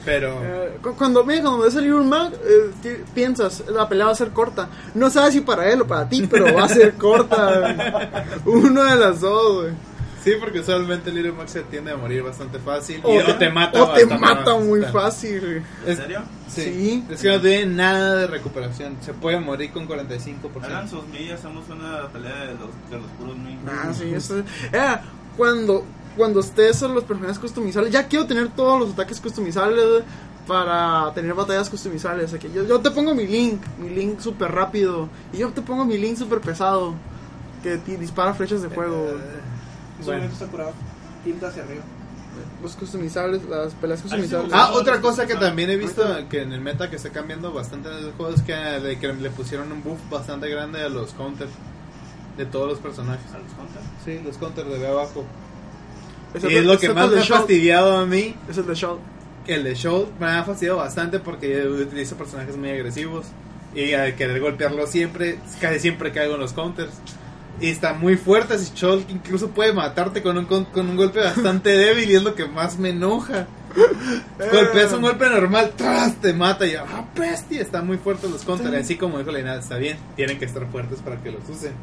Pero... 0.08 0.40
Eh, 0.42 0.78
cu- 0.82 0.96
cuando, 0.96 1.24
mira, 1.26 1.42
cuando 1.42 1.60
ves 1.60 1.74
salir 1.74 1.94
un 1.94 2.08
Mac, 2.08 2.32
eh, 2.34 3.04
piensas, 3.14 3.62
la 3.70 3.90
pelea 3.90 4.06
va 4.06 4.14
a 4.14 4.16
ser 4.16 4.30
corta. 4.30 4.70
No 4.96 5.10
sabes 5.10 5.34
si 5.34 5.42
para 5.42 5.70
él 5.70 5.82
o 5.82 5.86
para 5.88 6.08
ti, 6.08 6.26
pero 6.32 6.54
va 6.56 6.64
a 6.64 6.70
ser 6.70 6.94
corta. 6.94 8.24
Uno 8.46 8.86
de 8.86 8.96
las 8.96 9.20
dos, 9.20 9.64
güey. 9.64 9.74
Sí, 10.24 10.34
porque 10.40 10.60
usualmente 10.62 11.12
Little 11.12 11.32
Mac 11.34 11.48
se 11.48 11.62
tiende 11.64 11.92
a 11.92 11.96
morir 11.98 12.24
bastante 12.24 12.58
fácil. 12.60 13.00
O, 13.04 13.14
y, 13.14 13.18
o 13.20 13.36
te 13.36 13.50
mata 13.50 13.84
o 13.84 13.94
te 13.94 14.06
mata 14.06 14.56
muy 14.58 14.82
fácil, 14.84 15.40
güey. 15.40 15.62
¿En 15.86 15.98
serio? 15.98 16.22
Sí. 16.48 16.64
Sí. 16.64 17.04
Es 17.12 17.22
que 17.22 17.28
no 17.30 17.40
tiene 17.42 17.66
nada 17.68 18.16
de 18.16 18.28
recuperación. 18.28 18.98
Se 19.02 19.14
puede 19.14 19.40
morir 19.40 19.72
con 19.72 19.88
45%. 19.88 20.64
Hagan 20.64 20.90
sus 20.90 21.06
millas, 21.08 21.40
hacemos 21.40 21.64
una 21.70 22.08
pelea 22.08 22.40
de 22.46 22.54
los, 22.54 22.90
de 22.90 22.98
los 22.98 23.12
puros. 23.20 23.36
Ah, 23.68 23.94
sí, 23.94 24.14
eso. 24.14 24.42
Era 24.72 25.02
cuando, 25.38 25.86
cuando 26.18 26.42
estés 26.42 26.82
en 26.82 26.94
los 26.94 27.04
personajes 27.04 27.40
customizables. 27.40 27.94
Ya 27.94 28.08
quiero 28.08 28.26
tener 28.26 28.50
todos 28.50 28.80
los 28.80 28.94
ataques 28.94 29.22
customizables 29.22 30.04
para 30.48 31.14
tener 31.14 31.34
batallas 31.34 31.70
customizables. 31.70 32.26
O 32.26 32.30
sea, 32.30 32.40
que 32.40 32.52
yo, 32.52 32.66
yo 32.66 32.80
te 32.80 32.92
pongo 32.92 33.14
mi 33.14 33.28
link, 33.28 33.62
mi 33.78 33.90
link 33.90 34.20
súper 34.20 34.52
rápido. 34.52 35.08
Y 35.32 35.38
yo 35.38 35.50
te 35.52 35.62
pongo 35.62 35.86
mi 35.86 35.98
link 35.98 36.18
súper 36.18 36.42
pesado. 36.42 36.96
Que 37.64 37.78
dispara 37.78 38.34
flechas 38.34 38.62
de 38.62 38.70
fuego. 38.70 39.14
Bueno. 40.04 40.26
está 40.26 40.46
curado. 40.48 40.74
Tilta 41.24 41.48
hacia 41.48 41.64
arriba. 41.64 41.84
Los 42.62 42.76
customizables, 42.76 43.44
las 43.46 43.74
peleas 43.74 44.02
customizables. 44.02 44.52
Ah, 44.54 44.72
otra 44.74 45.02
cosa 45.02 45.26
que 45.26 45.36
también 45.36 45.70
he 45.70 45.76
visto 45.76 46.04
que 46.30 46.42
en 46.42 46.54
el 46.54 46.62
meta 46.62 46.90
que 46.90 46.96
está 46.96 47.10
cambiando 47.10 47.52
bastante 47.52 47.90
en 47.90 47.98
el 47.98 48.12
juego 48.14 48.34
es 48.34 48.42
que, 48.44 48.54
de 48.54 49.00
que 49.00 49.14
le 49.14 49.30
pusieron 49.32 49.72
un 49.72 49.84
buff 49.84 50.00
bastante 50.10 50.48
grande 50.50 50.82
a 50.84 50.90
los 50.90 51.14
counters 51.14 51.52
de 52.38 52.46
todos 52.46 52.70
los 52.70 52.80
personajes. 52.80 53.26
¿A 53.34 53.40
los 53.40 53.52
contas? 53.54 53.84
Sí, 54.06 54.22
los 54.24 54.38
counters 54.38 54.70
de 54.70 54.88
abajo. 54.88 55.26
Y 56.50 56.56
es 56.56 56.66
lo 56.66 56.78
que 56.78 56.90
más 56.90 57.10
me 57.10 57.20
ha 57.20 57.24
Shaw. 57.24 57.38
fastidiado 57.38 57.98
a 57.98 58.06
mí. 58.06 58.36
Es 58.50 58.58
el 58.58 58.68
de 58.68 58.76
Shaw. 58.76 59.00
El 59.48 59.64
de 59.64 59.76
Show 59.76 60.10
me 60.20 60.28
ha 60.28 60.44
fastidiado 60.44 60.78
bastante 60.78 61.20
porque 61.20 61.64
yo 61.64 61.72
utilizo 61.72 62.16
personajes 62.16 62.58
muy 62.58 62.70
agresivos. 62.70 63.28
Y 63.76 63.94
al 63.94 64.16
querer 64.16 64.40
golpearlo 64.40 64.88
siempre, 64.88 65.40
casi 65.62 65.80
siempre 65.80 66.12
caigo 66.12 66.36
en 66.36 66.40
los 66.40 66.54
counters. 66.54 66.94
Y 67.60 67.70
está 67.70 67.94
muy 67.94 68.18
fuerte 68.18 68.56
ese 68.56 68.72
Shulk, 68.76 69.10
incluso 69.10 69.50
puede 69.50 69.74
matarte 69.74 70.22
con 70.22 70.38
un, 70.38 70.46
con, 70.46 70.66
con 70.66 70.90
un 70.90 70.96
golpe 70.96 71.20
bastante 71.20 71.70
débil 71.78 72.10
y 72.10 72.16
es 72.16 72.24
lo 72.24 72.36
que 72.36 72.46
más 72.46 72.78
me 72.78 72.90
enoja. 72.90 73.48
Golpeas 74.52 74.94
un 74.94 75.02
golpe 75.02 75.30
normal, 75.30 75.74
¡tras! 75.76 76.16
te 76.16 76.34
mata 76.34 76.66
y 76.66 76.76
¡ah, 76.76 77.06
bestia! 77.16 77.62
Están 77.62 77.86
muy 77.88 77.98
fuertes 77.98 78.30
los 78.30 78.44
counters. 78.44 78.74
Así 78.76 78.96
como 78.96 79.18
dijo 79.18 79.32
Leinada, 79.32 79.60
está 79.60 79.78
bien, 79.78 79.98
tienen 80.16 80.38
que 80.40 80.46
estar 80.46 80.66
fuertes 80.72 81.00
para 81.00 81.18
que 81.22 81.32
los 81.32 81.48
usen. 81.50 81.74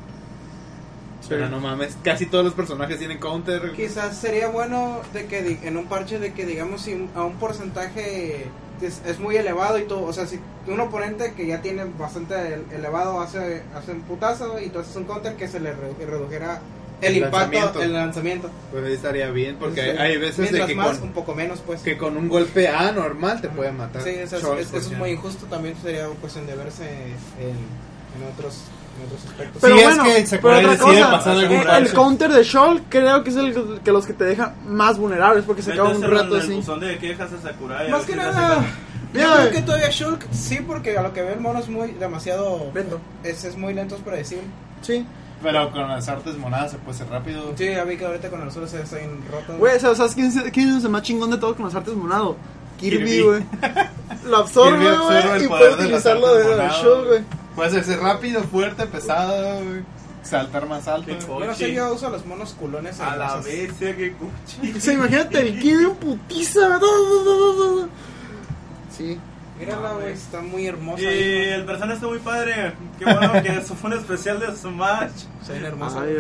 Pero 1.29 1.49
no 1.49 1.61
mames, 1.61 1.97
casi 2.03 2.27
todos 2.27 2.45
los 2.45 2.55
personajes 2.55 2.99
tienen 2.99 3.19
counter. 3.19 3.73
Quizás 3.73 4.17
sería 4.17 4.49
bueno 4.49 5.01
de 5.13 5.27
que 5.27 5.59
en 5.63 5.77
un 5.77 5.87
parche 5.87 6.19
de 6.19 6.33
que 6.33 6.45
digamos 6.47 6.83
si 6.83 7.09
a 7.15 7.23
un 7.25 7.35
porcentaje 7.35 8.47
es, 8.83 9.01
es 9.07 9.19
muy 9.19 9.37
elevado 9.37 9.79
y 9.79 9.85
todo, 9.85 10.03
o 10.05 10.13
sea, 10.13 10.27
si 10.27 10.39
un 10.67 10.81
oponente 10.81 11.33
que 11.35 11.47
ya 11.47 11.63
tiene 11.63 11.85
bastante 11.99 12.35
el- 12.55 12.65
elevado 12.73 13.21
hace, 13.21 13.63
hace 13.75 13.93
un 13.93 14.01
putazo 14.03 14.59
y 14.61 14.69
tú 14.69 14.81
haces 14.81 14.95
un 14.97 15.05
counter 15.05 15.35
que 15.37 15.49
se 15.49 15.61
le 15.61 15.73
re- 15.73 16.07
redujera 16.07 16.61
el, 17.01 17.17
El 17.17 17.25
impacto, 17.25 17.37
lanzamiento. 17.39 17.83
el 17.83 17.93
lanzamiento. 17.93 18.51
Pues 18.71 18.85
ahí 18.85 18.93
estaría 18.95 19.31
bien, 19.31 19.57
porque 19.59 19.83
Sí. 19.93 19.99
hay 19.99 20.17
veces 20.17 20.53
de 20.53 20.67
que 20.67 20.75
más, 20.75 20.99
con, 20.99 21.09
un 21.09 21.15
poco 21.15 21.35
menos, 21.35 21.61
pues. 21.65 21.81
que 21.83 21.97
con 21.99 22.17
un 22.17 22.29
golpe 22.29 22.69
A 22.69 22.93
normal 22.93 23.41
te 23.41 23.49
puede 23.49 23.73
matar. 23.73 24.03
Sí, 24.03 24.11
es- 24.11 24.33
es 24.33 24.43
ejemplo. 24.43 24.99
muy 24.99 25.11
injusto, 25.11 25.47
también 25.47 25.75
sería 25.83 26.07
cuestión 26.21 26.47
de 26.47 26.55
verse 26.57 26.85
en, 27.41 27.51
en 28.23 28.33
otros, 28.33 28.59
en 28.99 29.07
otros 29.07 29.25
aspectos. 29.27 29.59
Pero 29.63 29.75
Sí, 29.77 29.81
es 29.83 29.87
bueno, 29.89 30.05
que 30.05 30.39
pero 30.43 30.59
otra 30.59 30.79
cosa, 30.79 31.33
el 31.43 31.65
parche. 31.65 31.93
counter 31.95 32.33
de 32.33 32.43
Shaw 32.45 32.81
creo 32.89 33.25
que 33.25 33.31
es 33.31 33.37
el 33.37 33.81
que 33.85 33.93
los 33.93 34.07
que 34.07 34.13
te 34.13 34.25
deja 34.25 34.55
más 34.67 34.99
vulnerables 34.99 35.45
porque 35.45 35.63
se 35.63 35.73
acaba 35.73 35.91
un 35.91 36.03
rato 36.03 36.37
el 36.37 36.43
así. 36.43 36.81
de 36.81 36.99
quejas 36.99 37.31
a 37.33 37.41
Sakurai. 37.43 37.89
a 37.89 37.91
Más 37.91 38.05
que 38.05 38.17
nada, 38.17 38.65
yo 39.13 39.21
creo 39.35 39.51
que 39.53 39.63
todavía 39.63 39.91
Shulk 39.91 40.27
sí, 40.33 40.59
porque 40.67 40.97
a 40.99 41.03
lo 41.03 41.13
que 41.13 41.23
ve 41.23 41.35
el 41.35 41.41
mono 41.41 41.59
es 41.61 41.69
muy 41.69 41.93
demasiado 41.93 42.71
Lento. 42.75 43.01
Es, 43.23 43.45
es 43.45 43.57
muy 43.57 43.73
lento, 43.75 43.95
es 43.97 44.01
predecible. 44.03 44.45
Sí. 44.83 45.07
Pero 45.43 45.71
con 45.73 45.87
las 45.89 46.09
artes 46.09 46.39
monadas 46.39 46.71
se 46.71 46.79
puede 46.79 46.97
ser 46.97 47.09
rápido. 47.09 47.53
Sí, 47.57 47.67
ya 47.67 47.85
vi 47.85 47.97
que 47.99 48.07
ahorita 48.07 48.31
con 48.31 48.41
el 48.43 48.51
suelo 48.51 48.67
se 48.67 48.81
está 48.81 48.97
roto. 49.31 49.57
Güey, 49.59 49.79
¿sabes 49.79 49.99
sabes 49.99 50.15
quién, 50.15 50.27
es- 50.29 50.51
quién 50.53 50.77
es 50.77 50.85
el 50.85 50.91
más 50.91 51.03
chingón 51.03 51.31
de 51.31 51.37
todos 51.39 51.55
con 51.57 51.67
las 51.67 51.75
artes 51.75 51.95
monado? 51.95 52.37
Kirby, 52.81 53.23
güey. 53.23 53.43
Lo 54.27 54.39
absorbe, 54.39 54.79
güey, 54.99 55.19
el 55.37 55.45
y 55.45 55.49
puede 55.49 55.75
utilizarlo 55.75 56.35
de 56.35 56.57
Shaw, 56.69 57.05
güey. 57.07 57.21
Puede 57.55 57.69
hacerse 57.69 57.97
rápido, 57.97 58.43
fuerte, 58.43 58.87
pesado, 58.87 59.65
güey. 59.65 59.83
Saltar 60.23 60.67
más 60.67 60.89
alto. 60.89 61.07
Qué 61.07 61.25
güey. 61.25 61.41
Yo 61.41 61.47
no 61.47 61.55
sé, 61.55 61.75
yo 61.75 61.95
uso 61.95 62.09
los 62.11 62.25
monos 62.25 62.55
culones. 62.55 62.99
A 63.01 63.15
la 63.17 63.37
bestia, 63.37 63.95
que 63.95 64.13
cuchi. 64.15 64.73
O 64.77 64.81
sea, 64.81 64.95
imagínate 64.95 65.41
el 65.41 65.59
Kirby 65.61 65.85
en 65.85 65.95
putiza. 65.97 66.79
güey. 66.79 67.89
Sí. 68.97 69.19
Mírala, 69.59 69.93
güey, 69.93 70.13
está 70.13 70.41
muy 70.41 70.67
hermosa. 70.67 71.03
Y 71.03 71.07
el 71.07 71.65
personaje 71.65 71.95
está 71.95 72.07
muy 72.09 72.19
padre. 72.19 72.73
Qué 72.99 73.05
bueno 73.05 73.33
que 73.43 73.49
eso 73.57 73.75
fue 73.81 73.91
un 73.91 73.99
especial 73.99 74.41
de 74.41 74.55
Smash. 74.57 75.11
Se 75.45 75.53
ven 75.53 75.65
hermosa. 75.65 76.03
Ay, 76.03 76.15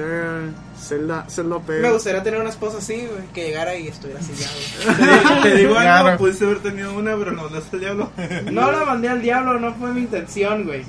Zelda, 0.79 1.27
Zelda 1.29 1.61
Me 1.67 1.91
gustaría 1.93 2.23
tener 2.23 2.41
una 2.41 2.51
esposa 2.51 2.79
así, 2.79 3.07
güey, 3.07 3.27
que 3.33 3.47
llegara 3.47 3.75
y 3.77 3.89
estuviera 3.89 4.21
así 4.21 4.33
ya, 4.35 4.49
güey. 4.51 5.43
Te, 5.43 5.55
digo 5.57 5.75
Claro. 5.75 6.07
algo, 6.09 6.19
pudiste 6.19 6.45
haber 6.45 6.59
tenido 6.61 6.93
una, 6.95 7.17
pero 7.17 7.33
no, 7.33 7.49
no 7.49 7.59
es 7.59 7.65
el 7.73 7.81
diablo. 7.81 8.11
No 8.51 8.71
la 8.73 8.85
mandé 8.85 9.09
al 9.09 9.23
diablo, 9.23 9.59
no 9.59 9.75
fue 9.75 9.93
mi 9.93 10.01
intención, 10.03 10.65
güey. 10.65 10.85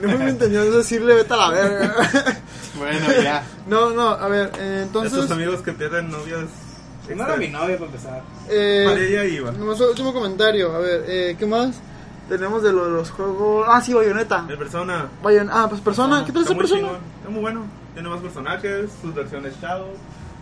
No 0.00 0.08
fue 0.10 0.18
mi 0.18 0.30
intención 0.30 0.72
decirle 0.72 1.14
vete 1.14 1.34
a 1.34 1.36
la 1.36 1.50
verga. 1.50 1.94
Bueno, 2.76 3.06
ya. 3.22 3.42
No, 3.66 3.90
no, 3.92 4.10
a 4.10 4.28
ver, 4.28 4.52
eh, 4.58 4.80
entonces. 4.82 5.14
Estos 5.14 5.30
amigos 5.30 5.62
que 5.62 5.72
pierden 5.72 6.10
novias. 6.10 6.44
No 7.08 7.24
era 7.24 7.36
mi 7.36 7.48
novia 7.48 7.78
para 7.78 7.86
empezar. 7.86 8.22
Eh, 8.50 8.84
Para 8.86 9.00
ella 9.00 9.24
iba. 9.24 9.50
nomás 9.52 9.80
último 9.80 10.12
comentario. 10.12 10.74
A 10.74 10.78
ver, 10.78 11.04
eh, 11.08 11.36
¿qué 11.38 11.46
más? 11.46 11.76
Tenemos 12.28 12.62
de 12.62 12.72
lo 12.72 12.84
de 12.86 12.90
los 12.90 13.10
juegos. 13.10 13.66
Ah, 13.70 13.80
sí, 13.80 13.94
Bayonetta. 13.94 14.44
El 14.48 14.58
persona. 14.58 15.06
Bayon... 15.22 15.48
Ah, 15.52 15.66
pues 15.68 15.80
persona. 15.80 16.24
¿Qué 16.24 16.32
tal 16.32 16.42
muy 16.54 16.56
persona? 16.56 16.80
chingón, 16.82 17.00
Está 17.18 17.30
muy 17.30 17.40
bueno. 17.40 17.64
Tiene 17.94 18.08
más 18.08 18.20
personajes, 18.20 18.90
sus 19.00 19.14
versiones 19.14 19.54
Shadow. 19.60 19.88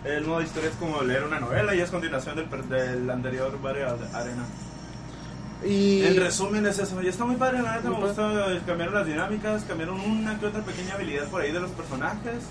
El 0.03 0.25
modo 0.25 0.41
historia 0.41 0.69
es 0.69 0.75
como 0.75 1.01
leer 1.01 1.23
una 1.23 1.39
novela 1.39 1.73
y 1.75 1.79
es 1.81 1.89
continuación 1.89 2.35
del, 2.35 2.45
per- 2.45 2.63
del 2.65 3.09
anterior 3.09 3.59
Barrio 3.61 3.87
Arena. 4.13 4.43
Y 5.63 6.03
En 6.03 6.17
resumen 6.17 6.65
es 6.67 6.77
eso, 6.77 7.01
y 7.01 7.07
está 7.07 7.25
muy 7.25 7.37
padre, 7.37 7.61
la 7.61 7.77
neta 7.77 7.89
me 7.89 7.95
Muy 7.97 8.07
gustó, 8.07 8.29
cambiaron 8.67 8.93
las 8.93 9.07
dinámicas, 9.07 9.63
cambiaron 9.63 9.99
una 9.99 10.37
que 10.39 10.45
otra 10.47 10.61
pequeña 10.61 10.93
habilidad 10.95 11.27
por 11.29 11.41
ahí 11.41 11.51
de 11.51 11.59
los 11.59 11.71
personajes, 11.71 12.43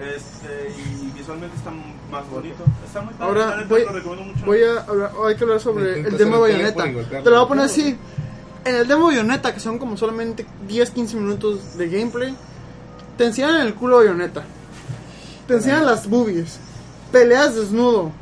este, 0.00 0.74
y 0.76 1.12
visualmente 1.16 1.56
está 1.56 1.70
más 2.10 2.28
bonito, 2.30 2.64
está 2.84 3.02
muy 3.02 3.14
padre, 3.14 3.38
la 3.38 3.44
ahora 3.44 3.56
neta 3.58 3.68
voy, 3.68 3.84
lo 3.84 3.92
recomiendo 3.92 4.32
mucho. 4.32 4.46
voy 4.46 4.62
a 4.64 4.80
hablar, 4.80 5.12
hay 5.26 5.36
que 5.36 5.44
hablar 5.44 5.60
sobre 5.60 6.00
el 6.00 6.06
hacer 6.14 6.26
el 6.26 6.32
Bayonetta. 6.32 6.84
Te 6.84 7.30
lo 7.30 7.36
voy 7.36 7.44
a 7.44 7.48
poner 7.48 7.64
así. 7.66 7.96
En 8.68 8.76
el 8.76 8.86
demo 8.86 9.06
Bayonetta, 9.06 9.54
que 9.54 9.60
son 9.60 9.78
como 9.78 9.96
solamente 9.96 10.44
10-15 10.68 11.14
minutos 11.14 11.78
de 11.78 11.88
gameplay, 11.88 12.34
te 13.16 13.24
enseñan 13.24 13.62
el 13.62 13.74
culo 13.74 13.96
Bayonetta. 13.96 14.44
Te 15.46 15.54
enseñan 15.54 15.86
las 15.86 16.06
boobies. 16.06 16.58
Peleas 17.10 17.54
desnudo. 17.54 18.12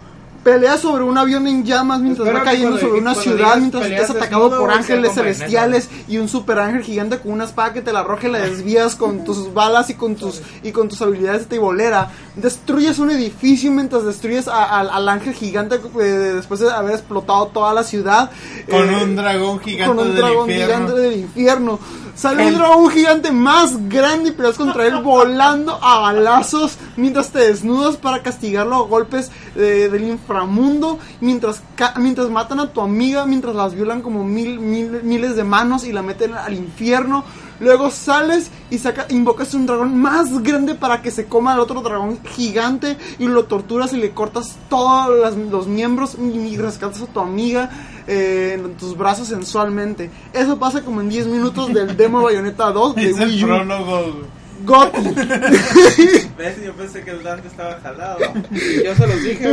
Peleas 0.47 0.79
sobre 0.81 1.03
un 1.03 1.19
avión 1.19 1.45
en 1.49 1.65
llamas 1.65 1.99
mientras 1.99 2.25
Espero 2.29 2.39
va 2.45 2.49
cayendo 2.49 2.79
sobre 2.79 3.01
una 3.01 3.17
ciudad, 3.17 3.57
mientras 3.57 3.85
estás 3.85 4.11
atacado 4.11 4.57
por 4.57 4.71
ángeles 4.71 5.13
celestiales 5.13 5.89
y 6.07 6.19
un 6.19 6.29
super 6.29 6.61
ángel 6.61 6.85
gigante 6.85 7.19
con 7.19 7.33
una 7.33 7.43
espada 7.47 7.73
que 7.73 7.83
te 7.83 7.93
la 7.93 7.99
arroja 8.01 8.29
y 8.29 8.31
la 8.31 8.39
desvías 8.39 8.95
con 8.95 9.25
tus 9.25 9.53
balas 9.53 9.91
y 9.91 9.95
con 9.95 10.15
tus 10.15 10.41
y 10.63 10.71
con 10.71 10.89
tus 10.89 11.03
habilidades 11.03 11.41
de 11.41 11.57
tibolera. 11.57 12.13
Destruyes 12.37 13.01
un 13.01 13.11
edificio 13.11 13.73
mientras 13.73 14.05
destruyes 14.05 14.47
a- 14.47 14.63
a- 14.67 14.81
al 14.83 15.09
ángel 15.09 15.35
gigante 15.35 15.81
eh, 16.01 16.05
después 16.37 16.61
de 16.61 16.71
haber 16.71 16.93
explotado 16.93 17.47
toda 17.49 17.75
la 17.75 17.83
ciudad. 17.83 18.31
Con 18.71 18.89
Eh, 18.89 19.03
un 19.03 19.17
dragón 19.17 19.59
gigante 19.59 19.89
con 19.97 19.99
un 19.99 20.13
del 20.15 20.17
dragón 20.23 20.49
infierno. 20.49 20.75
gigante 20.87 21.01
del 21.01 21.21
infierno. 21.23 21.79
Sale 22.17 22.47
un 22.47 22.55
dragón 22.55 22.91
gigante 22.91 23.31
más 23.31 23.89
grande 23.91 24.31
y 24.31 24.33
peleas 24.33 24.57
contra 24.57 24.87
él 24.87 24.97
volando 25.03 25.79
a 25.83 25.99
balazos 26.01 26.79
mientras 26.97 27.29
te 27.31 27.41
desnudas 27.41 27.97
para 27.99 28.23
castigarlo 28.23 28.75
a 28.77 28.87
golpes 28.87 29.31
eh, 29.55 29.89
del 29.93 30.05
inframundo. 30.05 30.99
Mientras, 31.21 31.61
mientras 31.97 32.31
matan 32.31 32.61
a 32.61 32.73
tu 32.73 32.81
amiga, 32.81 33.27
mientras 33.27 33.55
las 33.55 33.75
violan 33.75 34.01
como 34.01 34.25
mil, 34.25 34.59
mil- 34.61 35.03
miles 35.03 35.37
de 35.37 35.45
manos 35.45 35.85
y 35.85 35.93
la 35.93 36.01
meten 36.03 36.33
al 36.35 36.55
infierno. 36.55 37.23
Luego 37.61 37.91
sales 37.91 38.51
y 38.71 38.79
saca, 38.79 39.07
invocas 39.09 39.55
un 39.55 39.67
dragón 39.67 39.97
más 39.99 40.43
grande 40.43 40.75
para 40.75 41.01
que 41.03 41.11
se 41.11 41.25
coma 41.27 41.55
al 41.55 41.61
otro 41.61 41.81
dragón 41.81 42.19
gigante 42.25 42.97
y 43.19 43.27
lo 43.27 43.45
torturas 43.45 43.93
y 43.93 43.97
le 43.97 44.11
cortas 44.11 44.57
todos 44.69 45.19
las- 45.19 45.37
los 45.37 45.67
miembros 45.67 46.17
y, 46.21 46.37
y 46.37 46.57
rescatas 46.57 47.03
a 47.03 47.07
tu 47.07 47.21
amiga 47.21 47.71
eh, 48.07 48.59
en 48.63 48.75
tus 48.75 48.97
brazos 48.97 49.29
sensualmente. 49.29 50.11
Eso 50.33 50.59
pasa 50.59 50.83
como 50.83 51.01
en 51.01 51.09
10 51.09 51.27
minutos 51.29 51.73
del 51.73 51.97
demo 51.97 52.23
Bayonetta 52.23 52.71
2 52.73 52.95
de 52.95 53.03
Es 53.11 53.19
el 53.19 53.29
Wii 53.31 53.45
U. 53.45 53.47
prólogo. 53.47 54.21
Gotti. 54.65 55.01
¿Ves? 56.39 56.63
Yo 56.65 56.73
pensé 56.75 57.03
que 57.05 57.11
el 57.11 57.23
Dante 57.23 57.49
estaba 57.49 57.79
jalado. 57.83 58.19
Y 58.51 58.85
yo 58.85 58.95
se 58.95 59.07
los 59.07 59.23
dije, 59.23 59.51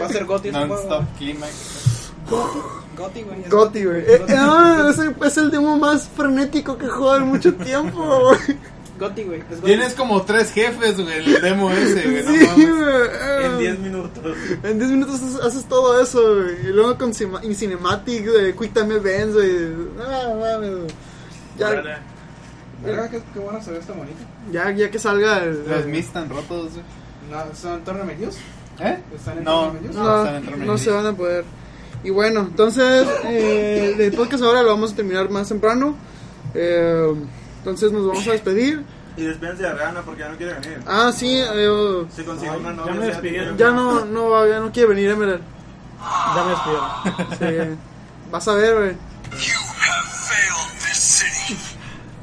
va 0.00 0.06
a 0.06 0.08
ser 0.08 0.24
juego. 0.26 0.42
Non-stop 0.52 1.04
climax. 1.18 1.52
Goti, 2.96 3.22
güey. 3.22 3.42
es 3.42 3.50
Gotti, 3.50 3.84
güey. 3.84 4.00
Eh, 4.00 4.24
eh, 4.28 4.36
ah, 4.38 4.88
ese 4.90 5.14
es 5.24 5.36
el 5.38 5.50
demo 5.50 5.76
más 5.78 6.08
frenético 6.08 6.76
que 6.78 6.86
he 6.86 6.90
jugado 6.90 7.18
en 7.18 7.26
mucho 7.26 7.54
tiempo, 7.54 8.00
güey. 8.28 8.58
Goti, 8.98 9.24
güey. 9.24 9.42
es. 9.50 9.60
Tienes 9.62 9.94
como 9.94 10.22
tres 10.22 10.52
jefes, 10.52 11.00
güey, 11.00 11.18
el 11.18 11.40
demo 11.42 11.70
ese, 11.70 12.02
güey. 12.02 12.22
No 12.24 12.30
Sí, 12.32 12.46
mames. 12.46 12.70
güey. 12.70 12.92
eh. 12.92 13.46
En 13.46 13.58
10 13.58 13.78
minutos. 13.80 14.36
En 14.62 14.78
10 14.78 14.90
minutos 14.90 15.14
haces, 15.22 15.40
haces 15.40 15.64
todo 15.64 16.00
eso, 16.00 16.20
güey. 16.22 16.66
Y 16.66 16.72
luego 16.72 16.96
con 16.98 17.12
cima- 17.14 17.40
y 17.42 17.54
Cinematic, 17.54 18.24
de 18.26 18.54
Quick 18.54 18.72
Time 18.74 18.94
Events, 18.96 19.34
güey. 19.34 19.68
Ah, 20.06 20.28
mames, 20.38 20.70
güey. 20.76 20.86
Ya. 21.58 21.82
Mira, 22.84 23.08
qué, 23.08 23.22
qué 23.32 23.38
bueno 23.38 23.62
se 23.62 23.70
ve 23.70 23.78
esta 23.78 23.92
bonita. 23.92 24.18
ya, 24.50 24.70
ya 24.72 24.90
que 24.90 24.98
salga 24.98 25.38
el. 25.44 25.64
Los 25.68 25.86
mis 25.86 26.06
están 26.06 26.28
rotos, 26.28 26.72
güey. 26.72 26.84
No, 27.30 27.54
¿Son 27.54 27.82
torre 27.84 28.04
medios? 28.04 28.36
¿Eh? 28.80 28.98
¿Están 29.14 29.38
en 29.38 29.44
No, 29.44 29.66
torre 29.66 29.72
medios? 29.80 29.94
no, 29.94 30.02
No, 30.02 30.18
están 30.24 30.36
en 30.36 30.44
torno 30.44 30.64
no 30.64 30.78
se 30.78 30.90
van 30.90 31.06
a 31.06 31.12
poder. 31.12 31.44
Y 32.04 32.10
bueno, 32.10 32.40
entonces, 32.40 33.06
eh, 33.24 33.94
el 33.98 34.12
podcast 34.12 34.42
ahora 34.42 34.62
lo 34.62 34.70
vamos 34.70 34.92
a 34.92 34.96
terminar 34.96 35.30
más 35.30 35.48
temprano. 35.48 35.94
Eh, 36.54 37.14
entonces 37.58 37.92
nos 37.92 38.06
vamos 38.06 38.26
a 38.26 38.32
despedir. 38.32 38.84
Y 39.16 39.22
despídense 39.24 39.62
de 39.62 39.72
Rana 39.74 40.00
porque 40.04 40.20
ya 40.20 40.28
no 40.30 40.36
quiere 40.36 40.54
venir. 40.54 40.80
Ah, 40.86 41.12
sí, 41.14 41.38
eh, 41.38 42.04
Si 42.16 42.22
consigue 42.24 42.50
Ay, 42.50 42.58
una 42.60 42.70
ya 42.70 42.76
novia. 42.76 42.92
me 42.94 42.98
sea, 43.00 43.08
despidieron. 43.08 43.56
ya 43.56 43.70
no, 43.70 44.04
no, 44.06 44.30
va- 44.30 44.48
ya 44.48 44.58
no 44.58 44.72
quiere 44.72 44.88
venir 44.88 45.10
Emerald. 45.10 45.42
Ya 46.34 46.44
me 46.44 46.50
despidieron. 46.50 47.72
Sí. 47.74 47.78
Vas 48.30 48.48
a 48.48 48.54
ver, 48.54 48.74
güey. 48.74 48.96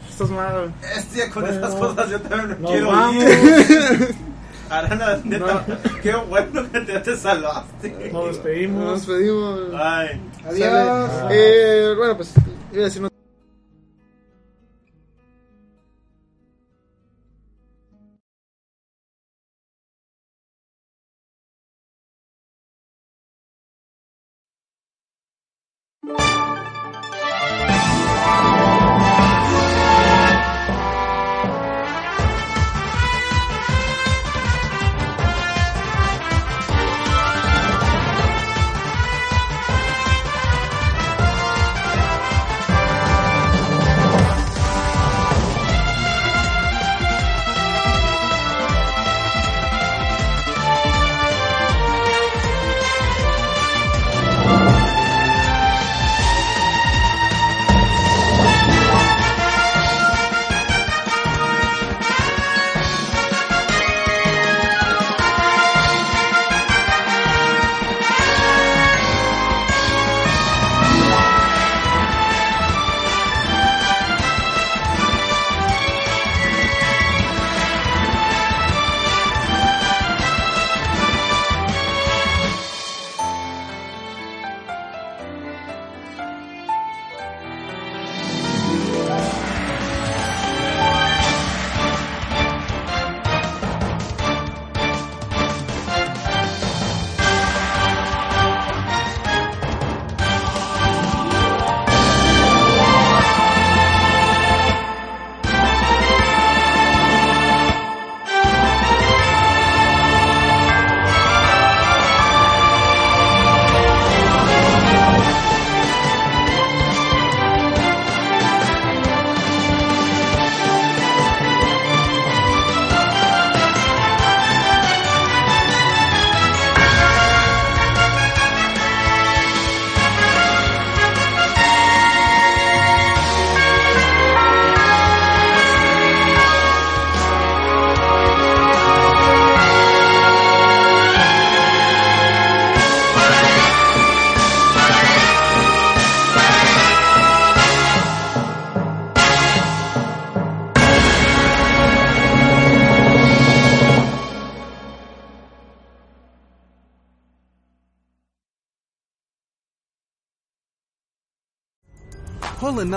Estás 0.10 0.30
mal, 0.32 0.54
güey. 0.54 0.72
Bestia, 0.96 1.30
con 1.32 1.48
estas 1.48 1.76
cosas 1.76 2.10
yo 2.10 2.20
también 2.22 2.62
Nos 2.62 2.72
quiero 2.72 2.88
vamos. 2.92 3.24
ir. 3.24 4.16
Arana, 4.70 5.20
neta, 5.24 5.66
qué 6.02 6.16
bueno 6.16 6.72
que 6.72 6.80
te, 6.82 7.00
te 7.00 7.18
salvaste. 7.18 8.12
Nos 8.14 8.28
despedimos. 8.28 8.84
Nos 8.84 9.08
despedimos. 9.08 9.60
Ay. 9.76 10.22
Adiós. 10.46 11.12
Eh, 11.32 11.94
bueno, 11.98 12.16
pues 12.16 12.34
iba 12.72 12.82
a 12.82 12.86
decir 12.86 13.10